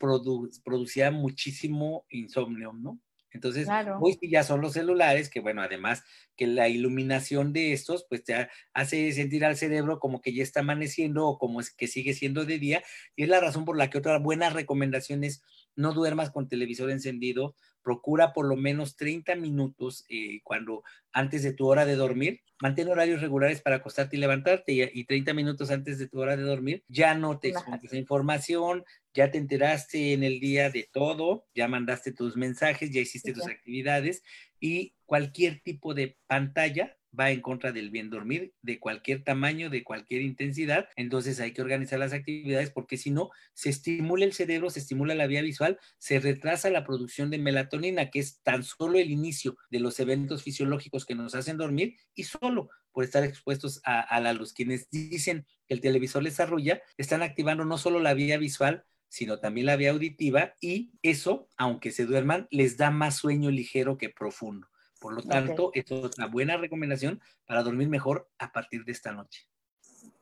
producía 0.64 1.10
muchísimo 1.10 2.06
insomnio, 2.08 2.72
¿no? 2.72 2.98
Entonces, 3.32 3.66
hoy 4.00 4.18
ya 4.22 4.42
son 4.42 4.60
los 4.60 4.74
celulares, 4.74 5.30
que 5.30 5.40
bueno, 5.40 5.62
además 5.62 6.04
que 6.36 6.46
la 6.46 6.68
iluminación 6.68 7.52
de 7.52 7.72
estos, 7.72 8.04
pues 8.08 8.24
te 8.24 8.48
hace 8.74 9.12
sentir 9.12 9.44
al 9.44 9.56
cerebro 9.56 9.98
como 9.98 10.20
que 10.20 10.34
ya 10.34 10.42
está 10.42 10.60
amaneciendo 10.60 11.26
o 11.26 11.38
como 11.38 11.60
es 11.60 11.70
que 11.70 11.86
sigue 11.86 12.12
siendo 12.12 12.44
de 12.44 12.58
día. 12.58 12.82
Y 13.16 13.24
es 13.24 13.28
la 13.28 13.40
razón 13.40 13.64
por 13.64 13.78
la 13.78 13.88
que 13.88 13.98
otra 13.98 14.18
buena 14.18 14.50
recomendación 14.50 15.24
es 15.24 15.42
no 15.76 15.92
duermas 15.92 16.30
con 16.30 16.48
televisor 16.48 16.90
encendido, 16.90 17.54
procura 17.82 18.32
por 18.32 18.46
lo 18.46 18.56
menos 18.56 18.96
30 18.96 19.34
minutos 19.36 20.04
eh, 20.08 20.40
cuando 20.44 20.82
antes 21.12 21.42
de 21.42 21.52
tu 21.52 21.66
hora 21.66 21.84
de 21.84 21.96
dormir, 21.96 22.40
mantén 22.60 22.88
horarios 22.88 23.20
regulares 23.20 23.60
para 23.60 23.76
acostarte 23.76 24.16
y 24.16 24.20
levantarte 24.20 24.90
y, 24.94 25.04
30 25.04 25.34
minutos 25.34 25.70
antes 25.70 25.98
de 25.98 26.08
tu 26.08 26.20
hora 26.20 26.36
de 26.36 26.44
dormir, 26.44 26.84
ya 26.88 27.14
no 27.14 27.38
te 27.38 27.48
expongas 27.48 27.92
información, 27.92 28.84
ya 29.12 29.30
te 29.30 29.38
enteraste 29.38 30.12
en 30.12 30.22
el 30.22 30.38
día 30.38 30.70
de 30.70 30.88
todo, 30.92 31.44
ya 31.54 31.66
mandaste 31.68 32.12
tus 32.12 32.36
mensajes, 32.36 32.92
ya 32.92 33.00
hiciste 33.00 33.32
tus 33.32 33.46
actividades 33.46 34.22
y 34.60 34.94
cualquier 35.06 35.60
tipo 35.60 35.92
de 35.92 36.16
pantalla 36.26 36.96
va 37.18 37.30
en 37.30 37.40
contra 37.40 37.72
del 37.72 37.90
bien 37.90 38.10
dormir 38.10 38.54
de 38.62 38.78
cualquier 38.78 39.22
tamaño, 39.22 39.70
de 39.70 39.84
cualquier 39.84 40.22
intensidad. 40.22 40.88
Entonces 40.96 41.40
hay 41.40 41.52
que 41.52 41.62
organizar 41.62 41.98
las 41.98 42.12
actividades 42.12 42.70
porque 42.70 42.96
si 42.96 43.10
no, 43.10 43.30
se 43.54 43.70
estimula 43.70 44.24
el 44.24 44.32
cerebro, 44.32 44.70
se 44.70 44.80
estimula 44.80 45.14
la 45.14 45.26
vía 45.26 45.42
visual, 45.42 45.78
se 45.98 46.20
retrasa 46.20 46.70
la 46.70 46.84
producción 46.84 47.30
de 47.30 47.38
melatonina, 47.38 48.10
que 48.10 48.20
es 48.20 48.40
tan 48.42 48.62
solo 48.62 48.98
el 48.98 49.10
inicio 49.10 49.56
de 49.70 49.80
los 49.80 50.00
eventos 50.00 50.42
fisiológicos 50.42 51.04
que 51.04 51.14
nos 51.14 51.34
hacen 51.34 51.56
dormir 51.58 51.96
y 52.14 52.24
solo 52.24 52.70
por 52.92 53.04
estar 53.04 53.24
expuestos 53.24 53.80
a, 53.84 54.20
la 54.20 54.32
luz. 54.32 54.52
Quienes 54.52 54.90
dicen 54.90 55.46
que 55.66 55.74
el 55.74 55.80
televisor 55.80 56.22
les 56.22 56.38
arrulla, 56.40 56.82
están 56.98 57.22
activando 57.22 57.64
no 57.64 57.78
solo 57.78 58.00
la 58.00 58.14
vía 58.14 58.36
visual, 58.36 58.84
sino 59.08 59.40
también 59.40 59.66
la 59.66 59.76
vía 59.76 59.90
auditiva 59.90 60.54
y 60.60 60.92
eso, 61.02 61.48
aunque 61.56 61.90
se 61.90 62.06
duerman, 62.06 62.48
les 62.50 62.76
da 62.76 62.90
más 62.90 63.16
sueño 63.16 63.50
ligero 63.50 63.98
que 63.98 64.08
profundo. 64.08 64.68
Por 65.02 65.14
lo 65.14 65.22
tanto, 65.22 65.72
esto 65.74 66.06
es 66.06 66.16
una 66.16 66.28
buena 66.28 66.56
recomendación 66.56 67.20
para 67.44 67.64
dormir 67.64 67.88
mejor 67.88 68.30
a 68.38 68.52
partir 68.52 68.84
de 68.84 68.92
esta 68.92 69.10
noche. 69.10 69.48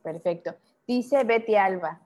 Perfecto. 0.02 0.56
Dice 0.86 1.22
Betty 1.24 1.54
Alba, 1.54 2.00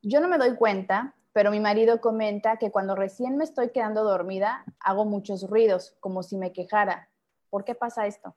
yo 0.00 0.20
no 0.20 0.28
me 0.28 0.38
doy 0.38 0.56
cuenta, 0.56 1.14
pero 1.34 1.50
mi 1.50 1.60
marido 1.60 2.00
comenta 2.00 2.56
que 2.56 2.70
cuando 2.70 2.94
recién 2.94 3.36
me 3.36 3.44
estoy 3.44 3.72
quedando 3.72 4.04
dormida, 4.04 4.64
hago 4.80 5.04
muchos 5.04 5.50
ruidos, 5.50 5.96
como 6.00 6.22
si 6.22 6.38
me 6.38 6.54
quejara. 6.54 7.10
¿Por 7.50 7.66
qué 7.66 7.74
pasa 7.74 8.06
esto? 8.06 8.34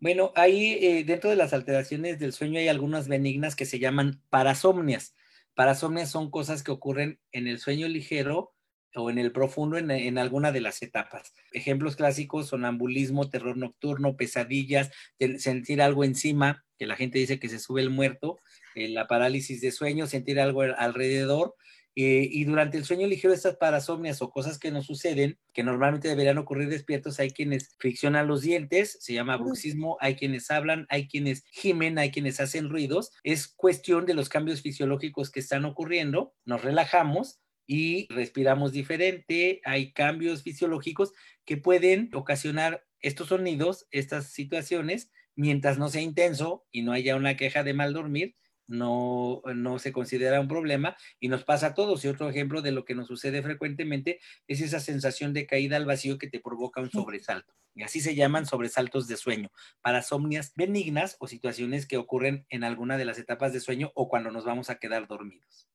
Bueno, 0.00 0.32
ahí 0.34 0.78
eh, 0.80 1.04
dentro 1.04 1.30
de 1.30 1.36
las 1.36 1.52
alteraciones 1.52 2.18
del 2.18 2.32
sueño 2.32 2.58
hay 2.58 2.66
algunas 2.66 3.06
benignas 3.06 3.54
que 3.54 3.64
se 3.64 3.78
llaman 3.78 4.20
parasomnias. 4.28 5.14
Parasomnias 5.54 6.10
son 6.10 6.32
cosas 6.32 6.64
que 6.64 6.72
ocurren 6.72 7.20
en 7.30 7.46
el 7.46 7.60
sueño 7.60 7.86
ligero 7.86 8.54
o 8.94 9.10
en 9.10 9.18
el 9.18 9.32
profundo 9.32 9.78
en, 9.78 10.18
alguna 10.18 10.52
de 10.52 10.60
las 10.60 10.82
etapas. 10.82 11.32
Ejemplos 11.52 11.96
clásicos, 11.96 12.48
sonambulismo, 12.48 13.30
terror 13.30 13.56
nocturno, 13.56 14.16
pesadillas, 14.16 14.90
sentir 15.38 15.82
algo 15.82 16.04
encima, 16.04 16.64
que 16.78 16.86
la 16.86 16.96
gente 16.96 17.18
dice 17.18 17.38
que 17.38 17.48
se 17.48 17.58
sube 17.58 17.82
el 17.82 17.90
muerto, 17.90 18.38
eh, 18.74 18.88
la 18.88 19.06
parálisis 19.06 19.60
de 19.60 19.70
sueño, 19.70 20.06
sentir 20.06 20.40
algo 20.40 20.62
alrededor. 20.62 21.54
Eh, 21.96 22.28
y 22.30 22.44
durante 22.44 22.78
el 22.78 22.84
sueño 22.84 23.06
ligero, 23.06 23.34
estas 23.34 23.56
parasomnias 23.56 24.22
o 24.22 24.30
cosas 24.30 24.58
que 24.58 24.70
nos 24.70 24.86
suceden, 24.86 25.38
que 25.52 25.64
normalmente 25.64 26.08
deberían 26.08 26.38
ocurrir 26.38 26.68
despiertos, 26.68 27.18
hay 27.18 27.32
quienes 27.32 27.74
friccionan 27.78 28.28
los 28.28 28.42
dientes, 28.42 28.96
se 29.00 29.12
llama 29.12 29.36
bruxismo, 29.36 29.96
hay 30.00 30.14
quienes 30.14 30.50
hablan, 30.50 30.86
hay 30.88 31.08
quienes 31.08 31.44
gimen, 31.50 31.98
hay 31.98 32.12
quienes 32.12 32.40
hacen 32.40 32.70
ruidos. 32.70 33.10
Es 33.24 33.48
cuestión 33.48 34.06
de 34.06 34.14
los 34.14 34.28
cambios 34.28 34.62
fisiológicos 34.62 35.30
que 35.30 35.40
están 35.40 35.64
ocurriendo, 35.64 36.32
nos 36.44 36.62
relajamos 36.62 37.40
y 37.72 38.08
respiramos 38.12 38.72
diferente, 38.72 39.60
hay 39.64 39.92
cambios 39.92 40.42
fisiológicos 40.42 41.12
que 41.44 41.56
pueden 41.56 42.10
ocasionar 42.14 42.84
estos 42.98 43.28
sonidos, 43.28 43.86
estas 43.92 44.32
situaciones, 44.32 45.12
mientras 45.36 45.78
no 45.78 45.88
sea 45.88 46.02
intenso 46.02 46.66
y 46.72 46.82
no 46.82 46.90
haya 46.90 47.14
una 47.14 47.36
queja 47.36 47.62
de 47.62 47.72
mal 47.72 47.92
dormir, 47.92 48.34
no, 48.66 49.40
no 49.54 49.78
se 49.78 49.92
considera 49.92 50.40
un 50.40 50.48
problema 50.48 50.96
y 51.20 51.28
nos 51.28 51.44
pasa 51.44 51.68
a 51.68 51.74
todos. 51.74 52.04
Y 52.04 52.08
otro 52.08 52.28
ejemplo 52.28 52.60
de 52.60 52.72
lo 52.72 52.84
que 52.84 52.96
nos 52.96 53.06
sucede 53.06 53.40
frecuentemente 53.40 54.18
es 54.48 54.60
esa 54.60 54.80
sensación 54.80 55.32
de 55.32 55.46
caída 55.46 55.76
al 55.76 55.86
vacío 55.86 56.18
que 56.18 56.26
te 56.26 56.40
provoca 56.40 56.80
un 56.80 56.90
sobresalto. 56.90 57.54
Y 57.76 57.84
así 57.84 58.00
se 58.00 58.16
llaman 58.16 58.46
sobresaltos 58.46 59.06
de 59.06 59.16
sueño, 59.16 59.52
parasomnias 59.80 60.54
benignas 60.56 61.16
o 61.20 61.28
situaciones 61.28 61.86
que 61.86 61.98
ocurren 61.98 62.46
en 62.48 62.64
alguna 62.64 62.98
de 62.98 63.04
las 63.04 63.18
etapas 63.20 63.52
de 63.52 63.60
sueño 63.60 63.92
o 63.94 64.08
cuando 64.08 64.32
nos 64.32 64.44
vamos 64.44 64.70
a 64.70 64.80
quedar 64.80 65.06
dormidos. 65.06 65.69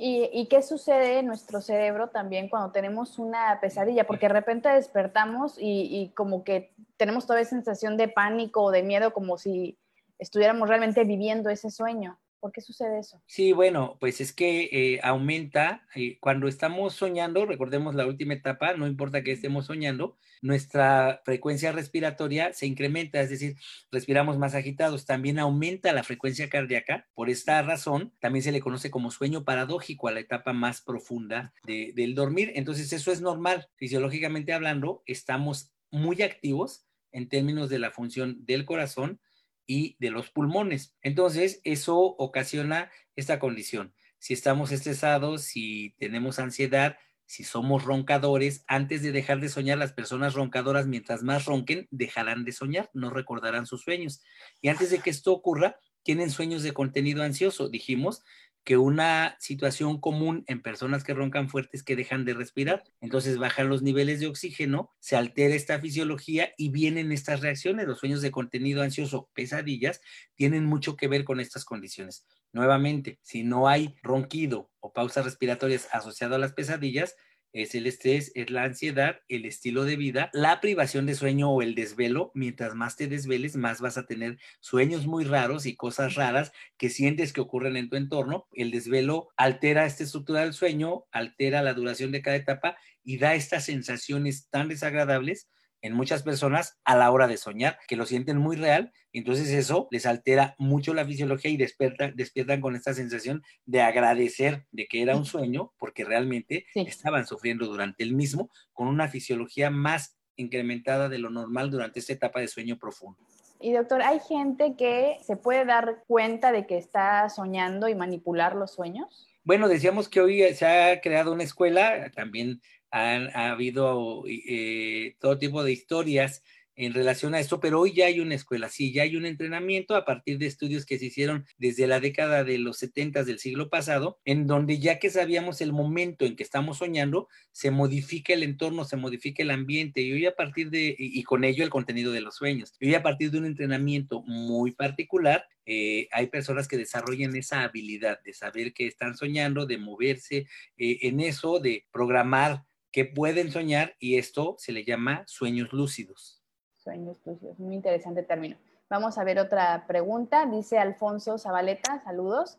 ¿Y, 0.00 0.46
qué 0.46 0.62
sucede 0.62 1.18
en 1.18 1.26
nuestro 1.26 1.60
cerebro 1.60 2.10
también 2.10 2.48
cuando 2.48 2.70
tenemos 2.70 3.18
una 3.18 3.58
pesadilla? 3.60 4.06
Porque 4.06 4.28
de 4.28 4.32
repente 4.32 4.68
despertamos 4.68 5.56
y, 5.58 6.12
como 6.14 6.44
que 6.44 6.72
tenemos 6.96 7.26
toda 7.26 7.40
esa 7.40 7.50
sensación 7.50 7.96
de 7.96 8.06
pánico 8.06 8.62
o 8.62 8.70
de 8.70 8.84
miedo, 8.84 9.12
como 9.12 9.38
si 9.38 9.76
estuviéramos 10.20 10.68
realmente 10.68 11.02
viviendo 11.02 11.50
ese 11.50 11.70
sueño. 11.70 12.16
¿Por 12.40 12.52
qué 12.52 12.60
sucede 12.60 13.00
eso? 13.00 13.20
Sí, 13.26 13.52
bueno, 13.52 13.96
pues 13.98 14.20
es 14.20 14.32
que 14.32 14.68
eh, 14.72 15.00
aumenta 15.02 15.86
eh, 15.94 16.18
cuando 16.20 16.46
estamos 16.46 16.94
soñando, 16.94 17.46
recordemos 17.46 17.94
la 17.96 18.06
última 18.06 18.34
etapa, 18.34 18.74
no 18.74 18.86
importa 18.86 19.22
que 19.22 19.32
estemos 19.32 19.66
soñando, 19.66 20.16
nuestra 20.40 21.20
frecuencia 21.24 21.72
respiratoria 21.72 22.52
se 22.52 22.66
incrementa, 22.66 23.20
es 23.20 23.30
decir, 23.30 23.56
respiramos 23.90 24.38
más 24.38 24.54
agitados, 24.54 25.04
también 25.04 25.38
aumenta 25.38 25.92
la 25.92 26.04
frecuencia 26.04 26.48
cardíaca. 26.48 27.08
Por 27.14 27.28
esta 27.28 27.60
razón, 27.62 28.12
también 28.20 28.44
se 28.44 28.52
le 28.52 28.60
conoce 28.60 28.90
como 28.90 29.10
sueño 29.10 29.44
paradójico 29.44 30.06
a 30.06 30.12
la 30.12 30.20
etapa 30.20 30.52
más 30.52 30.80
profunda 30.80 31.52
del 31.64 32.14
dormir. 32.14 32.52
Entonces, 32.54 32.92
eso 32.92 33.10
es 33.10 33.20
normal. 33.20 33.68
Fisiológicamente 33.76 34.52
hablando, 34.52 35.02
estamos 35.06 35.72
muy 35.90 36.22
activos 36.22 36.86
en 37.10 37.28
términos 37.28 37.68
de 37.68 37.78
la 37.78 37.90
función 37.90 38.44
del 38.44 38.64
corazón 38.64 39.20
y 39.68 39.96
de 40.00 40.10
los 40.10 40.30
pulmones. 40.30 40.96
Entonces, 41.02 41.60
eso 41.62 41.98
ocasiona 42.00 42.90
esta 43.14 43.38
condición. 43.38 43.94
Si 44.18 44.34
estamos 44.34 44.72
estresados, 44.72 45.42
si 45.42 45.94
tenemos 45.98 46.40
ansiedad, 46.40 46.96
si 47.26 47.44
somos 47.44 47.84
roncadores, 47.84 48.64
antes 48.66 49.02
de 49.02 49.12
dejar 49.12 49.38
de 49.38 49.50
soñar, 49.50 49.76
las 49.76 49.92
personas 49.92 50.32
roncadoras, 50.32 50.86
mientras 50.86 51.22
más 51.22 51.44
ronquen, 51.44 51.86
dejarán 51.90 52.44
de 52.44 52.52
soñar, 52.52 52.90
no 52.94 53.10
recordarán 53.10 53.66
sus 53.66 53.82
sueños. 53.82 54.22
Y 54.62 54.68
antes 54.68 54.90
de 54.90 55.00
que 55.00 55.10
esto 55.10 55.32
ocurra, 55.32 55.78
tienen 56.02 56.30
sueños 56.30 56.62
de 56.62 56.72
contenido 56.72 57.22
ansioso. 57.22 57.68
Dijimos 57.68 58.22
que 58.68 58.76
una 58.76 59.34
situación 59.40 59.98
común 59.98 60.44
en 60.46 60.60
personas 60.60 61.02
que 61.02 61.14
roncan 61.14 61.48
fuertes 61.48 61.82
que 61.82 61.96
dejan 61.96 62.26
de 62.26 62.34
respirar. 62.34 62.84
Entonces 63.00 63.38
bajan 63.38 63.70
los 63.70 63.80
niveles 63.80 64.20
de 64.20 64.26
oxígeno, 64.26 64.90
se 65.00 65.16
altera 65.16 65.54
esta 65.54 65.80
fisiología 65.80 66.52
y 66.58 66.68
vienen 66.68 67.10
estas 67.10 67.40
reacciones. 67.40 67.86
Los 67.86 68.00
sueños 68.00 68.20
de 68.20 68.30
contenido 68.30 68.82
ansioso, 68.82 69.30
pesadillas, 69.32 70.02
tienen 70.34 70.66
mucho 70.66 70.98
que 70.98 71.08
ver 71.08 71.24
con 71.24 71.40
estas 71.40 71.64
condiciones. 71.64 72.26
Nuevamente, 72.52 73.18
si 73.22 73.42
no 73.42 73.68
hay 73.68 73.94
ronquido 74.02 74.70
o 74.80 74.92
pausas 74.92 75.24
respiratorias 75.24 75.88
asociadas 75.90 76.36
a 76.36 76.38
las 76.38 76.52
pesadillas, 76.52 77.16
es 77.52 77.74
el 77.74 77.86
estrés, 77.86 78.32
es 78.34 78.50
la 78.50 78.64
ansiedad, 78.64 79.20
el 79.28 79.44
estilo 79.44 79.84
de 79.84 79.96
vida, 79.96 80.30
la 80.32 80.60
privación 80.60 81.06
de 81.06 81.14
sueño 81.14 81.50
o 81.50 81.62
el 81.62 81.74
desvelo. 81.74 82.30
Mientras 82.34 82.74
más 82.74 82.96
te 82.96 83.06
desveles, 83.06 83.56
más 83.56 83.80
vas 83.80 83.98
a 83.98 84.06
tener 84.06 84.38
sueños 84.60 85.06
muy 85.06 85.24
raros 85.24 85.66
y 85.66 85.76
cosas 85.76 86.14
raras 86.14 86.52
que 86.76 86.90
sientes 86.90 87.32
que 87.32 87.40
ocurren 87.40 87.76
en 87.76 87.88
tu 87.88 87.96
entorno. 87.96 88.46
El 88.52 88.70
desvelo 88.70 89.28
altera 89.36 89.86
esta 89.86 90.04
estructura 90.04 90.42
del 90.42 90.52
sueño, 90.52 91.04
altera 91.10 91.62
la 91.62 91.74
duración 91.74 92.12
de 92.12 92.22
cada 92.22 92.36
etapa 92.36 92.76
y 93.02 93.18
da 93.18 93.34
estas 93.34 93.64
sensaciones 93.64 94.48
tan 94.50 94.68
desagradables 94.68 95.48
en 95.80 95.92
muchas 95.92 96.22
personas 96.22 96.78
a 96.84 96.96
la 96.96 97.10
hora 97.10 97.26
de 97.26 97.36
soñar, 97.36 97.78
que 97.86 97.96
lo 97.96 98.06
sienten 98.06 98.38
muy 98.38 98.56
real, 98.56 98.92
entonces 99.12 99.48
eso 99.50 99.88
les 99.90 100.06
altera 100.06 100.54
mucho 100.58 100.94
la 100.94 101.04
fisiología 101.04 101.50
y 101.50 101.56
despiertan, 101.56 102.14
despiertan 102.16 102.60
con 102.60 102.76
esta 102.76 102.94
sensación 102.94 103.42
de 103.66 103.82
agradecer 103.82 104.66
de 104.72 104.86
que 104.86 105.02
era 105.02 105.16
un 105.16 105.24
sueño, 105.24 105.72
porque 105.78 106.04
realmente 106.04 106.66
estaban 106.74 107.26
sufriendo 107.26 107.66
durante 107.66 108.02
el 108.04 108.14
mismo, 108.14 108.50
con 108.72 108.88
una 108.88 109.08
fisiología 109.08 109.70
más 109.70 110.16
incrementada 110.36 111.08
de 111.08 111.18
lo 111.18 111.30
normal 111.30 111.70
durante 111.70 112.00
esta 112.00 112.12
etapa 112.12 112.40
de 112.40 112.48
sueño 112.48 112.78
profundo. 112.78 113.18
Y 113.60 113.72
doctor, 113.72 114.02
¿hay 114.02 114.20
gente 114.20 114.76
que 114.76 115.18
se 115.22 115.36
puede 115.36 115.64
dar 115.64 116.04
cuenta 116.06 116.52
de 116.52 116.66
que 116.66 116.78
está 116.78 117.28
soñando 117.28 117.88
y 117.88 117.94
manipular 117.94 118.54
los 118.54 118.72
sueños? 118.72 119.26
Bueno, 119.42 119.66
decíamos 119.66 120.08
que 120.08 120.20
hoy 120.20 120.54
se 120.54 120.66
ha 120.66 121.00
creado 121.00 121.32
una 121.32 121.42
escuela, 121.42 122.10
también 122.14 122.60
han, 122.90 123.28
ha 123.34 123.50
habido 123.50 124.24
eh, 124.26 125.16
todo 125.20 125.38
tipo 125.38 125.62
de 125.62 125.72
historias 125.72 126.42
en 126.78 126.94
relación 126.94 127.34
a 127.34 127.40
esto, 127.40 127.58
pero 127.58 127.80
hoy 127.80 127.92
ya 127.92 128.06
hay 128.06 128.20
una 128.20 128.36
escuela, 128.36 128.68
sí, 128.68 128.92
ya 128.92 129.02
hay 129.02 129.16
un 129.16 129.26
entrenamiento 129.26 129.96
a 129.96 130.04
partir 130.04 130.38
de 130.38 130.46
estudios 130.46 130.86
que 130.86 130.96
se 130.96 131.06
hicieron 131.06 131.44
desde 131.58 131.88
la 131.88 131.98
década 131.98 132.44
de 132.44 132.56
los 132.58 132.78
70 132.78 133.24
del 133.24 133.40
siglo 133.40 133.68
pasado, 133.68 134.20
en 134.24 134.46
donde 134.46 134.78
ya 134.78 135.00
que 135.00 135.10
sabíamos 135.10 135.60
el 135.60 135.72
momento 135.72 136.24
en 136.24 136.36
que 136.36 136.44
estamos 136.44 136.78
soñando, 136.78 137.26
se 137.50 137.72
modifica 137.72 138.32
el 138.32 138.44
entorno, 138.44 138.84
se 138.84 138.96
modifica 138.96 139.42
el 139.42 139.50
ambiente 139.50 140.02
y 140.02 140.12
hoy 140.12 140.26
a 140.26 140.36
partir 140.36 140.70
de, 140.70 140.94
y, 140.96 141.20
con 141.24 141.42
ello 141.42 141.64
el 141.64 141.70
contenido 141.70 142.12
de 142.12 142.20
los 142.20 142.36
sueños, 142.36 142.72
y 142.78 142.86
hoy 142.86 142.94
a 142.94 143.02
partir 143.02 143.32
de 143.32 143.38
un 143.38 143.46
entrenamiento 143.46 144.22
muy 144.22 144.70
particular, 144.70 145.48
eh, 145.66 146.06
hay 146.12 146.28
personas 146.28 146.68
que 146.68 146.78
desarrollan 146.78 147.34
esa 147.34 147.62
habilidad 147.62 148.22
de 148.22 148.32
saber 148.32 148.72
que 148.72 148.86
están 148.86 149.16
soñando, 149.16 149.66
de 149.66 149.78
moverse 149.78 150.46
eh, 150.76 150.98
en 151.02 151.18
eso, 151.18 151.58
de 151.58 151.84
programar 151.90 152.67
que 152.92 153.04
pueden 153.04 153.50
soñar 153.50 153.94
y 153.98 154.18
esto 154.18 154.56
se 154.58 154.72
le 154.72 154.84
llama 154.84 155.24
sueños 155.26 155.72
lúcidos. 155.72 156.42
Sueños 156.76 157.20
lúcidos, 157.24 157.58
muy 157.58 157.74
interesante 157.74 158.22
término. 158.22 158.56
Vamos 158.88 159.18
a 159.18 159.24
ver 159.24 159.38
otra 159.38 159.86
pregunta. 159.86 160.46
Dice 160.46 160.78
Alfonso 160.78 161.38
Zabaleta, 161.38 162.02
saludos. 162.04 162.58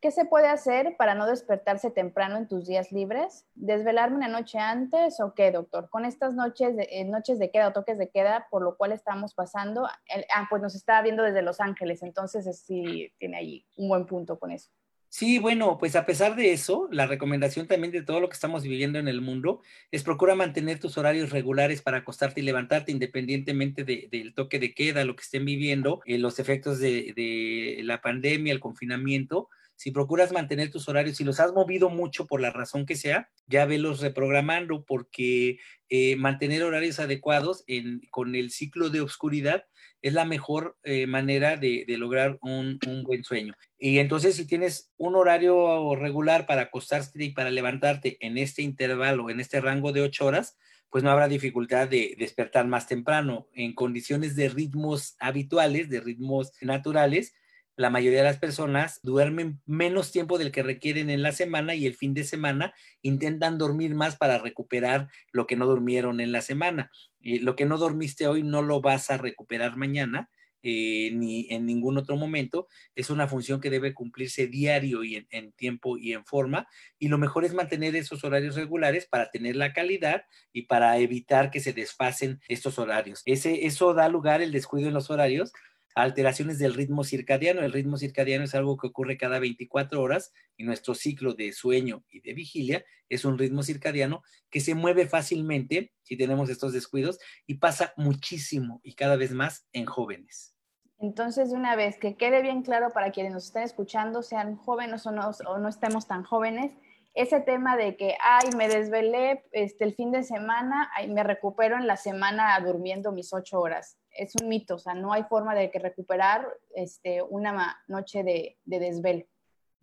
¿Qué 0.00 0.10
se 0.10 0.26
puede 0.26 0.48
hacer 0.48 0.96
para 0.98 1.14
no 1.14 1.26
despertarse 1.26 1.90
temprano 1.90 2.36
en 2.36 2.46
tus 2.46 2.66
días 2.66 2.92
libres? 2.92 3.46
¿Desvelarme 3.54 4.16
una 4.18 4.28
noche 4.28 4.58
antes 4.58 5.18
o 5.18 5.32
qué, 5.32 5.50
doctor? 5.50 5.88
Con 5.88 6.04
estas 6.04 6.34
noches 6.34 6.76
de, 6.76 6.86
eh, 6.90 7.04
noches 7.06 7.38
de 7.38 7.50
queda 7.50 7.68
o 7.68 7.72
toques 7.72 7.96
de 7.96 8.10
queda 8.10 8.46
por 8.50 8.62
lo 8.62 8.76
cual 8.76 8.92
estamos 8.92 9.34
pasando, 9.34 9.86
ah, 9.86 10.46
pues 10.50 10.60
nos 10.60 10.74
está 10.74 11.00
viendo 11.00 11.22
desde 11.22 11.40
Los 11.40 11.58
Ángeles, 11.58 12.02
entonces 12.02 12.44
sí 12.60 13.10
tiene 13.18 13.38
ahí 13.38 13.66
un 13.78 13.88
buen 13.88 14.06
punto 14.06 14.38
con 14.38 14.52
eso. 14.52 14.70
Sí, 15.16 15.38
bueno, 15.38 15.78
pues 15.78 15.94
a 15.94 16.06
pesar 16.06 16.34
de 16.34 16.52
eso, 16.52 16.88
la 16.90 17.06
recomendación 17.06 17.68
también 17.68 17.92
de 17.92 18.02
todo 18.02 18.18
lo 18.18 18.28
que 18.28 18.34
estamos 18.34 18.64
viviendo 18.64 18.98
en 18.98 19.06
el 19.06 19.20
mundo 19.20 19.62
es 19.92 20.02
procura 20.02 20.34
mantener 20.34 20.80
tus 20.80 20.98
horarios 20.98 21.30
regulares 21.30 21.82
para 21.82 21.98
acostarte 21.98 22.40
y 22.40 22.42
levantarte 22.42 22.90
independientemente 22.90 23.84
del 23.84 24.34
toque 24.34 24.58
de 24.58 24.74
queda, 24.74 25.04
lo 25.04 25.14
que 25.14 25.22
estén 25.22 25.44
viviendo, 25.44 26.02
eh, 26.04 26.18
los 26.18 26.40
efectos 26.40 26.80
de, 26.80 27.12
de 27.14 27.80
la 27.84 28.00
pandemia, 28.00 28.52
el 28.52 28.58
confinamiento 28.58 29.50
si 29.76 29.90
procuras 29.90 30.32
mantener 30.32 30.70
tus 30.70 30.88
horarios, 30.88 31.16
si 31.16 31.24
los 31.24 31.40
has 31.40 31.52
movido 31.52 31.90
mucho 31.90 32.26
por 32.26 32.40
la 32.40 32.50
razón 32.50 32.86
que 32.86 32.96
sea, 32.96 33.30
ya 33.46 33.66
velos 33.66 34.00
reprogramando 34.00 34.84
porque 34.84 35.58
eh, 35.88 36.16
mantener 36.16 36.62
horarios 36.62 37.00
adecuados 37.00 37.64
con 38.10 38.34
el 38.34 38.50
ciclo 38.50 38.90
de 38.90 39.00
oscuridad 39.00 39.64
es 40.04 40.12
la 40.12 40.26
mejor 40.26 40.76
eh, 40.84 41.06
manera 41.06 41.56
de, 41.56 41.84
lograr 41.88 42.38
un, 42.42 42.78
buen 43.04 43.24
sueño. 43.24 43.54
Y 43.78 43.98
entonces 43.98 44.36
si 44.36 44.46
tienes 44.46 44.92
un 44.98 45.16
horario 45.16 45.94
regular 45.96 46.46
para 46.46 46.62
acostarte 46.62 47.24
y 47.24 47.30
para 47.30 47.50
levantarte 47.50 48.18
en 48.20 48.36
este 48.36 48.60
intervalo, 48.60 49.30
en 49.30 49.40
este 49.40 49.62
rango 49.62 49.92
de 49.92 50.02
ocho 50.02 50.26
horas, 50.26 50.58
pues 50.90 51.02
no 51.02 51.10
habrá 51.10 51.26
dificultad 51.26 51.88
de 51.88 52.14
despertar 52.18 52.66
más 52.66 52.86
temprano. 52.86 53.48
En 53.54 53.74
condiciones 53.74 54.36
de 54.36 54.50
ritmos 54.50 55.16
habituales, 55.18 55.88
de 55.88 56.00
ritmos 56.00 56.52
naturales, 56.60 57.34
la 57.76 57.90
mayoría 57.90 58.20
de 58.20 58.24
las 58.24 58.38
personas 58.38 59.00
duermen 59.02 59.60
menos 59.66 60.12
tiempo 60.12 60.38
del 60.38 60.52
que 60.52 60.62
requieren 60.62 61.10
en 61.10 61.22
la 61.22 61.32
semana 61.32 61.74
y 61.74 61.86
el 61.86 61.94
fin 61.94 62.14
de 62.14 62.24
semana 62.24 62.72
intentan 63.02 63.58
dormir 63.58 63.94
más 63.94 64.16
para 64.16 64.38
recuperar 64.38 65.08
lo 65.32 65.46
que 65.46 65.56
no 65.56 65.66
durmieron 65.66 66.20
en 66.20 66.32
la 66.32 66.40
semana. 66.40 66.90
Y 67.20 67.40
lo 67.40 67.56
que 67.56 67.64
no 67.64 67.78
dormiste 67.78 68.28
hoy 68.28 68.42
no 68.42 68.62
lo 68.62 68.80
vas 68.80 69.10
a 69.10 69.16
recuperar 69.16 69.76
mañana. 69.76 70.30
Eh, 70.66 71.10
ni 71.12 71.46
en 71.50 71.66
ningún 71.66 71.98
otro 71.98 72.16
momento. 72.16 72.68
Es 72.94 73.10
una 73.10 73.28
función 73.28 73.60
que 73.60 73.68
debe 73.68 73.92
cumplirse 73.92 74.46
diario 74.46 75.04
y 75.04 75.26
en, 75.28 75.52
tiempo 75.52 75.98
y 75.98 76.14
en 76.14 76.24
forma. 76.24 76.66
Y 76.98 77.08
lo 77.08 77.18
mejor 77.18 77.44
es 77.44 77.52
mantener 77.52 77.94
esos 77.96 78.24
horarios 78.24 78.56
regulares 78.56 79.04
para 79.04 79.30
tener 79.30 79.56
la 79.56 79.74
calidad 79.74 80.24
y 80.54 80.62
para 80.62 80.96
evitar 80.96 81.50
que 81.50 81.60
se 81.60 81.74
desfasen 81.74 82.40
estos 82.48 82.78
horarios. 82.78 83.20
Ese, 83.26 83.66
eso 83.66 83.92
da 83.92 84.08
lugar 84.08 84.40
el 84.40 84.52
descuido 84.52 84.88
en 84.88 84.94
los 84.94 85.10
horarios 85.10 85.52
alteraciones 85.94 86.58
del 86.58 86.74
ritmo 86.74 87.04
circadiano. 87.04 87.62
El 87.62 87.72
ritmo 87.72 87.96
circadiano 87.96 88.44
es 88.44 88.54
algo 88.54 88.76
que 88.76 88.88
ocurre 88.88 89.16
cada 89.16 89.38
24 89.38 90.00
horas 90.00 90.32
y 90.56 90.64
nuestro 90.64 90.94
ciclo 90.94 91.34
de 91.34 91.52
sueño 91.52 92.04
y 92.10 92.20
de 92.20 92.34
vigilia 92.34 92.84
es 93.08 93.24
un 93.24 93.38
ritmo 93.38 93.62
circadiano 93.62 94.22
que 94.50 94.60
se 94.60 94.74
mueve 94.74 95.06
fácilmente 95.06 95.92
si 96.02 96.16
tenemos 96.16 96.50
estos 96.50 96.72
descuidos 96.72 97.18
y 97.46 97.54
pasa 97.54 97.92
muchísimo 97.96 98.80
y 98.82 98.94
cada 98.94 99.16
vez 99.16 99.32
más 99.32 99.66
en 99.72 99.86
jóvenes. 99.86 100.54
Entonces, 100.98 101.50
de 101.50 101.56
una 101.56 101.76
vez 101.76 101.98
que 101.98 102.16
quede 102.16 102.40
bien 102.40 102.62
claro 102.62 102.90
para 102.90 103.10
quienes 103.10 103.32
nos 103.32 103.46
estén 103.46 103.62
escuchando, 103.62 104.22
sean 104.22 104.56
jóvenes 104.56 105.06
o 105.06 105.12
no, 105.12 105.30
o 105.46 105.58
no 105.58 105.68
estemos 105.68 106.06
tan 106.06 106.22
jóvenes, 106.22 106.72
ese 107.14 107.40
tema 107.40 107.76
de 107.76 107.96
que, 107.96 108.16
ay, 108.20 108.50
me 108.56 108.68
desvelé 108.68 109.44
este, 109.52 109.84
el 109.84 109.94
fin 109.94 110.10
de 110.10 110.22
semana, 110.24 110.90
ay, 110.96 111.08
me 111.08 111.22
recupero 111.22 111.76
en 111.76 111.86
la 111.86 111.96
semana 111.96 112.58
durmiendo 112.60 113.12
mis 113.12 113.32
ocho 113.32 113.60
horas. 113.60 113.98
Es 114.14 114.32
un 114.40 114.48
mito, 114.48 114.76
o 114.76 114.78
sea, 114.78 114.94
no 114.94 115.12
hay 115.12 115.24
forma 115.24 115.54
de 115.54 115.70
que 115.70 115.78
recuperar 115.78 116.46
este, 116.74 117.22
una 117.22 117.78
noche 117.88 118.22
de, 118.22 118.58
de 118.64 118.78
desvelo. 118.78 119.26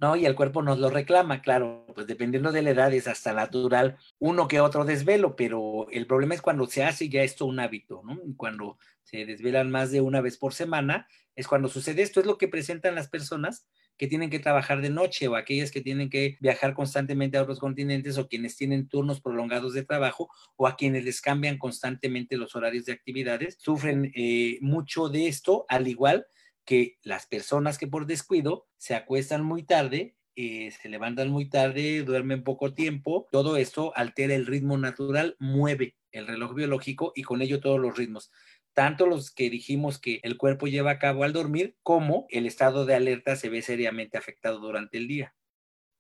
¿no? 0.02 0.16
Y 0.16 0.26
el 0.26 0.36
cuerpo 0.36 0.64
nos 0.64 0.80
lo 0.80 0.90
reclama, 0.90 1.42
claro, 1.42 1.86
pues 1.94 2.08
dependiendo 2.08 2.52
de 2.52 2.64
la 2.64 2.72
edad 2.72 2.92
es 2.92 3.08
hasta 3.08 3.34
natural 3.34 3.98
uno 4.18 4.48
que 4.48 4.60
otro 4.60 4.84
desvelo, 4.84 5.36
pero 5.36 5.88
el 5.92 6.08
problema 6.08 6.34
es 6.34 6.42
cuando 6.42 6.66
se 6.66 6.84
hace 6.84 7.08
ya 7.08 7.22
esto 7.22 7.46
un 7.46 7.60
hábito, 7.60 8.02
¿no? 8.04 8.20
Cuando 8.36 8.80
se 9.04 9.26
desvelan 9.26 9.70
más 9.70 9.92
de 9.92 10.02
una 10.02 10.20
vez 10.20 10.38
por 10.38 10.56
semana, 10.56 11.08
es 11.36 11.48
cuando 11.48 11.68
sucede 11.68 12.02
esto, 12.02 12.20
es 12.20 12.26
lo 12.26 12.40
que 12.40 12.48
presentan 12.48 12.96
las 12.96 13.10
personas 13.10 13.68
que 14.02 14.08
tienen 14.08 14.32
que 14.32 14.40
trabajar 14.40 14.82
de 14.82 14.90
noche 14.90 15.28
o 15.28 15.36
aquellas 15.36 15.70
que 15.70 15.80
tienen 15.80 16.10
que 16.10 16.36
viajar 16.40 16.74
constantemente 16.74 17.38
a 17.38 17.44
otros 17.44 17.60
continentes 17.60 18.18
o 18.18 18.28
quienes 18.28 18.58
tienen 18.58 18.90
turnos 18.90 19.22
prolongados 19.22 19.76
de 19.76 19.86
trabajo 19.86 20.28
o 20.56 20.66
a 20.66 20.76
quienes 20.76 21.06
les 21.06 21.22
cambian 21.22 21.60
constantemente 21.60 22.36
los 22.36 22.56
horarios 22.56 22.86
de 22.86 22.94
actividades, 22.94 23.58
sufren 23.60 24.12
eh, 24.16 24.58
mucho 24.60 25.08
de 25.08 25.28
esto, 25.28 25.66
al 25.70 25.88
igual 25.88 26.26
que 26.66 26.98
las 27.04 27.28
personas 27.28 27.78
que 27.78 27.86
por 27.86 28.08
descuido 28.08 28.66
se 28.80 28.96
acuestan 28.96 29.44
muy 29.44 29.62
tarde 29.62 30.16
eh, 30.36 30.72
se 30.72 30.90
levantan 30.90 31.30
muy 31.30 31.48
tarde, 31.48 32.02
duermen 32.02 32.44
poco 32.44 32.74
tiempo, 32.74 33.28
todo 33.32 33.56
esto 33.56 33.96
altera 33.96 34.34
el 34.34 34.48
ritmo 34.48 34.80
natural, 34.80 35.36
mueve 35.38 35.98
el 36.12 36.26
reloj 36.26 36.56
biológico 36.56 37.14
y 37.16 37.22
con 37.22 37.44
ello 37.44 37.60
todos 37.60 37.80
los 37.80 37.96
ritmos 37.96 38.32
tanto 38.74 39.06
los 39.06 39.32
que 39.32 39.50
dijimos 39.50 40.00
que 40.00 40.20
el 40.24 40.38
cuerpo 40.38 40.68
lleva 40.68 40.92
a 40.92 41.00
cabo 41.00 41.24
al 41.24 41.34
dormir, 41.34 41.76
como 41.84 42.26
el 42.30 42.46
estado 42.46 42.86
de 42.86 42.96
alerta 42.96 43.36
se 43.36 43.50
ve 43.50 43.62
seriamente 43.62 44.18
afectado 44.18 44.60
durante 44.60 44.98
el 44.98 45.08
día. 45.08 45.34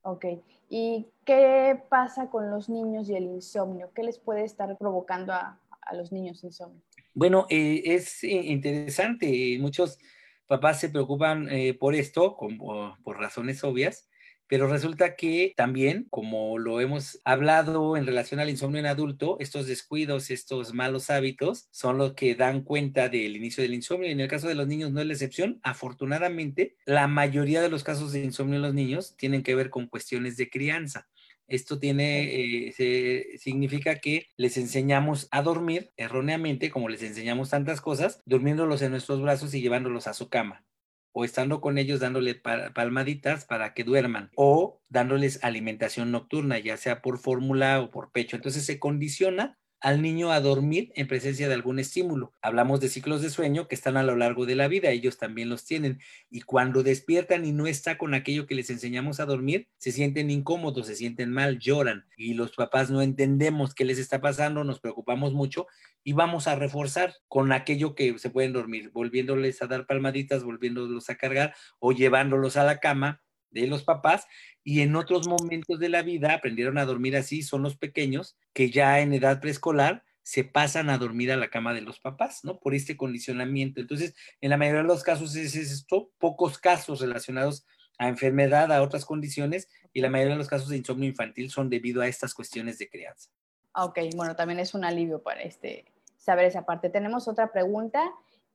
Ok, 0.03 0.26
¿y 0.69 1.07
qué 1.26 1.80
pasa 1.89 2.30
con 2.30 2.49
los 2.49 2.69
niños 2.69 3.09
y 3.09 3.15
el 3.15 3.26
insomnio? 3.26 3.91
¿Qué 3.93 4.03
les 4.03 4.17
puede 4.17 4.43
estar 4.43 4.76
provocando 4.78 5.34
a, 5.34 5.59
los 5.93 6.11
niños 6.11 6.43
insomnio? 6.43 6.82
Bueno, 7.13 7.45
eh, 7.49 7.82
es 7.86 8.24
interesante, 8.24 9.57
muchos 9.59 9.99
papás 10.47 10.80
se 10.80 10.89
preocupan 10.89 11.49
eh, 11.49 11.74
por 11.74 11.95
esto, 11.95 12.38
por 12.38 13.19
razones 13.19 13.63
obvias, 13.63 14.09
pero 14.52 14.68
resulta 14.68 15.16
que 15.16 15.54
también, 15.56 16.08
como 16.10 16.58
lo 16.58 16.82
hemos 16.82 17.22
hablado 17.24 17.95
en 17.95 18.06
relación 18.06 18.41
al 18.41 18.49
insomnio 18.49 18.82
en 18.82 18.86
adulto, 18.86 19.38
estos 19.39 19.66
descuidos, 19.66 20.30
estos 20.30 20.74
malos 20.74 21.10
hábitos 21.10 21.70
son 21.72 21.97
los 21.97 22.16
que 22.16 22.36
dan 22.36 22.62
cuenta 22.64 23.08
del 23.08 23.38
inicio 23.38 23.64
del 23.64 23.76
insomnio. 23.76 24.10
Y 24.10 24.12
en 24.12 24.20
el 24.20 24.28
caso 24.28 24.49
de 24.49 24.56
los 24.56 24.68
niños 24.68 24.91
no 24.91 24.99
es 24.99 25.08
la 25.08 25.14
excepción. 25.14 25.62
Afortunadamente, 25.64 26.76
la 26.86 27.08
mayoría 27.08 27.62
de 27.62 27.70
los 27.70 27.86
casos 27.86 28.12
de 28.12 28.26
insomnio 28.26 28.58
en 28.58 28.64
los 28.64 28.74
niños 28.74 29.16
tienen 29.16 29.41
que 29.41 29.56
ver 29.56 29.70
con 29.70 29.88
cuestiones 29.88 30.36
de 30.36 30.49
crianza. 30.49 31.08
Esto 31.47 31.80
tiene, 31.80 32.74
eh, 32.78 33.38
significa 33.38 33.99
que 33.99 34.26
les 34.36 34.58
enseñamos 34.58 35.30
a 35.32 35.43
dormir 35.43 35.93
erróneamente, 35.95 36.72
como 36.72 36.89
les 36.89 37.04
enseñamos 37.04 37.52
tantas 37.52 37.80
cosas, 37.80 38.22
durmiéndolos 38.26 38.82
en 38.82 38.91
nuestros 38.91 39.22
brazos 39.22 39.54
y 39.54 39.62
llevándolos 39.62 40.08
a 40.08 40.14
su 40.14 40.28
cama 40.28 40.66
o 41.14 41.26
estando 41.26 41.62
con 41.62 41.78
ellos 41.78 41.99
dándole 41.99 42.36
palmaditas 42.36 43.45
para 43.45 43.74
que 43.74 43.84
duerman 43.84 44.32
o 44.36 44.82
dándoles 44.89 45.43
alimentación 45.43 46.12
nocturna, 46.12 46.59
ya 46.59 46.78
sea 46.78 47.01
por 47.01 47.20
fórmula 47.20 47.82
o 47.82 47.91
por 47.91 48.12
pecho. 48.12 48.36
Entonces 48.36 48.66
se 48.66 48.80
condiciona 48.80 49.59
al 49.82 50.01
niño 50.01 50.32
a 50.32 50.39
dormir 50.39 50.91
en 50.95 51.07
presencia 51.07 51.47
de 51.47 51.55
algún 51.55 51.79
estímulo. 51.79 52.34
Hablamos 52.41 52.79
de 52.79 52.88
ciclos 52.88 53.21
de 53.21 53.32
sueño 53.32 53.67
que 53.67 53.73
están 53.73 53.97
a 53.97 54.03
lo 54.03 54.15
largo 54.15 54.45
de 54.45 54.55
la 54.55 54.67
vida, 54.67 54.91
ellos 54.91 55.17
también 55.17 55.49
los 55.49 55.65
tienen. 55.65 55.99
Y 56.29 56.41
cuando 56.41 56.84
despiertan 56.84 57.45
y 57.45 57.51
no 57.51 57.65
está 57.65 57.97
con 57.97 58.13
aquello 58.13 58.45
que 58.45 58.53
les 58.53 58.69
enseñamos 58.69 59.19
a 59.19 59.25
dormir, 59.25 59.67
se 59.77 59.91
sienten 59.91 60.29
incómodos, 60.29 60.86
se 60.86 60.95
sienten 60.95 61.32
mal, 61.32 61.57
lloran. 61.57 62.05
Y 62.15 62.36
los 62.36 62.51
papás 62.51 62.91
no 62.91 63.01
entendemos 63.01 63.73
qué 63.73 63.84
les 63.84 63.97
está 63.97 64.21
pasando, 64.21 64.63
nos 64.63 64.79
preocupamos 64.79 65.34
mucho 65.34 65.65
y 66.03 66.13
vamos 66.13 66.47
a 66.47 66.55
reforzar 66.55 67.15
con 67.27 67.51
aquello 67.51 67.95
que 67.95 68.17
se 68.19 68.29
pueden 68.29 68.53
dormir, 68.53 68.91
volviéndoles 68.93 69.61
a 69.63 69.67
dar 69.67 69.88
palmaditas, 69.88 70.43
volviéndolos 70.43 71.09
a 71.09 71.15
cargar 71.15 71.55
o 71.79 71.91
llevándolos 71.91 72.55
a 72.55 72.63
la 72.63 72.79
cama 72.79 73.21
de 73.52 73.68
los 73.68 73.84
papás 73.84 74.28
y 74.64 74.82
en 74.82 74.95
otros 74.95 75.28
momentos 75.28 75.80
de 75.80 75.89
la 75.89 76.02
vida 76.02 76.34
aprendieron 76.34 76.78
a 76.78 76.86
dormir 76.86 77.16
así, 77.16 77.43
son 77.43 77.64
los 77.64 77.78
pequeños 77.78 78.38
que 78.54 78.70
ya 78.72 78.99
en 78.99 79.14
edad 79.14 79.39
preescolar 79.39 80.04
se 80.24 80.43
pasan 80.43 80.89
a 80.89 80.97
dormir 80.97 81.32
a 81.32 81.38
la 81.38 81.49
cama 81.49 81.74
de 81.74 81.82
los 81.82 81.99
papás, 81.99 82.43
¿no? 82.43 82.60
Por 82.60 82.76
este 82.76 82.95
condicionamiento. 82.95 83.82
Entonces, 83.82 84.16
en 84.39 84.52
la 84.52 84.58
mayoría 84.58 84.82
de 84.82 84.88
los 84.88 85.04
casos 85.04 85.36
es 85.36 85.56
esto, 85.56 86.12
pocos 86.20 86.58
casos 86.58 87.02
relacionados 87.02 87.66
a 87.97 88.08
enfermedad, 88.08 88.72
a 88.72 88.82
otras 88.82 89.06
condiciones, 89.06 89.68
y 89.93 90.02
la 90.02 90.10
mayoría 90.10 90.34
de 90.34 90.39
los 90.39 90.47
casos 90.47 90.70
de 90.70 90.78
insomnio 90.78 91.10
infantil 91.10 91.49
son 91.49 91.70
debido 91.70 92.02
a 92.02 92.08
estas 92.08 92.34
cuestiones 92.34 92.78
de 92.78 92.89
crianza. 92.89 93.30
Ok, 93.76 93.99
bueno, 94.16 94.36
también 94.36 94.60
es 94.60 94.74
un 94.74 94.84
alivio 94.86 95.22
para 95.22 95.41
este, 95.41 95.86
saber 96.18 96.45
esa 96.45 96.66
parte. 96.66 96.89
Tenemos 96.89 97.28
otra 97.28 97.52
pregunta 97.52 98.12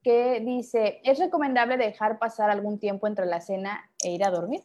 que 0.06 0.40
dice, 0.40 1.00
¿es 1.02 1.18
recomendable 1.18 1.76
dejar 1.76 2.20
pasar 2.20 2.48
algún 2.48 2.78
tiempo 2.78 3.08
entre 3.08 3.26
la 3.26 3.40
cena 3.40 3.90
e 4.00 4.12
ir 4.12 4.22
a 4.22 4.30
dormir? 4.30 4.60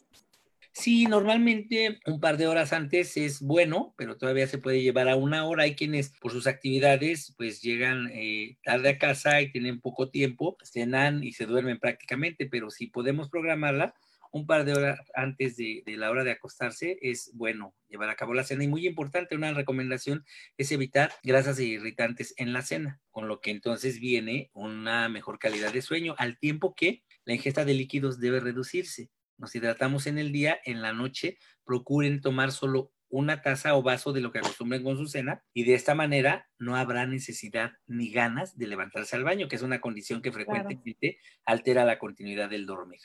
Sí, 0.71 1.07
normalmente 1.07 1.99
un 2.05 2.19
par 2.19 2.37
de 2.37 2.45
horas 2.45 2.73
antes 2.73 3.17
es 3.17 3.41
bueno, 3.41 3.95
pero 3.97 4.17
todavía 4.17 4.45
se 4.45 4.59
puede 4.59 4.83
llevar 4.83 5.09
a 5.09 5.15
una 5.15 5.47
hora. 5.47 5.63
Hay 5.63 5.73
quienes 5.73 6.13
por 6.21 6.31
sus 6.31 6.45
actividades 6.45 7.33
pues 7.39 7.59
llegan 7.63 8.11
eh, 8.13 8.59
tarde 8.63 8.89
a 8.89 8.99
casa 8.99 9.41
y 9.41 9.51
tienen 9.51 9.81
poco 9.81 10.11
tiempo, 10.11 10.57
cenan 10.63 11.23
y 11.23 11.31
se 11.31 11.47
duermen 11.47 11.79
prácticamente, 11.79 12.45
pero 12.45 12.69
si 12.69 12.85
podemos 12.85 13.27
programarla, 13.27 13.95
un 14.31 14.47
par 14.47 14.65
de 14.65 14.73
horas 14.73 14.99
antes 15.13 15.57
de, 15.57 15.83
la 15.85 16.09
hora 16.09 16.23
de 16.23 16.31
acostarse 16.31 16.97
es 17.01 17.31
bueno 17.33 17.75
llevar 17.89 18.09
a 18.09 18.15
cabo 18.15 18.33
la 18.33 18.43
cena. 18.43 18.63
Y 18.63 18.67
muy 18.67 18.87
importante, 18.87 19.35
una 19.35 19.53
recomendación 19.53 20.25
es 20.57 20.71
evitar 20.71 21.11
grasas 21.23 21.59
e 21.59 21.65
irritantes 21.65 22.33
en 22.37 22.53
la 22.53 22.61
cena, 22.61 23.01
con 23.11 23.27
lo 23.27 23.41
que 23.41 23.51
entonces 23.51 23.99
viene 23.99 24.49
una 24.53 25.09
mejor 25.09 25.37
calidad 25.37 25.73
de 25.73 25.81
sueño, 25.81 26.15
al 26.17 26.39
tiempo 26.39 26.73
que 26.75 27.03
la 27.25 27.33
ingesta 27.33 27.65
de 27.65 27.73
líquidos 27.73 28.19
debe 28.19 28.39
reducirse. 28.39 29.09
Nos 29.37 29.53
hidratamos 29.55 30.07
en 30.07 30.17
el 30.17 30.31
día, 30.31 30.59
en 30.65 30.81
la 30.81 30.93
noche 30.93 31.37
procuren 31.65 32.21
tomar 32.21 32.51
solo 32.51 32.91
una 33.09 33.41
taza 33.41 33.75
o 33.75 33.83
vaso 33.83 34.13
de 34.13 34.21
lo 34.21 34.31
que 34.31 34.39
acostumbren 34.39 34.83
con 34.83 34.97
su 34.97 35.05
cena 35.05 35.43
y 35.53 35.65
de 35.65 35.73
esta 35.73 35.95
manera 35.95 36.49
no 36.57 36.77
habrá 36.77 37.05
necesidad 37.05 37.73
ni 37.85 38.09
ganas 38.09 38.57
de 38.57 38.67
levantarse 38.67 39.17
al 39.17 39.25
baño, 39.25 39.49
que 39.49 39.57
es 39.57 39.61
una 39.61 39.81
condición 39.81 40.21
que 40.21 40.31
frecuentemente 40.31 41.19
altera 41.45 41.83
la 41.83 41.99
continuidad 41.99 42.49
del 42.49 42.65
dormir. 42.65 43.01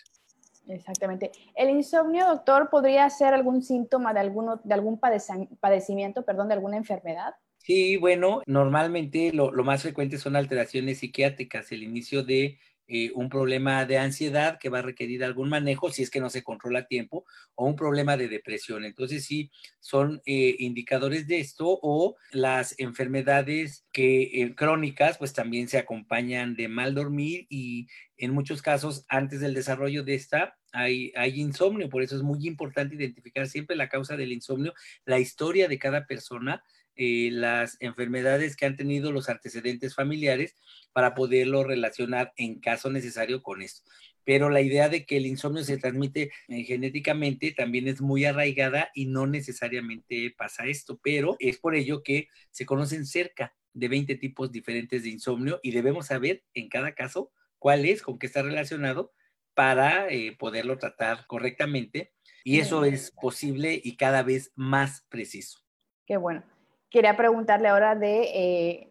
Exactamente. 0.68 1.30
¿El 1.54 1.70
insomnio, 1.70 2.26
doctor, 2.26 2.68
podría 2.70 3.08
ser 3.10 3.34
algún 3.34 3.62
síntoma 3.62 4.12
de, 4.12 4.20
alguno, 4.20 4.60
de 4.64 4.74
algún 4.74 4.98
padecimiento, 4.98 6.24
perdón, 6.24 6.48
de 6.48 6.54
alguna 6.54 6.76
enfermedad? 6.76 7.34
Sí, 7.58 7.96
bueno, 7.96 8.42
normalmente 8.46 9.32
lo, 9.32 9.50
lo, 9.50 9.64
más 9.64 9.82
frecuente 9.82 10.18
son 10.18 10.36
alteraciones 10.36 10.98
psiquiátricas, 10.98 11.72
el 11.72 11.82
inicio 11.82 12.22
de 12.22 12.58
eh, 12.88 13.10
un 13.14 13.28
problema 13.28 13.84
de 13.84 13.98
ansiedad 13.98 14.58
que 14.60 14.68
va 14.68 14.78
a 14.78 14.82
requerir 14.82 15.24
algún 15.24 15.48
manejo 15.48 15.90
si 15.90 16.02
es 16.02 16.10
que 16.10 16.20
no 16.20 16.30
se 16.30 16.44
controla 16.44 16.80
a 16.80 16.86
tiempo 16.86 17.24
o 17.54 17.66
un 17.66 17.74
problema 17.74 18.16
de 18.16 18.28
depresión. 18.28 18.84
Entonces 18.84 19.24
sí, 19.24 19.50
son 19.80 20.22
eh, 20.24 20.54
indicadores 20.60 21.26
de 21.26 21.40
esto 21.40 21.78
o 21.82 22.16
las 22.30 22.78
enfermedades 22.78 23.86
que 23.92 24.42
eh, 24.42 24.54
crónicas 24.54 25.18
pues 25.18 25.32
también 25.32 25.68
se 25.68 25.78
acompañan 25.78 26.54
de 26.54 26.68
mal 26.68 26.94
dormir 26.94 27.46
y 27.48 27.88
en 28.16 28.32
muchos 28.32 28.62
casos 28.62 29.04
antes 29.08 29.40
del 29.40 29.54
desarrollo 29.54 30.04
de 30.04 30.14
esta 30.14 30.56
hay, 30.72 31.12
hay 31.16 31.40
insomnio, 31.40 31.88
por 31.88 32.02
eso 32.02 32.16
es 32.16 32.22
muy 32.22 32.46
importante 32.46 32.94
identificar 32.94 33.46
siempre 33.46 33.76
la 33.76 33.88
causa 33.88 34.16
del 34.16 34.32
insomnio, 34.32 34.74
la 35.04 35.18
historia 35.18 35.68
de 35.68 35.78
cada 35.78 36.06
persona 36.06 36.62
eh, 36.96 37.28
las 37.30 37.76
enfermedades 37.80 38.56
que 38.56 38.64
han 38.64 38.76
tenido 38.76 39.12
los 39.12 39.28
antecedentes 39.28 39.94
familiares 39.94 40.56
para 40.92 41.14
poderlo 41.14 41.62
relacionar 41.62 42.32
en 42.36 42.58
caso 42.58 42.90
necesario 42.90 43.42
con 43.42 43.60
esto. 43.60 43.82
Pero 44.24 44.48
la 44.48 44.62
idea 44.62 44.88
de 44.88 45.04
que 45.04 45.18
el 45.18 45.26
insomnio 45.26 45.62
se 45.62 45.76
transmite 45.76 46.32
eh, 46.48 46.64
genéticamente 46.64 47.52
también 47.52 47.86
es 47.86 48.00
muy 48.00 48.24
arraigada 48.24 48.90
y 48.94 49.06
no 49.06 49.26
necesariamente 49.26 50.34
pasa 50.36 50.66
esto, 50.66 50.98
pero 51.02 51.36
es 51.38 51.58
por 51.58 51.74
ello 51.74 52.02
que 52.02 52.28
se 52.50 52.64
conocen 52.64 53.04
cerca 53.04 53.54
de 53.74 53.88
20 53.88 54.16
tipos 54.16 54.50
diferentes 54.50 55.02
de 55.02 55.10
insomnio 55.10 55.60
y 55.62 55.72
debemos 55.72 56.06
saber 56.06 56.44
en 56.54 56.68
cada 56.70 56.94
caso 56.94 57.30
cuál 57.58 57.84
es, 57.84 58.00
con 58.00 58.18
qué 58.18 58.26
está 58.26 58.42
relacionado 58.42 59.12
para 59.52 60.08
eh, 60.08 60.34
poderlo 60.38 60.78
tratar 60.78 61.26
correctamente 61.26 62.14
y 62.42 62.60
eso 62.60 62.84
es 62.84 63.10
posible 63.10 63.78
y 63.82 63.96
cada 63.96 64.22
vez 64.22 64.50
más 64.54 65.04
preciso. 65.10 65.60
Qué 66.06 66.16
bueno 66.16 66.55
quería 66.96 67.14
preguntarle 67.14 67.68
ahora 67.68 67.94
de, 67.94 68.88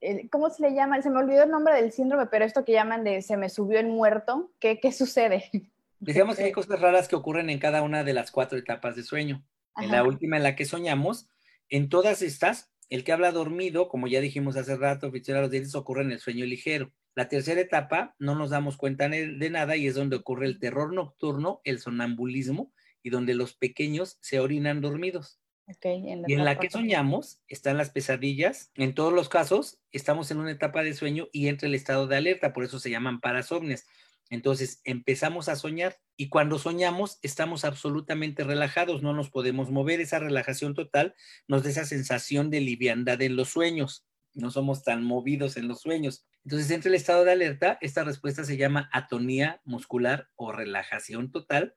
eh, 0.00 0.28
¿cómo 0.30 0.48
se 0.48 0.62
le 0.62 0.74
llama? 0.74 1.02
Se 1.02 1.10
me 1.10 1.18
olvidó 1.18 1.42
el 1.42 1.50
nombre 1.50 1.74
del 1.74 1.92
síndrome, 1.92 2.24
pero 2.24 2.46
esto 2.46 2.64
que 2.64 2.72
llaman 2.72 3.04
de 3.04 3.20
se 3.20 3.36
me 3.36 3.50
subió 3.50 3.78
el 3.78 3.88
muerto, 3.88 4.50
¿qué, 4.58 4.80
qué 4.80 4.90
sucede? 4.90 5.50
Decíamos 6.00 6.36
que 6.36 6.44
hay 6.44 6.52
cosas 6.52 6.80
raras 6.80 7.08
que 7.08 7.14
ocurren 7.14 7.50
en 7.50 7.58
cada 7.58 7.82
una 7.82 8.04
de 8.04 8.14
las 8.14 8.30
cuatro 8.30 8.56
etapas 8.56 8.96
de 8.96 9.02
sueño. 9.02 9.44
En 9.76 9.90
la 9.90 10.02
última 10.02 10.38
en 10.38 10.44
la 10.44 10.56
que 10.56 10.64
soñamos, 10.64 11.28
en 11.68 11.90
todas 11.90 12.22
estas, 12.22 12.72
el 12.88 13.04
que 13.04 13.12
habla 13.12 13.32
dormido, 13.32 13.88
como 13.88 14.06
ya 14.06 14.22
dijimos 14.22 14.56
hace 14.56 14.76
rato, 14.76 15.08
a 15.08 15.40
los 15.40 15.50
dientes, 15.50 15.74
ocurre 15.74 16.02
en 16.02 16.12
el 16.12 16.20
sueño 16.20 16.46
ligero. 16.46 16.90
La 17.14 17.28
tercera 17.28 17.60
etapa 17.60 18.14
no 18.18 18.34
nos 18.34 18.48
damos 18.48 18.78
cuenta 18.78 19.10
de 19.10 19.50
nada 19.50 19.76
y 19.76 19.86
es 19.86 19.94
donde 19.94 20.16
ocurre 20.16 20.46
el 20.46 20.58
terror 20.58 20.94
nocturno, 20.94 21.60
el 21.64 21.80
sonambulismo 21.80 22.72
y 23.02 23.10
donde 23.10 23.34
los 23.34 23.54
pequeños 23.54 24.16
se 24.22 24.40
orinan 24.40 24.80
dormidos. 24.80 25.41
Y 25.66 26.34
en 26.34 26.44
la 26.44 26.58
que 26.58 26.70
soñamos 26.70 27.40
están 27.48 27.76
las 27.76 27.90
pesadillas. 27.90 28.70
En 28.74 28.94
todos 28.94 29.12
los 29.12 29.28
casos 29.28 29.78
estamos 29.90 30.30
en 30.30 30.38
una 30.38 30.50
etapa 30.50 30.82
de 30.82 30.94
sueño 30.94 31.28
y 31.32 31.48
entra 31.48 31.68
el 31.68 31.74
estado 31.74 32.06
de 32.06 32.16
alerta, 32.16 32.52
por 32.52 32.64
eso 32.64 32.78
se 32.78 32.90
llaman 32.90 33.20
parasomnias. 33.20 33.86
Entonces 34.30 34.80
empezamos 34.84 35.48
a 35.48 35.56
soñar 35.56 35.98
y 36.16 36.28
cuando 36.28 36.58
soñamos 36.58 37.18
estamos 37.22 37.64
absolutamente 37.64 38.44
relajados, 38.44 39.02
no 39.02 39.12
nos 39.12 39.30
podemos 39.30 39.70
mover. 39.70 40.00
Esa 40.00 40.18
relajación 40.18 40.74
total 40.74 41.14
nos 41.48 41.62
da 41.62 41.70
esa 41.70 41.84
sensación 41.84 42.48
de 42.48 42.60
liviandad 42.60 43.20
en 43.20 43.36
los 43.36 43.50
sueños. 43.50 44.06
No 44.34 44.50
somos 44.50 44.84
tan 44.84 45.04
movidos 45.04 45.58
en 45.58 45.68
los 45.68 45.82
sueños. 45.82 46.24
Entonces, 46.44 46.70
entre 46.70 46.88
el 46.88 46.94
estado 46.94 47.24
de 47.24 47.32
alerta, 47.32 47.76
esta 47.82 48.04
respuesta 48.04 48.44
se 48.44 48.56
llama 48.56 48.88
atonía 48.92 49.60
muscular 49.64 50.30
o 50.34 50.50
relajación 50.50 51.30
total, 51.30 51.74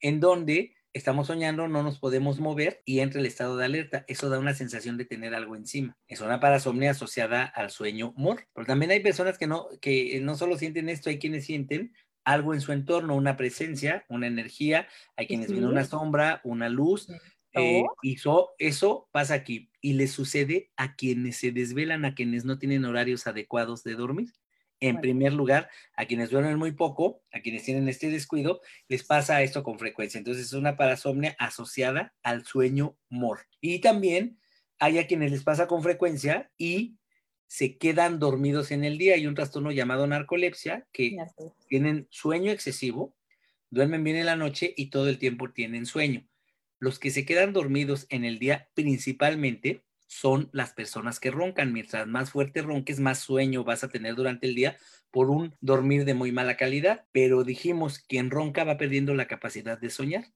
en 0.00 0.20
donde 0.20 0.74
estamos 0.94 1.26
soñando, 1.26 1.68
no 1.68 1.82
nos 1.82 1.98
podemos 1.98 2.38
mover 2.38 2.80
y 2.86 3.00
entra 3.00 3.20
el 3.20 3.26
estado 3.26 3.56
de 3.56 3.64
alerta. 3.66 4.04
Eso 4.08 4.30
da 4.30 4.38
una 4.38 4.54
sensación 4.54 4.96
de 4.96 5.04
tener 5.04 5.34
algo 5.34 5.56
encima. 5.56 5.98
Es 6.06 6.20
una 6.20 6.40
parasomnia 6.40 6.92
asociada 6.92 7.44
al 7.44 7.70
sueño 7.70 8.14
MOR. 8.16 8.46
Pero 8.54 8.66
también 8.66 8.92
hay 8.92 9.00
personas 9.00 9.36
que 9.36 9.48
no, 9.48 9.68
que 9.82 10.20
no 10.22 10.36
solo 10.36 10.56
sienten 10.56 10.88
esto, 10.88 11.10
hay 11.10 11.18
quienes 11.18 11.44
sienten 11.44 11.92
algo 12.24 12.54
en 12.54 12.60
su 12.60 12.72
entorno, 12.72 13.16
una 13.16 13.36
presencia, 13.36 14.06
una 14.08 14.28
energía, 14.28 14.88
hay 15.16 15.26
quienes 15.26 15.50
ven 15.50 15.66
una 15.66 15.84
sombra, 15.84 16.40
una 16.44 16.68
luz. 16.68 17.08
Eh, 17.56 17.84
y 18.02 18.16
eso 18.58 19.08
pasa 19.12 19.34
aquí 19.34 19.70
y 19.80 19.92
le 19.92 20.08
sucede 20.08 20.72
a 20.76 20.96
quienes 20.96 21.36
se 21.36 21.52
desvelan, 21.52 22.04
a 22.04 22.14
quienes 22.14 22.44
no 22.44 22.58
tienen 22.58 22.84
horarios 22.84 23.26
adecuados 23.26 23.84
de 23.84 23.94
dormir. 23.94 24.32
En 24.86 25.00
primer 25.00 25.32
lugar, 25.32 25.70
a 25.96 26.04
quienes 26.04 26.28
duermen 26.28 26.58
muy 26.58 26.72
poco, 26.72 27.22
a 27.32 27.40
quienes 27.40 27.62
tienen 27.62 27.88
este 27.88 28.10
descuido, 28.10 28.60
les 28.86 29.02
pasa 29.02 29.42
esto 29.42 29.62
con 29.62 29.78
frecuencia. 29.78 30.18
Entonces 30.18 30.44
es 30.44 30.52
una 30.52 30.76
parasomnia 30.76 31.34
asociada 31.38 32.14
al 32.22 32.44
sueño 32.44 32.94
MOR. 33.08 33.46
Y 33.62 33.78
también 33.78 34.38
hay 34.78 34.98
a 34.98 35.06
quienes 35.06 35.30
les 35.30 35.42
pasa 35.42 35.66
con 35.68 35.82
frecuencia 35.82 36.50
y 36.58 36.98
se 37.46 37.78
quedan 37.78 38.18
dormidos 38.18 38.72
en 38.72 38.84
el 38.84 38.98
día. 38.98 39.14
Hay 39.14 39.26
un 39.26 39.34
trastorno 39.34 39.72
llamado 39.72 40.06
narcolepsia 40.06 40.86
que 40.92 41.16
tienen 41.66 42.06
sueño 42.10 42.52
excesivo, 42.52 43.16
duermen 43.70 44.04
bien 44.04 44.16
en 44.16 44.26
la 44.26 44.36
noche 44.36 44.74
y 44.76 44.90
todo 44.90 45.08
el 45.08 45.18
tiempo 45.18 45.50
tienen 45.50 45.86
sueño. 45.86 46.28
Los 46.78 46.98
que 46.98 47.10
se 47.10 47.24
quedan 47.24 47.54
dormidos 47.54 48.06
en 48.10 48.26
el 48.26 48.38
día 48.38 48.68
principalmente 48.74 49.82
son 50.06 50.48
las 50.52 50.72
personas 50.72 51.20
que 51.20 51.30
roncan. 51.30 51.72
Mientras 51.72 52.06
más 52.06 52.30
fuerte 52.30 52.62
ronques, 52.62 53.00
más 53.00 53.18
sueño 53.18 53.64
vas 53.64 53.84
a 53.84 53.88
tener 53.88 54.14
durante 54.14 54.46
el 54.46 54.54
día 54.54 54.76
por 55.10 55.30
un 55.30 55.54
dormir 55.60 56.04
de 56.04 56.14
muy 56.14 56.32
mala 56.32 56.56
calidad. 56.56 57.06
Pero 57.12 57.44
dijimos, 57.44 57.98
quien 57.98 58.30
ronca 58.30 58.64
va 58.64 58.76
perdiendo 58.76 59.14
la 59.14 59.26
capacidad 59.26 59.78
de 59.78 59.90
soñar. 59.90 60.26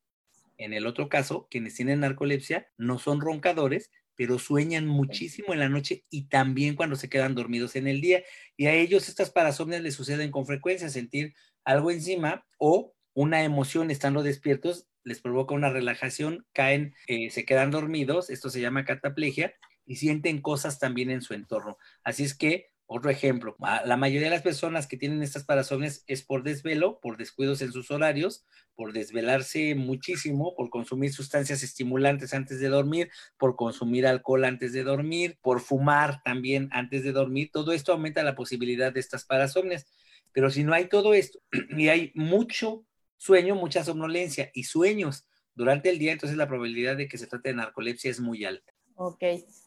En 0.57 0.73
el 0.73 0.87
otro 0.87 1.09
caso, 1.09 1.47
quienes 1.51 1.75
tienen 1.75 2.01
narcolepsia 2.01 2.69
no 2.77 2.99
son 2.99 3.21
roncadores, 3.21 3.91
pero 4.17 4.41
sueñan 4.41 4.87
muchísimo 4.87 5.53
en 5.53 5.61
la 5.61 5.69
noche 5.69 6.05
y 6.11 6.29
también 6.29 6.75
cuando 6.75 6.97
se 6.97 7.09
quedan 7.09 7.37
dormidos 7.37 7.77
en 7.77 7.87
el 7.87 8.01
día. 8.01 8.25
Y 8.57 8.67
a 8.67 8.75
ellos 8.75 9.09
estas 9.09 9.31
parasomnias 9.31 9.83
les 9.83 9.95
suceden 9.95 10.33
con 10.33 10.45
frecuencia, 10.45 10.89
sentir 10.89 11.35
algo 11.65 11.93
encima 11.93 12.45
o 12.59 12.95
una 13.15 13.45
emoción 13.45 13.93
estando 13.93 14.25
despiertos 14.25 14.89
les 15.09 15.21
provoca 15.21 15.55
una 15.55 15.71
relajación, 15.71 16.47
caen, 16.53 16.95
eh, 17.07 17.31
se 17.31 17.45
quedan 17.45 17.71
dormidos, 17.71 18.31
esto 18.31 18.51
se 18.51 18.61
llama 18.61 18.85
cataplegia, 18.85 19.55
y 19.87 19.97
sienten 19.97 20.43
cosas 20.43 20.79
también 20.79 21.11
en 21.11 21.23
su 21.23 21.33
entorno. 21.33 21.79
Así 22.05 22.23
es 22.23 22.37
que, 22.37 22.67
otro 22.85 23.11
ejemplo, 23.11 23.57
la 23.59 23.97
mayoría 23.97 24.29
de 24.29 24.35
las 24.35 24.43
personas 24.43 24.87
que 24.87 24.97
tienen 24.97 25.23
estas 25.23 25.45
parasomnias 25.45 26.05
es 26.07 26.23
por 26.23 26.43
desvelo, 26.43 27.01
por 27.01 27.17
descuidos 27.17 27.61
en 27.63 27.73
sus 27.73 27.91
horarios, 27.91 28.47
por 28.75 28.93
desvelarse 28.93 29.75
muchísimo, 29.75 30.55
por 30.55 30.71
consumir 30.71 31.13
sustancias 31.13 31.63
estimulantes 31.63 32.33
antes 32.33 32.61
de 32.61 32.69
dormir, 32.69 33.11
por 33.39 33.57
consumir 33.57 34.07
alcohol 34.07 34.45
antes 34.45 34.73
de 34.73 34.85
dormir, 34.85 35.39
por 35.43 35.61
fumar 35.61 36.23
también 36.23 36.69
antes 36.73 37.03
de 37.03 37.13
dormir. 37.13 37.51
Todo 37.53 37.73
esto 37.73 37.93
aumenta 37.93 38.23
la 38.23 38.35
posibilidad 38.35 38.93
de 38.93 39.01
estas 39.01 39.25
parasomnias. 39.25 39.87
Pero 40.33 40.51
si 40.51 40.65
no 40.65 40.73
hay 40.73 40.89
todo 40.89 41.15
esto 41.15 41.41
y 41.77 41.89
hay 41.89 42.13
mucho 42.15 42.85
sueño, 43.19 43.55
mucha 43.55 43.85
somnolencia 43.85 44.51
y 44.55 44.65
sueños 44.65 45.29
durante 45.55 45.91
el 45.91 45.99
día, 45.99 46.13
entonces 46.13 46.39
la 46.39 46.49
probabilidad 46.49 46.97
de 46.97 47.09
que 47.09 47.19
se 47.19 47.27
trate 47.27 47.51
de 47.51 47.57
narcolepsia 47.57 48.11
es 48.11 48.21
muy 48.21 48.45
alta. 48.45 48.73
Ok, 48.95 49.23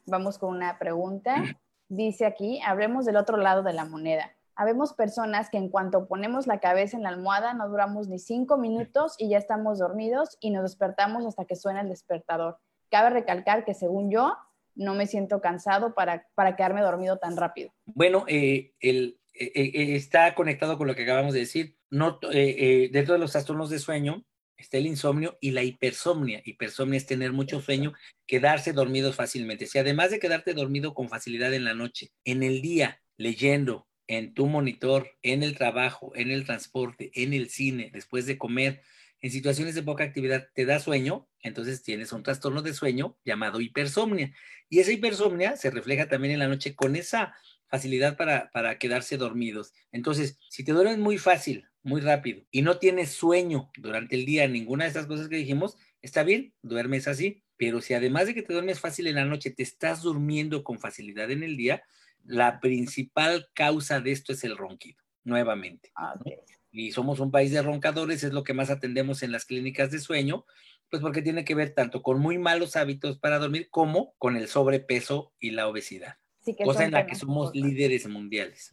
vamos 0.05 0.37
con 0.37 0.55
una 0.55 0.79
pregunta. 0.79 1.43
Dice 1.89 2.25
aquí, 2.25 2.59
hablemos 2.65 3.05
del 3.05 3.17
otro 3.17 3.37
lado 3.37 3.63
de 3.63 3.73
la 3.73 3.85
moneda. 3.85 4.31
Habemos 4.55 4.93
personas 4.93 5.49
que 5.49 5.57
en 5.57 5.69
cuanto 5.69 6.07
ponemos 6.07 6.47
la 6.47 6.59
cabeza 6.59 6.97
en 6.97 7.03
la 7.03 7.09
almohada 7.09 7.53
no 7.53 7.69
duramos 7.69 8.07
ni 8.07 8.19
cinco 8.19 8.57
minutos 8.57 9.15
y 9.17 9.29
ya 9.29 9.37
estamos 9.37 9.79
dormidos 9.79 10.37
y 10.39 10.51
nos 10.51 10.63
despertamos 10.63 11.25
hasta 11.25 11.45
que 11.45 11.55
suena 11.55 11.81
el 11.81 11.89
despertador. 11.89 12.57
Cabe 12.89 13.09
recalcar 13.09 13.65
que 13.65 13.73
según 13.73 14.11
yo, 14.11 14.35
no 14.75 14.93
me 14.93 15.07
siento 15.07 15.41
cansado 15.41 15.93
para, 15.93 16.27
para 16.35 16.55
quedarme 16.55 16.81
dormido 16.81 17.17
tan 17.17 17.37
rápido. 17.37 17.71
Bueno, 17.85 18.25
eh, 18.27 18.73
el, 18.79 19.20
está 19.33 20.35
conectado 20.35 20.77
con 20.77 20.87
lo 20.87 20.95
que 20.95 21.03
acabamos 21.03 21.33
de 21.33 21.39
decir. 21.41 21.77
No, 21.89 22.19
dentro 22.21 23.13
de 23.13 23.19
los 23.19 23.31
trastornos 23.31 23.69
de 23.69 23.79
sueño, 23.79 24.25
está 24.57 24.77
el 24.77 24.85
insomnio 24.85 25.37
y 25.41 25.51
la 25.51 25.63
hipersomnia. 25.63 26.41
Hipersomnia 26.45 26.97
es 26.97 27.05
tener 27.05 27.33
mucho 27.33 27.61
sueño, 27.61 27.93
quedarse 28.27 28.73
dormido 28.73 29.11
fácilmente. 29.11 29.65
Si 29.65 29.79
además 29.79 30.11
de 30.11 30.19
quedarte 30.19 30.53
dormido 30.53 30.93
con 30.93 31.09
facilidad 31.09 31.53
en 31.53 31.65
la 31.65 31.73
noche, 31.73 32.11
en 32.25 32.43
el 32.43 32.61
día, 32.61 33.01
leyendo, 33.17 33.87
en 34.07 34.33
tu 34.33 34.47
monitor, 34.47 35.09
en 35.21 35.41
el 35.41 35.57
trabajo, 35.57 36.11
en 36.15 36.31
el 36.31 36.45
transporte, 36.45 37.11
en 37.15 37.33
el 37.33 37.49
cine, 37.49 37.89
después 37.93 38.25
de 38.25 38.37
comer, 38.37 38.83
en 39.21 39.31
situaciones 39.31 39.75
de 39.75 39.83
poca 39.83 40.03
actividad 40.03 40.47
te 40.53 40.65
da 40.65 40.79
sueño, 40.79 41.29
entonces 41.41 41.83
tienes 41.83 42.11
un 42.11 42.23
trastorno 42.23 42.61
de 42.61 42.73
sueño 42.73 43.17
llamado 43.23 43.61
hipersomnia. 43.61 44.33
Y 44.69 44.79
esa 44.79 44.91
hipersomnia 44.91 45.55
se 45.57 45.71
refleja 45.71 46.07
también 46.07 46.33
en 46.33 46.39
la 46.39 46.47
noche 46.47 46.75
con 46.75 46.95
esa 46.95 47.35
facilidad 47.71 48.17
para, 48.17 48.51
para 48.51 48.77
quedarse 48.77 49.17
dormidos. 49.17 49.73
Entonces, 49.93 50.37
si 50.49 50.63
te 50.63 50.73
duermes 50.73 50.99
muy 50.99 51.17
fácil, 51.17 51.65
muy 51.83 52.01
rápido 52.01 52.43
y 52.51 52.61
no 52.61 52.77
tienes 52.77 53.11
sueño 53.11 53.71
durante 53.77 54.15
el 54.15 54.25
día, 54.25 54.47
ninguna 54.47 54.83
de 54.83 54.89
estas 54.89 55.07
cosas 55.07 55.29
que 55.29 55.37
dijimos, 55.37 55.77
está 56.01 56.23
bien, 56.23 56.53
duermes 56.61 57.07
así. 57.07 57.43
Pero 57.55 57.79
si 57.79 57.93
además 57.93 58.25
de 58.25 58.33
que 58.33 58.41
te 58.41 58.53
duermes 58.53 58.79
fácil 58.79 59.07
en 59.07 59.15
la 59.15 59.25
noche, 59.25 59.51
te 59.51 59.63
estás 59.63 60.01
durmiendo 60.01 60.63
con 60.63 60.79
facilidad 60.79 61.31
en 61.31 61.43
el 61.43 61.55
día, 61.55 61.83
la 62.25 62.59
principal 62.59 63.49
causa 63.53 64.01
de 64.01 64.11
esto 64.11 64.33
es 64.33 64.43
el 64.43 64.57
ronquido, 64.57 65.01
nuevamente. 65.23 65.91
Y 66.71 66.91
somos 66.91 67.19
un 67.19 67.31
país 67.31 67.51
de 67.51 67.61
roncadores, 67.61 68.23
es 68.23 68.33
lo 68.33 68.43
que 68.43 68.53
más 68.53 68.69
atendemos 68.69 69.23
en 69.23 69.31
las 69.31 69.45
clínicas 69.45 69.91
de 69.91 69.99
sueño, 69.99 70.45
pues 70.89 71.01
porque 71.01 71.21
tiene 71.21 71.45
que 71.45 71.55
ver 71.55 71.73
tanto 71.73 72.01
con 72.01 72.19
muy 72.19 72.37
malos 72.37 72.75
hábitos 72.75 73.19
para 73.19 73.39
dormir 73.39 73.69
como 73.69 74.13
con 74.17 74.35
el 74.35 74.47
sobrepeso 74.47 75.33
y 75.39 75.51
la 75.51 75.67
obesidad 75.67 76.20
cosa 76.63 76.85
en 76.85 76.91
la 76.91 77.05
que 77.05 77.15
somos 77.15 77.53
líderes 77.53 78.07
mundiales. 78.07 78.71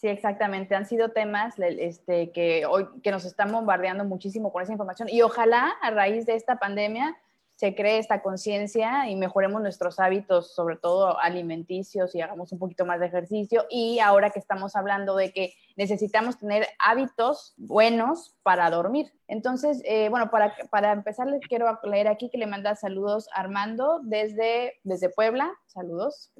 Sí, 0.00 0.06
exactamente. 0.06 0.76
Han 0.76 0.86
sido 0.86 1.10
temas 1.10 1.54
este, 1.58 2.30
que 2.30 2.66
hoy 2.66 2.86
que 3.02 3.10
nos 3.10 3.24
están 3.24 3.50
bombardeando 3.50 4.04
muchísimo 4.04 4.52
con 4.52 4.62
esa 4.62 4.72
información 4.72 5.08
y 5.10 5.22
ojalá 5.22 5.74
a 5.82 5.90
raíz 5.90 6.24
de 6.24 6.36
esta 6.36 6.58
pandemia 6.58 7.16
se 7.58 7.74
cree 7.74 7.98
esta 7.98 8.22
conciencia 8.22 9.10
y 9.10 9.16
mejoremos 9.16 9.60
nuestros 9.60 9.98
hábitos, 9.98 10.54
sobre 10.54 10.76
todo 10.76 11.18
alimenticios, 11.18 12.14
y 12.14 12.20
hagamos 12.20 12.52
un 12.52 12.60
poquito 12.60 12.86
más 12.86 13.00
de 13.00 13.06
ejercicio. 13.06 13.66
Y 13.68 13.98
ahora 13.98 14.30
que 14.30 14.38
estamos 14.38 14.76
hablando 14.76 15.16
de 15.16 15.32
que 15.32 15.54
necesitamos 15.76 16.38
tener 16.38 16.68
hábitos 16.78 17.54
buenos 17.56 18.36
para 18.44 18.70
dormir. 18.70 19.12
Entonces, 19.26 19.82
eh, 19.86 20.08
bueno, 20.08 20.30
para, 20.30 20.54
para 20.70 20.92
empezar, 20.92 21.26
les 21.26 21.40
quiero 21.48 21.80
leer 21.82 22.06
aquí 22.06 22.30
que 22.30 22.38
le 22.38 22.46
manda 22.46 22.76
saludos 22.76 23.28
Armando 23.34 24.02
desde, 24.04 24.74
desde 24.84 25.08
Puebla. 25.08 25.52
Saludos. 25.66 26.30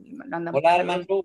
Hola, 0.52 0.74
Armando. 0.74 1.24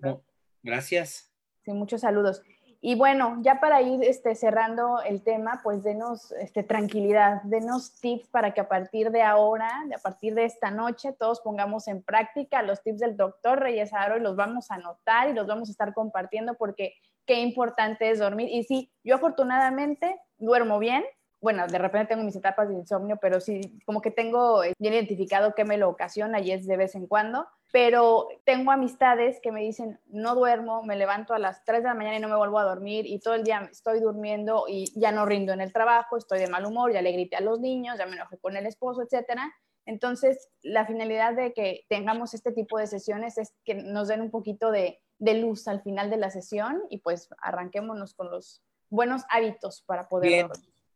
Gracias. 0.64 1.32
Sí, 1.66 1.72
muchos 1.72 2.02
saludos. 2.02 2.42
Y 2.86 2.96
bueno, 2.96 3.38
ya 3.40 3.62
para 3.62 3.82
ir 3.82 4.04
este, 4.04 4.36
cerrando 4.36 5.02
el 5.04 5.24
tema, 5.24 5.62
pues 5.64 5.84
denos 5.84 6.34
este, 6.34 6.64
tranquilidad, 6.64 7.42
denos 7.44 7.94
tips 8.02 8.28
para 8.28 8.54
que 8.54 8.60
a 8.60 8.68
partir 8.68 9.10
de 9.10 9.22
ahora, 9.22 9.72
a 9.96 10.00
partir 10.00 10.36
de 10.36 10.44
esta 10.44 10.70
noche, 10.70 11.14
todos 11.14 11.40
pongamos 11.40 11.88
en 11.88 12.04
práctica 12.04 12.62
los 12.62 12.84
tips 12.84 13.00
del 13.00 13.16
doctor 13.16 13.62
Reyes 13.62 13.94
Aro 13.94 14.18
y 14.18 14.20
los 14.20 14.36
vamos 14.36 14.70
a 14.70 14.76
anotar 14.76 15.30
y 15.30 15.34
los 15.34 15.48
vamos 15.48 15.70
a 15.70 15.72
estar 15.72 15.94
compartiendo 15.94 16.56
porque 16.56 16.96
qué 17.26 17.40
importante 17.40 18.10
es 18.10 18.20
dormir. 18.20 18.50
Y 18.52 18.66
sí, 18.66 18.92
yo 19.02 19.16
afortunadamente 19.16 20.20
duermo 20.38 20.78
bien, 20.78 21.06
bueno, 21.44 21.68
de 21.68 21.78
repente 21.78 22.08
tengo 22.08 22.24
mis 22.24 22.38
etapas 22.38 22.70
de 22.70 22.76
insomnio, 22.76 23.18
pero 23.22 23.42
sí, 23.42 23.78
como 23.86 24.02
que 24.02 24.12
tengo 24.12 24.62
bien 24.80 24.94
identificado 24.94 25.54
qué 25.54 25.66
me 25.66 25.78
lo 25.78 25.90
ocasiona 25.90 26.40
y 26.40 26.52
es 26.54 26.66
de 26.66 26.78
vez 26.78 26.96
en 26.96 27.06
cuando. 27.06 27.46
Pero 27.74 28.30
tengo 28.46 28.72
amistades 28.72 29.42
que 29.42 29.52
me 29.52 29.62
dicen, 29.62 30.00
no 30.06 30.36
duermo, 30.36 30.84
me 30.84 30.96
levanto 30.96 31.34
a 31.34 31.40
las 31.40 31.66
3 31.66 31.84
de 31.84 31.90
la 31.90 31.96
mañana 31.96 32.16
y 32.16 32.22
no 32.22 32.30
me 32.30 32.38
vuelvo 32.38 32.60
a 32.60 32.64
dormir 32.64 33.06
y 33.06 33.20
todo 33.20 33.34
el 33.34 33.44
día 33.44 33.68
estoy 33.70 34.00
durmiendo 34.00 34.66
y 34.70 34.98
ya 34.98 35.12
no 35.12 35.26
rindo 35.26 35.52
en 35.52 35.60
el 35.60 35.74
trabajo, 35.74 36.16
estoy 36.16 36.40
de 36.40 36.48
mal 36.48 36.66
humor, 36.66 36.94
ya 36.94 37.02
le 37.02 37.12
grité 37.12 37.36
a 37.36 37.42
los 37.42 37.60
niños, 37.60 37.98
ya 37.98 38.06
me 38.06 38.16
enojé 38.16 38.38
con 38.38 38.56
el 38.56 38.66
esposo, 38.66 39.02
etcétera. 39.02 39.54
Entonces, 39.86 40.50
la 40.62 40.86
finalidad 40.86 41.34
de 41.34 41.52
que 41.52 41.86
tengamos 41.90 42.34
este 42.34 42.54
tipo 42.54 42.78
de 42.78 42.88
sesiones 42.88 43.38
es 43.38 43.54
que 43.66 43.76
nos 43.76 44.08
den 44.08 44.22
un 44.22 44.32
poquito 44.32 44.72
de, 44.72 45.02
de 45.18 45.34
luz 45.34 45.68
al 45.68 45.82
final 45.82 46.10
de 46.10 46.16
la 46.16 46.30
sesión 46.30 46.84
y 46.90 47.00
pues 47.00 47.28
arranquémonos 47.40 48.14
con 48.14 48.32
los 48.32 48.64
buenos 48.90 49.24
hábitos 49.30 49.82
para 49.82 50.08
poder. 50.08 50.48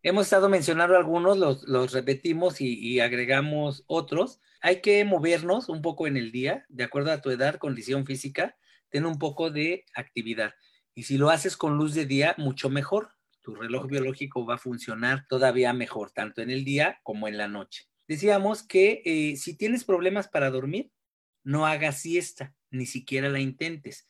Hemos 0.03 0.27
estado 0.27 0.47
mencionando 0.47 0.95
algunos, 0.95 1.37
los, 1.37 1.91
repetimos 1.91 2.61
y, 2.61 2.99
agregamos 2.99 3.83
otros. 3.87 4.39
Hay 4.61 4.81
que 4.81 5.03
movernos 5.05 5.69
un 5.69 5.81
poco 5.81 6.07
en 6.07 6.17
el 6.17 6.31
día, 6.31 6.65
de 6.69 6.83
acuerdo 6.83 7.11
a 7.11 7.21
tu 7.21 7.29
edad, 7.29 7.55
condición 7.55 8.05
física, 8.05 8.57
ten 8.89 9.05
un 9.05 9.17
poco 9.17 9.49
de 9.49 9.85
actividad. 9.95 10.53
Y 10.93 11.03
si 11.03 11.17
lo 11.17 11.29
haces 11.29 11.57
con 11.57 11.77
luz 11.77 11.93
de 11.93 12.05
día, 12.05 12.35
mucho 12.37 12.69
mejor. 12.69 13.09
Tu 13.41 13.55
reloj 13.55 13.87
biológico 13.87 14.45
va 14.45 14.55
a 14.55 14.59
funcionar 14.59 15.25
todavía 15.27 15.73
mejor, 15.73 16.11
tanto 16.11 16.41
en 16.41 16.51
el 16.51 16.63
día 16.63 16.99
como 17.03 17.27
en 17.27 17.37
la 17.37 17.47
noche. 17.47 17.87
Decíamos 18.07 18.63
que 18.63 19.01
eh, 19.05 19.35
si 19.35 19.57
tienes 19.57 19.83
problemas 19.83 20.27
para 20.27 20.49
dormir, 20.49 20.91
no 21.43 21.65
hagas 21.65 22.01
siesta, 22.01 22.55
ni 22.71 22.85
siquiera 22.85 23.29
la 23.29 23.39
intentes 23.39 24.07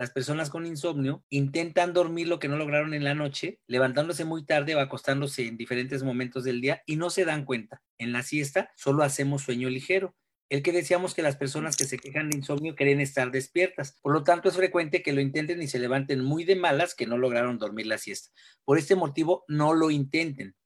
las 0.00 0.10
personas 0.10 0.48
con 0.48 0.64
insomnio 0.64 1.26
intentan 1.28 1.92
dormir 1.92 2.26
lo 2.26 2.38
que 2.38 2.48
no 2.48 2.56
lograron 2.56 2.94
en 2.94 3.04
la 3.04 3.14
noche, 3.14 3.60
levantándose 3.66 4.24
muy 4.24 4.46
tarde 4.46 4.74
o 4.74 4.80
acostándose 4.80 5.46
en 5.46 5.58
diferentes 5.58 6.02
momentos 6.02 6.42
del 6.42 6.62
día 6.62 6.82
y 6.86 6.96
no 6.96 7.10
se 7.10 7.26
dan 7.26 7.44
cuenta. 7.44 7.82
En 7.98 8.10
la 8.10 8.22
siesta 8.22 8.70
solo 8.76 9.02
hacemos 9.02 9.42
sueño 9.42 9.68
ligero. 9.68 10.16
El 10.48 10.62
que 10.62 10.72
decíamos 10.72 11.12
que 11.12 11.20
las 11.20 11.36
personas 11.36 11.76
que 11.76 11.84
se 11.84 11.98
quejan 11.98 12.30
de 12.30 12.38
insomnio 12.38 12.76
quieren 12.76 12.98
estar 12.98 13.30
despiertas. 13.30 13.98
Por 14.00 14.14
lo 14.14 14.24
tanto, 14.24 14.48
es 14.48 14.56
frecuente 14.56 15.02
que 15.02 15.12
lo 15.12 15.20
intenten 15.20 15.60
y 15.60 15.68
se 15.68 15.78
levanten 15.78 16.24
muy 16.24 16.44
de 16.44 16.56
malas 16.56 16.94
que 16.94 17.06
no 17.06 17.18
lograron 17.18 17.58
dormir 17.58 17.84
la 17.84 17.98
siesta. 17.98 18.30
Por 18.64 18.78
este 18.78 18.96
motivo, 18.96 19.44
no 19.48 19.74
lo 19.74 19.90
intenten. 19.90 20.56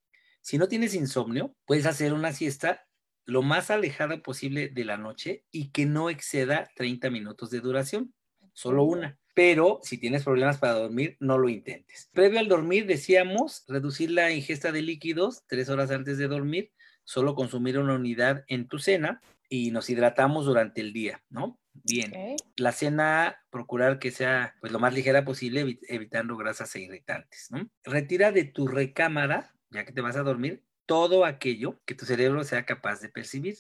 Si 0.43 0.59
no 0.59 0.69
tienes 0.69 0.95
insomnio, 0.95 1.57
puedes 1.65 1.87
hacer 1.87 2.13
una 2.13 2.33
siesta 2.33 2.87
lo 3.25 3.43
más 3.43 3.73
alejada 3.73 4.23
posible 4.23 4.69
de 4.69 4.85
la 4.85 4.97
noche 4.97 5.45
y 5.51 5.73
que 5.73 5.87
no 5.87 6.09
exceda 6.09 6.71
30 6.77 7.11
minutos 7.11 7.51
de 7.51 7.59
duración. 7.59 8.15
Solo 8.53 8.85
una 8.85 9.19
pero 9.35 9.81
si 9.83 9.99
tienes 9.99 10.23
problemas 10.23 10.59
para 10.59 10.75
dormir, 10.75 11.17
no 11.21 11.39
lo 11.39 11.49
intentes. 11.49 12.09
Previo 12.13 12.39
al 12.39 12.49
dormir, 12.49 12.87
decíamos 12.87 13.65
reducir 13.67 14.13
la 14.13 14.31
ingesta 14.31 14.71
de 14.71 14.83
líquidos 14.83 15.45
tres 15.47 15.69
horas 15.69 15.91
antes 15.91 16.19
de 16.19 16.29
dormir, 16.29 16.73
solo 17.03 17.35
consumir 17.35 17.79
una 17.79 17.95
unidad 17.95 18.45
en 18.47 18.69
tu 18.69 18.79
cena 18.79 19.21
y 19.49 19.73
nos 19.73 19.91
hidratamos 19.91 20.47
durante 20.47 20.81
el 20.81 20.93
día, 20.93 21.23
¿no? 21.29 21.61
Bien. 21.73 22.37
La 22.57 22.71
cena, 22.71 23.37
procurar 23.51 23.99
que 23.99 24.13
sea 24.13 24.55
pues, 24.61 24.73
lo 24.73 24.79
más 24.79 24.95
ligera 24.95 25.25
posible, 25.25 25.79
evitando 25.89 26.37
grasas 26.37 26.75
e 26.77 26.81
irritantes, 26.81 27.49
¿no? 27.51 27.69
Retira 27.83 28.31
de 28.31 28.45
tu 28.45 28.69
recámara, 28.69 29.53
ya 29.71 29.85
que 29.85 29.93
te 29.93 30.01
vas 30.01 30.17
a 30.17 30.23
dormir, 30.23 30.63
todo 30.87 31.25
aquello 31.25 31.81
que 31.85 31.95
tu 31.95 32.07
cerebro 32.07 32.45
sea 32.45 32.65
capaz 32.65 33.01
de 33.01 33.09
percibir 33.09 33.57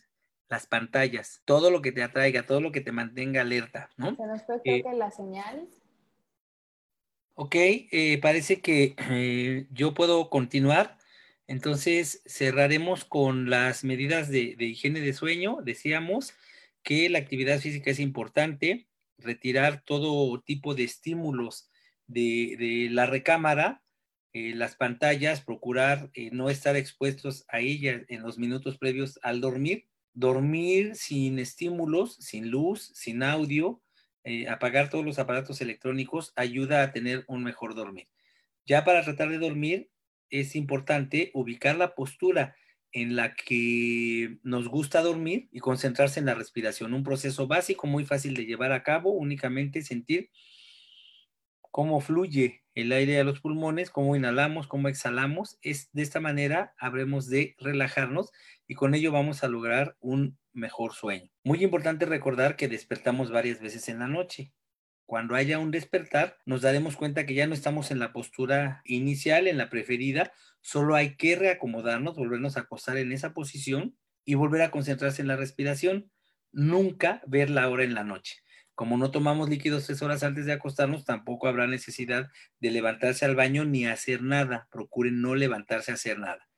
las 0.48 0.66
pantallas, 0.66 1.42
todo 1.44 1.70
lo 1.70 1.82
que 1.82 1.92
te 1.92 2.02
atraiga, 2.02 2.44
todo 2.44 2.60
lo 2.60 2.72
que 2.72 2.80
te 2.80 2.92
mantenga 2.92 3.40
alerta, 3.40 3.90
¿no? 3.96 4.14
Se 4.16 4.26
nos 4.26 4.42
fue 4.44 4.60
eh, 4.64 4.82
que 4.82 4.92
la 4.94 5.10
señal. 5.10 5.68
Ok, 7.34 7.54
eh, 7.56 8.18
parece 8.22 8.60
que 8.60 8.94
eh, 9.10 9.66
yo 9.70 9.94
puedo 9.94 10.30
continuar. 10.30 10.98
Entonces 11.46 12.22
cerraremos 12.26 13.04
con 13.04 13.50
las 13.50 13.84
medidas 13.84 14.28
de, 14.30 14.56
higiene 14.58 15.00
de 15.00 15.12
sueño. 15.12 15.58
Decíamos 15.62 16.34
que 16.82 17.08
la 17.10 17.18
actividad 17.18 17.58
física 17.58 17.90
es 17.90 17.98
importante, 17.98 18.88
retirar 19.18 19.82
todo 19.84 20.40
tipo 20.40 20.74
de 20.74 20.84
estímulos 20.84 21.70
de, 22.06 22.88
la 22.90 23.06
recámara, 23.06 23.82
las 24.32 24.76
pantallas, 24.76 25.42
procurar 25.42 26.10
no 26.32 26.50
estar 26.50 26.76
expuestos 26.76 27.44
a 27.48 27.60
ellas 27.60 28.02
en 28.08 28.22
los 28.22 28.38
minutos 28.38 28.78
previos 28.78 29.18
al 29.22 29.40
dormir 29.40 29.86
dormir 30.14 30.94
sin 30.96 31.38
estímulos, 31.38 32.16
sin 32.16 32.50
luz, 32.50 32.90
sin 32.94 33.22
audio, 33.22 33.82
eh, 34.24 34.48
apagar 34.48 34.88
todos 34.88 35.04
los 35.04 35.18
aparatos 35.18 35.60
electrónicos 35.60 36.32
ayuda 36.36 36.82
a 36.82 36.92
tener 36.92 37.24
un 37.28 37.44
mejor 37.44 37.74
dormir. 37.74 38.08
Ya 38.66 38.84
para 38.84 39.04
tratar 39.04 39.28
de 39.30 39.38
dormir 39.38 39.90
es 40.30 40.56
importante 40.56 41.30
ubicar 41.34 41.76
la 41.76 41.94
postura 41.94 42.56
en 42.92 43.16
la 43.16 43.34
que 43.34 44.38
nos 44.42 44.68
gusta 44.68 45.02
dormir 45.02 45.48
y 45.50 45.58
concentrarse 45.58 46.20
en 46.20 46.26
la 46.26 46.34
respiración. 46.34 46.94
Un 46.94 47.02
proceso 47.02 47.46
básico 47.46 47.86
muy 47.86 48.06
fácil 48.06 48.34
de 48.34 48.46
llevar 48.46 48.72
a 48.72 48.84
cabo, 48.84 49.12
únicamente 49.12 49.82
sentir 49.82 50.30
cómo 51.74 52.00
fluye 52.00 52.62
el 52.76 52.92
aire 52.92 53.18
a 53.18 53.24
los 53.24 53.40
pulmones, 53.40 53.90
cómo 53.90 54.14
inhalamos, 54.14 54.68
cómo 54.68 54.86
exhalamos. 54.86 55.58
Es 55.60 55.90
de 55.92 56.02
esta 56.02 56.20
manera 56.20 56.72
habremos 56.78 57.28
de 57.28 57.56
relajarnos 57.58 58.30
y 58.68 58.76
con 58.76 58.94
ello 58.94 59.10
vamos 59.10 59.42
a 59.42 59.48
lograr 59.48 59.96
un 59.98 60.38
mejor 60.52 60.92
sueño. 60.94 61.32
Muy 61.42 61.64
importante 61.64 62.06
recordar 62.06 62.54
que 62.54 62.68
despertamos 62.68 63.32
varias 63.32 63.60
veces 63.60 63.88
en 63.88 63.98
la 63.98 64.06
noche. 64.06 64.52
Cuando 65.04 65.34
haya 65.34 65.58
un 65.58 65.72
despertar, 65.72 66.38
nos 66.46 66.62
daremos 66.62 66.94
cuenta 66.94 67.26
que 67.26 67.34
ya 67.34 67.48
no 67.48 67.54
estamos 67.54 67.90
en 67.90 67.98
la 67.98 68.12
postura 68.12 68.80
inicial, 68.84 69.48
en 69.48 69.58
la 69.58 69.68
preferida, 69.68 70.32
solo 70.60 70.94
hay 70.94 71.16
que 71.16 71.34
reacomodarnos, 71.34 72.14
volvernos 72.14 72.56
a 72.56 72.60
acostar 72.60 72.98
en 72.98 73.10
esa 73.10 73.34
posición 73.34 73.98
y 74.24 74.34
volver 74.34 74.62
a 74.62 74.70
concentrarse 74.70 75.22
en 75.22 75.28
la 75.28 75.34
respiración. 75.34 76.08
Nunca 76.52 77.20
ver 77.26 77.50
la 77.50 77.68
hora 77.68 77.82
en 77.82 77.94
la 77.94 78.04
noche. 78.04 78.43
Como 78.74 78.96
no 78.96 79.10
tomamos 79.10 79.48
líquidos 79.48 79.86
tres 79.86 80.02
horas 80.02 80.22
antes 80.22 80.46
de 80.46 80.52
acostarnos, 80.52 81.04
tampoco 81.04 81.46
habrá 81.46 81.66
necesidad 81.66 82.28
de 82.60 82.70
levantarse 82.70 83.24
al 83.24 83.36
baño 83.36 83.64
ni 83.64 83.86
hacer 83.86 84.22
nada. 84.22 84.68
Procuren 84.70 85.20
no 85.20 85.34
levantarse 85.34 85.92
a 85.92 85.94
hacer 85.94 86.18
nada. 86.18 86.48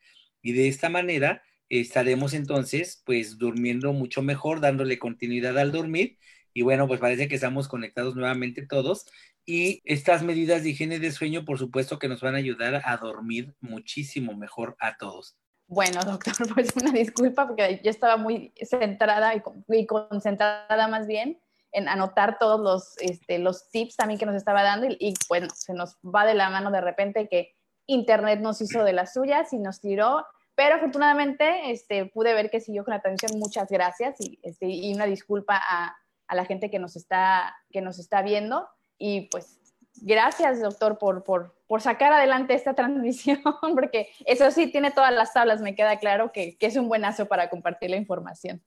Y 0.40 0.52
de 0.52 0.68
esta 0.68 0.88
manera 0.88 1.42
estaremos 1.68 2.32
entonces 2.32 3.02
pues 3.04 3.38
durmiendo 3.38 3.92
mucho 3.92 4.22
mejor, 4.22 4.60
dándole 4.60 4.98
continuidad 4.98 5.58
al 5.58 5.72
dormir. 5.72 6.18
Y 6.54 6.62
bueno, 6.62 6.88
pues 6.88 7.00
parece 7.00 7.28
que 7.28 7.34
estamos 7.34 7.68
conectados 7.68 8.16
nuevamente 8.16 8.66
todos. 8.66 9.06
Y 9.44 9.82
estas 9.84 10.22
medidas 10.22 10.62
de 10.62 10.70
higiene 10.70 10.98
de 10.98 11.12
sueño, 11.12 11.44
por 11.44 11.58
supuesto 11.58 11.98
que 11.98 12.08
nos 12.08 12.22
van 12.22 12.34
a 12.34 12.38
ayudar 12.38 12.82
a 12.84 12.96
dormir 12.96 13.54
muchísimo 13.60 14.34
mejor 14.34 14.74
a 14.80 14.96
todos. 14.96 15.36
Bueno, 15.68 16.00
doctor, 16.06 16.34
pues 16.54 16.74
una 16.76 16.92
disculpa 16.92 17.46
porque 17.46 17.80
yo 17.82 17.90
estaba 17.90 18.16
muy 18.16 18.52
centrada 18.62 19.34
y, 19.34 19.86
concentrada 19.86 20.88
más 20.88 21.06
bien 21.06 21.38
en 21.72 21.88
anotar 21.88 22.38
todos 22.38 22.60
los, 22.60 22.96
este, 22.98 23.38
los 23.38 23.70
tips 23.70 23.96
también 23.96 24.18
que 24.18 24.26
nos 24.26 24.34
estaba 24.34 24.62
dando 24.62 24.86
y, 24.86 25.14
bueno, 25.28 25.48
se 25.54 25.74
nos 25.74 25.96
va 26.02 26.24
de 26.24 26.34
la 26.34 26.50
mano 26.50 26.70
de 26.70 26.80
repente 26.80 27.28
que 27.28 27.54
Internet 27.86 28.40
nos 28.40 28.60
hizo 28.60 28.82
de 28.84 28.92
las 28.92 29.12
suyas 29.12 29.52
y 29.52 29.58
nos 29.58 29.80
tiró, 29.80 30.26
pero 30.54 30.76
afortunadamente 30.76 31.70
este, 31.70 32.06
pude 32.06 32.34
ver 32.34 32.50
que 32.50 32.60
siguió 32.60 32.84
con 32.84 32.98
transmisión. 33.00 33.38
Muchas 33.38 33.68
gracias 33.68 34.20
y, 34.20 34.40
este, 34.42 34.66
y 34.68 34.94
una 34.94 35.06
disculpa 35.06 35.56
a, 35.56 35.96
a, 36.26 36.34
la 36.34 36.44
gente 36.44 36.70
que 36.70 36.78
nos, 36.78 36.96
está, 36.96 37.54
que 37.70 37.80
nos 37.80 37.98
está 37.98 38.22
viendo 38.22 38.68
y 38.98 39.28
pues 39.28 39.60
gracias 40.02 40.60
doctor 40.60 40.98
por, 40.98 41.24
por, 41.24 41.54
por 41.66 41.80
sacar 41.80 42.12
adelante 42.12 42.54
esta 42.54 42.74
transmisión, 42.74 43.40
porque 43.74 44.08
eso 44.24 44.50
sí 44.50 44.70
tiene 44.70 44.90
todas 44.90 45.12
las 45.12 45.32
tablas, 45.32 45.60
me 45.60 45.74
queda 45.74 45.98
claro 45.98 46.32
que, 46.32 46.56
que 46.58 46.66
es 46.66 46.76
un 46.76 46.88
buenazo 46.88 47.26
para 47.26 47.50
compartir 47.50 47.90
la 47.90 47.96
información. 47.96 48.62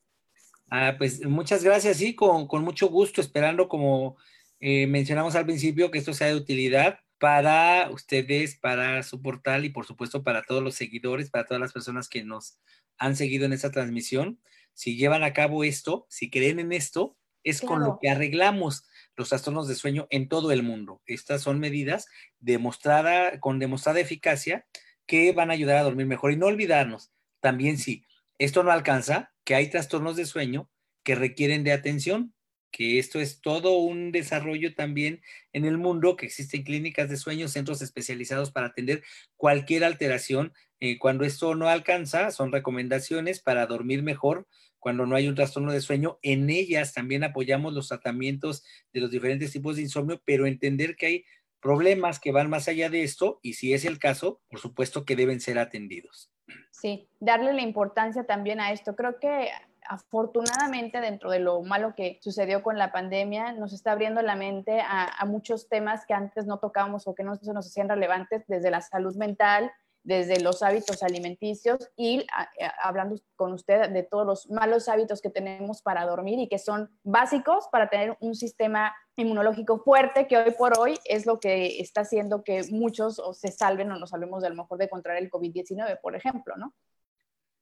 Ah, 0.72 0.96
pues 0.98 1.26
muchas 1.26 1.64
gracias, 1.64 1.98
sí, 1.98 2.16
con, 2.16 2.48
mucho 2.64 2.90
gusto, 2.90 3.22
esperando 3.22 3.68
como 3.68 4.18
eh, 4.60 4.88
mencionamos 4.88 5.36
al 5.36 5.46
principio 5.46 5.90
que 5.90 5.98
esto 5.98 6.14
sea 6.14 6.28
de 6.28 6.36
utilidad 6.36 7.00
para 7.20 7.90
ustedes, 7.92 8.56
para 8.56 9.04
su 9.04 9.22
portal 9.22 9.66
y 9.66 9.70
por 9.70 9.86
supuesto 9.86 10.24
para 10.24 10.44
todos 10.44 10.64
los 10.64 10.76
seguidores, 10.76 11.30
para 11.30 11.46
todas 11.46 11.60
las 11.60 11.74
personas 11.74 12.08
que 12.08 12.24
nos 12.24 12.60
han 12.98 13.16
seguido 13.16 13.46
en 13.46 13.54
esta 13.54 13.72
transmisión. 13.72 14.40
Si 14.74 14.96
llevan 14.96 15.24
a 15.24 15.34
cabo 15.34 15.64
esto, 15.64 16.06
si 16.10 16.30
creen 16.30 16.60
en 16.60 16.72
esto, 16.72 17.18
es 17.44 17.62
con 17.62 17.82
lo 17.84 18.00
que 18.02 18.10
arreglamos 18.10 18.86
los 19.16 19.30
trastornos 19.30 19.68
de 19.68 19.76
sueño 19.76 20.08
en 20.10 20.30
todo 20.30 20.52
el 20.52 20.64
mundo. 20.64 21.02
Estas 21.06 21.42
son 21.42 21.60
medidas 21.60 22.08
demostrada, 22.40 23.40
con 23.40 23.60
demostrada 23.60 24.00
eficacia 24.00 24.66
que 25.06 25.32
van 25.32 25.50
a 25.50 25.54
ayudar 25.54 25.78
a 25.78 25.84
dormir 25.84 26.06
mejor. 26.06 26.32
Y 26.32 26.38
no 26.38 26.46
olvidarnos, 26.46 27.12
también 27.42 27.78
sí, 27.78 28.06
esto 28.38 28.64
no 28.64 28.72
alcanza, 28.72 29.34
que 29.50 29.56
hay 29.56 29.68
trastornos 29.68 30.16
de 30.16 30.28
sueño 30.28 30.70
que 31.02 31.16
requieren 31.16 31.64
de 31.64 31.72
atención, 31.72 32.36
que 32.70 33.00
esto 33.00 33.20
es 33.20 33.42
todo 33.42 33.80
un 33.80 34.12
desarrollo 34.12 34.76
también 34.76 35.24
en 35.54 35.66
el 35.66 35.80
mundo, 35.80 36.16
que 36.16 36.28
existen 36.28 36.62
clínicas 36.62 37.10
de 37.10 37.18
sueño, 37.18 37.48
centros 37.48 37.82
especializados 37.82 38.52
para 38.52 38.68
atender 38.68 39.02
cualquier 39.38 39.86
alteración. 39.86 40.54
Eh, 40.80 41.00
cuando 41.00 41.26
esto 41.26 41.56
no 41.56 41.68
alcanza, 41.68 42.30
son 42.30 42.52
recomendaciones 42.52 43.40
para 43.40 43.66
dormir 43.66 44.04
mejor. 44.04 44.48
Cuando 44.78 45.08
no 45.08 45.16
hay 45.16 45.28
un 45.28 45.34
trastorno 45.34 45.72
de 45.72 45.82
sueño, 45.82 46.20
en 46.22 46.52
ellas 46.52 46.94
también 46.94 47.24
apoyamos 47.24 47.74
los 47.74 47.88
tratamientos 47.88 48.64
de 48.94 49.02
los 49.02 49.10
diferentes 49.10 49.52
tipos 49.52 49.78
de 49.78 49.82
insomnio, 49.82 50.22
pero 50.26 50.46
entender 50.46 50.96
que 50.96 51.06
hay 51.08 51.26
problemas 51.60 52.20
que 52.20 52.32
van 52.32 52.52
más 52.52 52.68
allá 52.68 52.92
de 52.92 53.02
esto 53.02 53.40
y 53.42 53.54
si 53.54 53.74
es 53.74 53.84
el 53.84 53.98
caso, 53.98 54.44
por 54.48 54.60
supuesto 54.60 55.06
que 55.06 55.16
deben 55.16 55.40
ser 55.42 55.58
atendidos. 55.58 56.30
Sí, 56.72 57.10
darle 57.20 57.54
la 57.54 57.62
importancia 57.62 58.24
también 58.26 58.60
a 58.60 58.72
esto. 58.72 58.96
Creo 58.96 59.20
que 59.20 59.50
afortunadamente 59.90 61.02
dentro 61.02 61.32
de 61.32 61.40
lo 61.40 61.62
malo 61.64 61.96
que 61.96 62.20
sucedió 62.22 62.62
con 62.62 62.78
la 62.78 62.92
pandemia, 62.92 63.54
nos 63.54 63.74
está 63.74 63.92
abriendo 63.92 64.22
la 64.22 64.36
mente 64.36 64.82
a, 64.82 65.26
muchos 65.26 65.68
temas 65.68 66.06
que 66.06 66.14
antes 66.14 66.46
no 66.46 66.60
tocábamos 66.60 67.08
o 67.08 67.16
que 67.16 67.24
no 67.24 67.36
se 67.36 67.54
nos 67.54 67.66
hacían 67.66 67.90
relevantes, 67.90 68.44
desde 68.48 68.70
la 68.70 68.82
salud 68.82 69.16
mental, 69.16 69.72
desde 70.04 70.40
los 70.40 70.64
hábitos 70.64 71.04
alimenticios 71.04 71.90
y 71.96 72.26
hablando 72.82 73.16
con 73.36 73.54
usted 73.54 73.90
de 73.90 74.04
todos 74.04 74.26
los 74.26 74.50
malos 74.50 74.88
hábitos 74.88 75.22
que 75.22 75.30
tenemos 75.30 75.82
para 75.82 76.06
dormir 76.06 76.40
y 76.40 76.48
que 76.48 76.58
son 76.58 76.90
básicos 77.04 77.68
para 77.72 77.90
tener 77.90 78.18
un 78.20 78.36
sistema 78.36 78.96
inmunológico 79.16 79.80
fuerte, 79.80 80.28
que 80.28 80.38
hoy 80.38 80.52
por 80.58 80.78
hoy 80.80 80.98
es 81.06 81.26
lo 81.26 81.40
que 81.40 81.80
está 81.80 82.02
haciendo 82.02 82.44
que 82.44 82.64
muchos 82.72 83.22
se 83.34 83.52
salven 83.52 83.92
o 83.92 84.00
nos 84.00 84.12
salvemos 84.12 84.42
de 84.42 84.50
lo 84.50 84.56
mejor 84.56 84.78
de 84.78 84.90
contraer 84.90 85.24
el 85.24 85.30
COVID-19, 85.30 86.00
por 86.02 86.16
ejemplo, 86.16 86.56
¿no? 86.56 86.74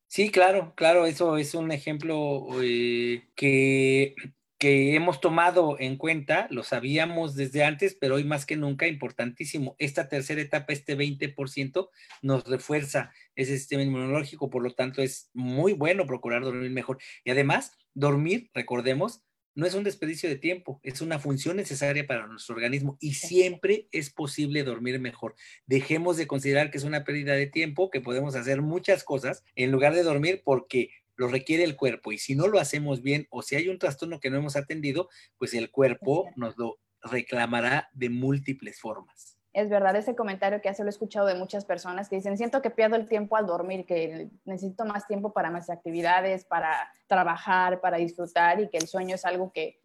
Sí, 0.07 0.31
claro, 0.31 0.73
claro, 0.75 1.05
eso 1.05 1.37
es 1.37 1.53
un 1.53 1.71
ejemplo 1.71 2.47
eh, 2.61 3.27
que, 3.35 4.15
que 4.57 4.95
hemos 4.95 5.21
tomado 5.21 5.77
en 5.79 5.97
cuenta, 5.97 6.47
lo 6.49 6.63
sabíamos 6.63 7.35
desde 7.35 7.63
antes, 7.63 7.95
pero 7.99 8.15
hoy 8.15 8.23
más 8.23 8.45
que 8.45 8.55
nunca 8.55 8.87
importantísimo. 8.87 9.75
Esta 9.77 10.09
tercera 10.09 10.41
etapa, 10.41 10.73
este 10.73 10.97
20%, 10.97 11.89
nos 12.23 12.43
refuerza 12.45 13.11
ese 13.35 13.57
sistema 13.57 13.83
inmunológico, 13.83 14.49
por 14.49 14.63
lo 14.63 14.73
tanto 14.73 15.01
es 15.01 15.29
muy 15.33 15.73
bueno 15.73 16.07
procurar 16.07 16.41
dormir 16.43 16.71
mejor. 16.71 16.97
Y 17.23 17.29
además, 17.29 17.77
dormir, 17.93 18.49
recordemos, 18.53 19.21
no 19.53 19.65
es 19.65 19.73
un 19.73 19.83
desperdicio 19.83 20.29
de 20.29 20.35
tiempo, 20.35 20.79
es 20.83 21.01
una 21.01 21.17
función 21.17 21.57
necesaria 21.57 22.05
para 22.05 22.27
nuestro 22.27 22.53
organismo 22.53 22.95
y 22.99 23.15
siempre 23.15 23.87
es 23.91 24.11
posible 24.11 24.63
dormir 24.63 24.99
mejor. 24.99 25.33
Dejemos 25.65 26.15
de 26.15 26.27
considerar 26.27 26.69
que 26.69 26.77
es 26.77 26.83
una 26.83 27.03
pérdida 27.03 27.33
de 27.33 27.47
tiempo, 27.47 27.89
que 27.89 27.99
podemos 27.99 28.35
hacer 28.35 28.61
muchas 28.61 29.03
cosas 29.03 29.43
en 29.55 29.71
lugar 29.71 29.95
de 29.95 30.03
dormir 30.03 30.43
porque 30.45 30.91
lo 31.17 31.27
requiere 31.27 31.63
el 31.63 31.75
cuerpo 31.75 32.11
y 32.11 32.17
si 32.17 32.35
no 32.35 32.47
lo 32.47 32.59
hacemos 32.59 33.01
bien 33.01 33.27
o 33.29 33.41
si 33.41 33.55
hay 33.55 33.67
un 33.67 33.79
trastorno 33.79 34.19
que 34.19 34.29
no 34.29 34.37
hemos 34.37 34.55
atendido, 34.55 35.09
pues 35.37 35.53
el 35.53 35.69
cuerpo 35.71 36.29
nos 36.35 36.57
lo 36.57 36.79
reclamará 37.01 37.89
de 37.93 38.09
múltiples 38.09 38.79
formas 38.79 39.37
es 39.57 39.69
verdad 39.69 39.95
ese 39.95 40.15
comentario 40.15 40.61
que 40.61 40.69
ya 40.69 40.75
se 40.75 40.83
lo 40.83 40.89
he 40.89 40.91
escuchado 40.91 41.25
de 41.25 41.33
muchas 41.33 41.65
personas 41.65 42.09
que 42.09 42.17
dicen, 42.17 42.37
siento 42.37 42.61
que 42.61 42.69
pierdo 42.69 42.95
el 42.95 43.07
tiempo 43.07 43.37
al 43.37 43.47
dormir, 43.47 43.87
que 43.87 44.29
necesito 44.45 44.85
más 44.85 45.07
tiempo 45.07 45.33
para 45.33 45.49
más 45.49 45.71
actividades, 45.71 46.45
para 46.45 46.93
trabajar, 47.07 47.81
para 47.81 47.97
disfrutar 47.97 48.61
y 48.61 48.69
que 48.69 48.77
el 48.77 48.87
sueño 48.87 49.15
es 49.15 49.25
algo 49.25 49.51
que, 49.51 49.81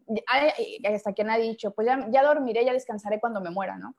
hasta 0.85 1.14
quien 1.14 1.30
ha 1.30 1.39
dicho, 1.39 1.70
pues 1.70 1.87
ya, 1.87 2.07
ya 2.11 2.22
dormiré, 2.22 2.66
ya 2.66 2.74
descansaré 2.74 3.18
cuando 3.18 3.41
me 3.41 3.49
muera, 3.49 3.78
¿no? 3.78 3.97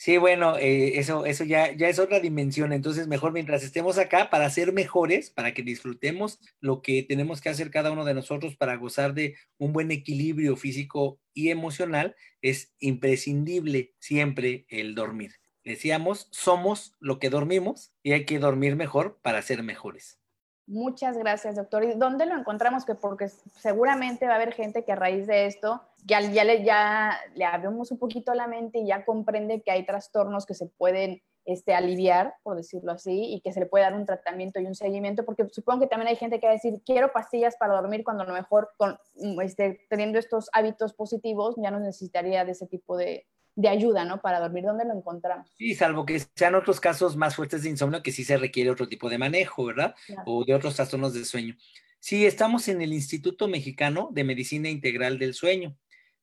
Sí, 0.00 0.16
bueno, 0.16 0.56
eh, 0.56 1.00
eso, 1.00 1.26
eso 1.26 1.42
ya, 1.42 1.72
ya 1.72 1.88
es 1.88 1.98
otra 1.98 2.20
dimensión. 2.20 2.72
Entonces, 2.72 3.08
mejor 3.08 3.32
mientras 3.32 3.64
estemos 3.64 3.98
acá 3.98 4.30
para 4.30 4.48
ser 4.48 4.72
mejores, 4.72 5.28
para 5.28 5.52
que 5.52 5.64
disfrutemos 5.64 6.38
lo 6.60 6.82
que 6.82 7.02
tenemos 7.02 7.40
que 7.40 7.48
hacer 7.48 7.72
cada 7.72 7.90
uno 7.90 8.04
de 8.04 8.14
nosotros 8.14 8.56
para 8.56 8.76
gozar 8.76 9.12
de 9.12 9.34
un 9.58 9.72
buen 9.72 9.90
equilibrio 9.90 10.56
físico 10.56 11.18
y 11.34 11.50
emocional, 11.50 12.14
es 12.42 12.76
imprescindible 12.78 13.96
siempre 13.98 14.66
el 14.68 14.94
dormir. 14.94 15.32
Decíamos, 15.64 16.28
somos 16.30 16.96
lo 17.00 17.18
que 17.18 17.28
dormimos 17.28 17.92
y 18.04 18.12
hay 18.12 18.24
que 18.24 18.38
dormir 18.38 18.76
mejor 18.76 19.18
para 19.20 19.42
ser 19.42 19.64
mejores. 19.64 20.20
Muchas 20.68 21.18
gracias, 21.18 21.56
doctor. 21.56 21.82
¿Y 21.82 21.94
dónde 21.94 22.24
lo 22.24 22.36
encontramos? 22.38 22.84
Que 22.84 22.94
porque 22.94 23.28
seguramente 23.56 24.26
va 24.26 24.34
a 24.34 24.36
haber 24.36 24.52
gente 24.52 24.84
que 24.84 24.92
a 24.92 24.96
raíz 24.96 25.26
de 25.26 25.46
esto 25.46 25.82
ya, 26.04 26.20
ya, 26.20 26.44
le, 26.44 26.64
ya 26.64 27.18
le 27.34 27.44
abrimos 27.44 27.90
un 27.90 27.98
poquito 27.98 28.34
la 28.34 28.46
mente 28.46 28.78
y 28.78 28.86
ya 28.86 29.04
comprende 29.04 29.62
que 29.62 29.70
hay 29.70 29.84
trastornos 29.84 30.46
que 30.46 30.54
se 30.54 30.66
pueden 30.66 31.22
este, 31.44 31.74
aliviar, 31.74 32.34
por 32.42 32.56
decirlo 32.56 32.92
así, 32.92 33.34
y 33.34 33.40
que 33.40 33.52
se 33.52 33.60
le 33.60 33.66
puede 33.66 33.84
dar 33.84 33.94
un 33.94 34.04
tratamiento 34.04 34.60
y 34.60 34.66
un 34.66 34.74
seguimiento, 34.74 35.24
porque 35.24 35.46
supongo 35.50 35.80
que 35.80 35.86
también 35.86 36.08
hay 36.08 36.16
gente 36.16 36.40
que 36.40 36.46
va 36.46 36.52
a 36.52 36.56
decir, 36.56 36.82
quiero 36.84 37.10
pastillas 37.12 37.56
para 37.56 37.74
dormir, 37.74 38.04
cuando 38.04 38.24
a 38.24 38.26
lo 38.26 38.34
mejor 38.34 38.70
con, 38.76 38.98
este, 39.42 39.86
teniendo 39.88 40.18
estos 40.18 40.50
hábitos 40.52 40.92
positivos 40.92 41.54
ya 41.56 41.70
no 41.70 41.80
necesitaría 41.80 42.44
de 42.44 42.52
ese 42.52 42.66
tipo 42.66 42.98
de, 42.98 43.26
de 43.54 43.68
ayuda, 43.68 44.04
¿no? 44.04 44.20
Para 44.20 44.40
dormir, 44.40 44.64
¿dónde 44.64 44.84
lo 44.84 44.92
encontramos? 44.92 45.50
Sí, 45.56 45.74
salvo 45.74 46.04
que 46.04 46.20
sean 46.20 46.54
otros 46.54 46.80
casos 46.80 47.16
más 47.16 47.34
fuertes 47.34 47.62
de 47.62 47.70
insomnio 47.70 48.02
que 48.02 48.12
sí 48.12 48.24
se 48.24 48.36
requiere 48.36 48.70
otro 48.70 48.86
tipo 48.86 49.08
de 49.08 49.18
manejo, 49.18 49.64
¿verdad? 49.64 49.94
O 50.26 50.44
de 50.44 50.54
otros 50.54 50.76
trastornos 50.76 51.14
de 51.14 51.24
sueño. 51.24 51.56
Sí, 51.98 52.26
estamos 52.26 52.68
en 52.68 52.82
el 52.82 52.92
Instituto 52.92 53.48
Mexicano 53.48 54.10
de 54.12 54.22
Medicina 54.22 54.68
Integral 54.68 55.18
del 55.18 55.34
Sueño. 55.34 55.76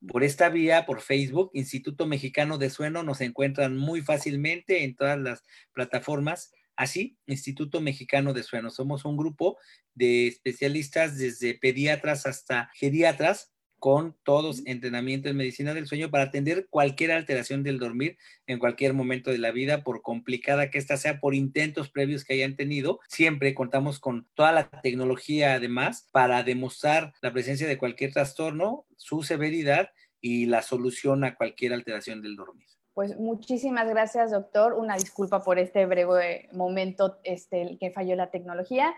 Por 0.07 0.23
esta 0.23 0.49
vía, 0.49 0.85
por 0.85 1.01
Facebook, 1.01 1.51
Instituto 1.53 2.05
Mexicano 2.05 2.57
de 2.57 2.69
Sueño, 2.69 3.03
nos 3.03 3.21
encuentran 3.21 3.77
muy 3.77 4.01
fácilmente 4.01 4.83
en 4.83 4.95
todas 4.95 5.19
las 5.19 5.43
plataformas. 5.73 6.51
Así, 6.75 7.17
Instituto 7.25 7.81
Mexicano 7.81 8.33
de 8.33 8.43
Sueño. 8.43 8.69
Somos 8.69 9.05
un 9.05 9.17
grupo 9.17 9.57
de 9.93 10.27
especialistas 10.27 11.17
desde 11.17 11.57
pediatras 11.57 12.25
hasta 12.25 12.69
geriatras 12.75 13.54
con 13.80 14.15
todos 14.23 14.61
entrenamiento 14.65 15.30
en 15.30 15.38
medicina 15.38 15.73
del 15.73 15.88
sueño 15.88 16.09
para 16.09 16.26
atender 16.26 16.67
cualquier 16.69 17.11
alteración 17.11 17.63
del 17.63 17.80
dormir 17.80 18.17
en 18.47 18.59
cualquier 18.59 18.93
momento 18.93 19.32
de 19.32 19.38
la 19.38 19.51
vida, 19.51 19.84
por 19.84 20.01
complicada 20.01 20.69
que 20.69 20.78
ésta 20.78 20.97
sea, 20.97 21.19
por 21.19 21.36
intentos 21.36 21.89
previos 21.89 22.23
que 22.23 22.34
hayan 22.34 22.55
tenido. 22.55 22.99
Siempre 23.07 23.53
contamos 23.53 23.99
con 23.99 24.28
toda 24.34 24.51
la 24.51 24.69
tecnología 24.82 25.53
además 25.53 26.07
para 26.11 26.43
demostrar 26.43 27.13
la 27.21 27.34
presencia 27.34 27.67
de 27.67 27.78
cualquier 27.78 28.13
trastorno, 28.13 28.86
su 28.97 29.23
severidad 29.23 29.89
y 30.21 30.47
la 30.47 30.61
solución 30.61 31.23
a 31.23 31.36
cualquier 31.36 31.73
alteración 31.73 32.21
del 32.21 32.36
dormir. 32.36 32.67
Pues 32.95 33.17
muchísimas 33.19 33.89
gracias, 33.89 34.32
doctor. 34.32 34.73
Una 34.73 34.95
disculpa 34.95 35.43
por 35.43 35.59
este 35.59 35.86
breve 35.86 36.47
momento 36.53 37.19
este, 37.23 37.78
que 37.80 37.91
falló 37.91 38.15
la 38.15 38.32
tecnología 38.32 38.95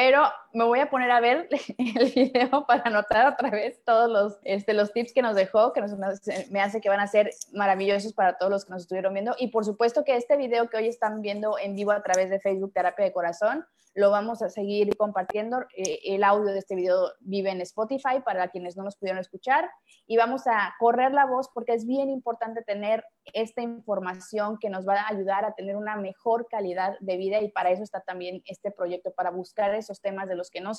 pero 0.00 0.22
me 0.54 0.64
voy 0.64 0.78
a 0.78 0.88
poner 0.88 1.10
a 1.10 1.20
ver 1.20 1.46
el 1.78 2.10
video 2.10 2.64
para 2.66 2.84
anotar 2.86 3.34
otra 3.34 3.50
vez 3.50 3.84
todos 3.84 4.10
los, 4.10 4.38
este, 4.44 4.72
los 4.72 4.94
tips 4.94 5.12
que 5.12 5.20
nos 5.20 5.36
dejó, 5.36 5.74
que 5.74 5.82
nos, 5.82 5.92
me 6.50 6.62
hace 6.62 6.80
que 6.80 6.88
van 6.88 7.00
a 7.00 7.06
ser 7.06 7.28
maravillosos 7.52 8.14
para 8.14 8.38
todos 8.38 8.50
los 8.50 8.64
que 8.64 8.70
nos 8.70 8.82
estuvieron 8.82 9.12
viendo. 9.12 9.36
Y 9.38 9.48
por 9.48 9.66
supuesto 9.66 10.02
que 10.02 10.16
este 10.16 10.38
video 10.38 10.70
que 10.70 10.78
hoy 10.78 10.88
están 10.88 11.20
viendo 11.20 11.58
en 11.58 11.74
vivo 11.74 11.92
a 11.92 12.02
través 12.02 12.30
de 12.30 12.40
Facebook 12.40 12.72
Terapia 12.72 13.04
de 13.04 13.12
Corazón, 13.12 13.66
lo 13.94 14.10
vamos 14.10 14.40
a 14.40 14.48
seguir 14.48 14.96
compartiendo. 14.96 15.66
Eh, 15.76 15.98
el 16.04 16.24
audio 16.24 16.50
de 16.50 16.60
este 16.60 16.76
video 16.76 17.12
vive 17.20 17.50
en 17.50 17.60
Spotify 17.60 18.22
para 18.24 18.48
quienes 18.48 18.78
no 18.78 18.84
nos 18.84 18.96
pudieron 18.96 19.20
escuchar 19.20 19.68
y 20.06 20.16
vamos 20.16 20.46
a 20.46 20.74
correr 20.78 21.12
la 21.12 21.26
voz 21.26 21.50
porque 21.52 21.74
es 21.74 21.86
bien 21.86 22.08
importante 22.08 22.62
tener 22.62 23.04
esta 23.32 23.62
información 23.62 24.58
que 24.58 24.70
nos 24.70 24.86
va 24.86 25.00
a 25.00 25.08
ayudar 25.08 25.44
a 25.44 25.54
tener 25.54 25.76
una 25.76 25.96
mejor 25.96 26.48
calidad 26.48 26.96
de 27.00 27.16
vida 27.16 27.40
y 27.40 27.50
para 27.50 27.70
eso 27.70 27.82
está 27.82 28.00
también 28.00 28.42
este 28.46 28.70
proyecto, 28.70 29.12
para 29.12 29.30
buscar 29.30 29.74
esos 29.74 30.00
temas 30.00 30.28
de 30.28 30.36
los 30.36 30.50
que 30.50 30.60
no, 30.60 30.72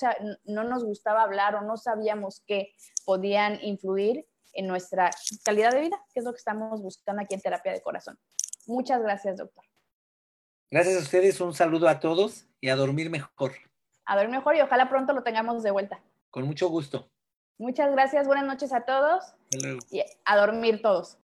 no 0.45 0.63
nos 0.63 0.83
gustaba 0.83 1.23
hablar 1.23 1.55
o 1.55 1.61
no 1.61 1.77
sabíamos 1.77 2.43
que 2.45 2.73
podían 3.05 3.59
influir 3.61 4.27
en 4.53 4.67
nuestra 4.67 5.11
calidad 5.43 5.71
de 5.71 5.81
vida, 5.81 6.03
que 6.13 6.19
es 6.19 6.25
lo 6.25 6.33
que 6.33 6.37
estamos 6.37 6.81
buscando 6.81 7.21
aquí 7.21 7.35
en 7.35 7.41
Terapia 7.41 7.71
de 7.71 7.81
Corazón. 7.81 8.17
Muchas 8.67 9.01
gracias, 9.01 9.37
doctor. 9.37 9.63
Gracias 10.69 10.95
a 10.97 10.99
ustedes, 10.99 11.39
un 11.41 11.53
saludo 11.53 11.87
a 11.89 11.99
todos 11.99 12.47
y 12.59 12.69
a 12.69 12.75
dormir 12.75 13.09
mejor. 13.09 13.53
A 14.05 14.15
dormir 14.15 14.37
mejor 14.37 14.55
y 14.55 14.61
ojalá 14.61 14.89
pronto 14.89 15.13
lo 15.13 15.23
tengamos 15.23 15.63
de 15.63 15.71
vuelta. 15.71 16.01
Con 16.29 16.45
mucho 16.45 16.69
gusto. 16.69 17.09
Muchas 17.57 17.91
gracias, 17.91 18.25
buenas 18.25 18.45
noches 18.45 18.73
a 18.73 18.85
todos. 18.85 19.23
Y 19.91 20.01
a 20.25 20.37
dormir 20.37 20.81
todos. 20.81 21.17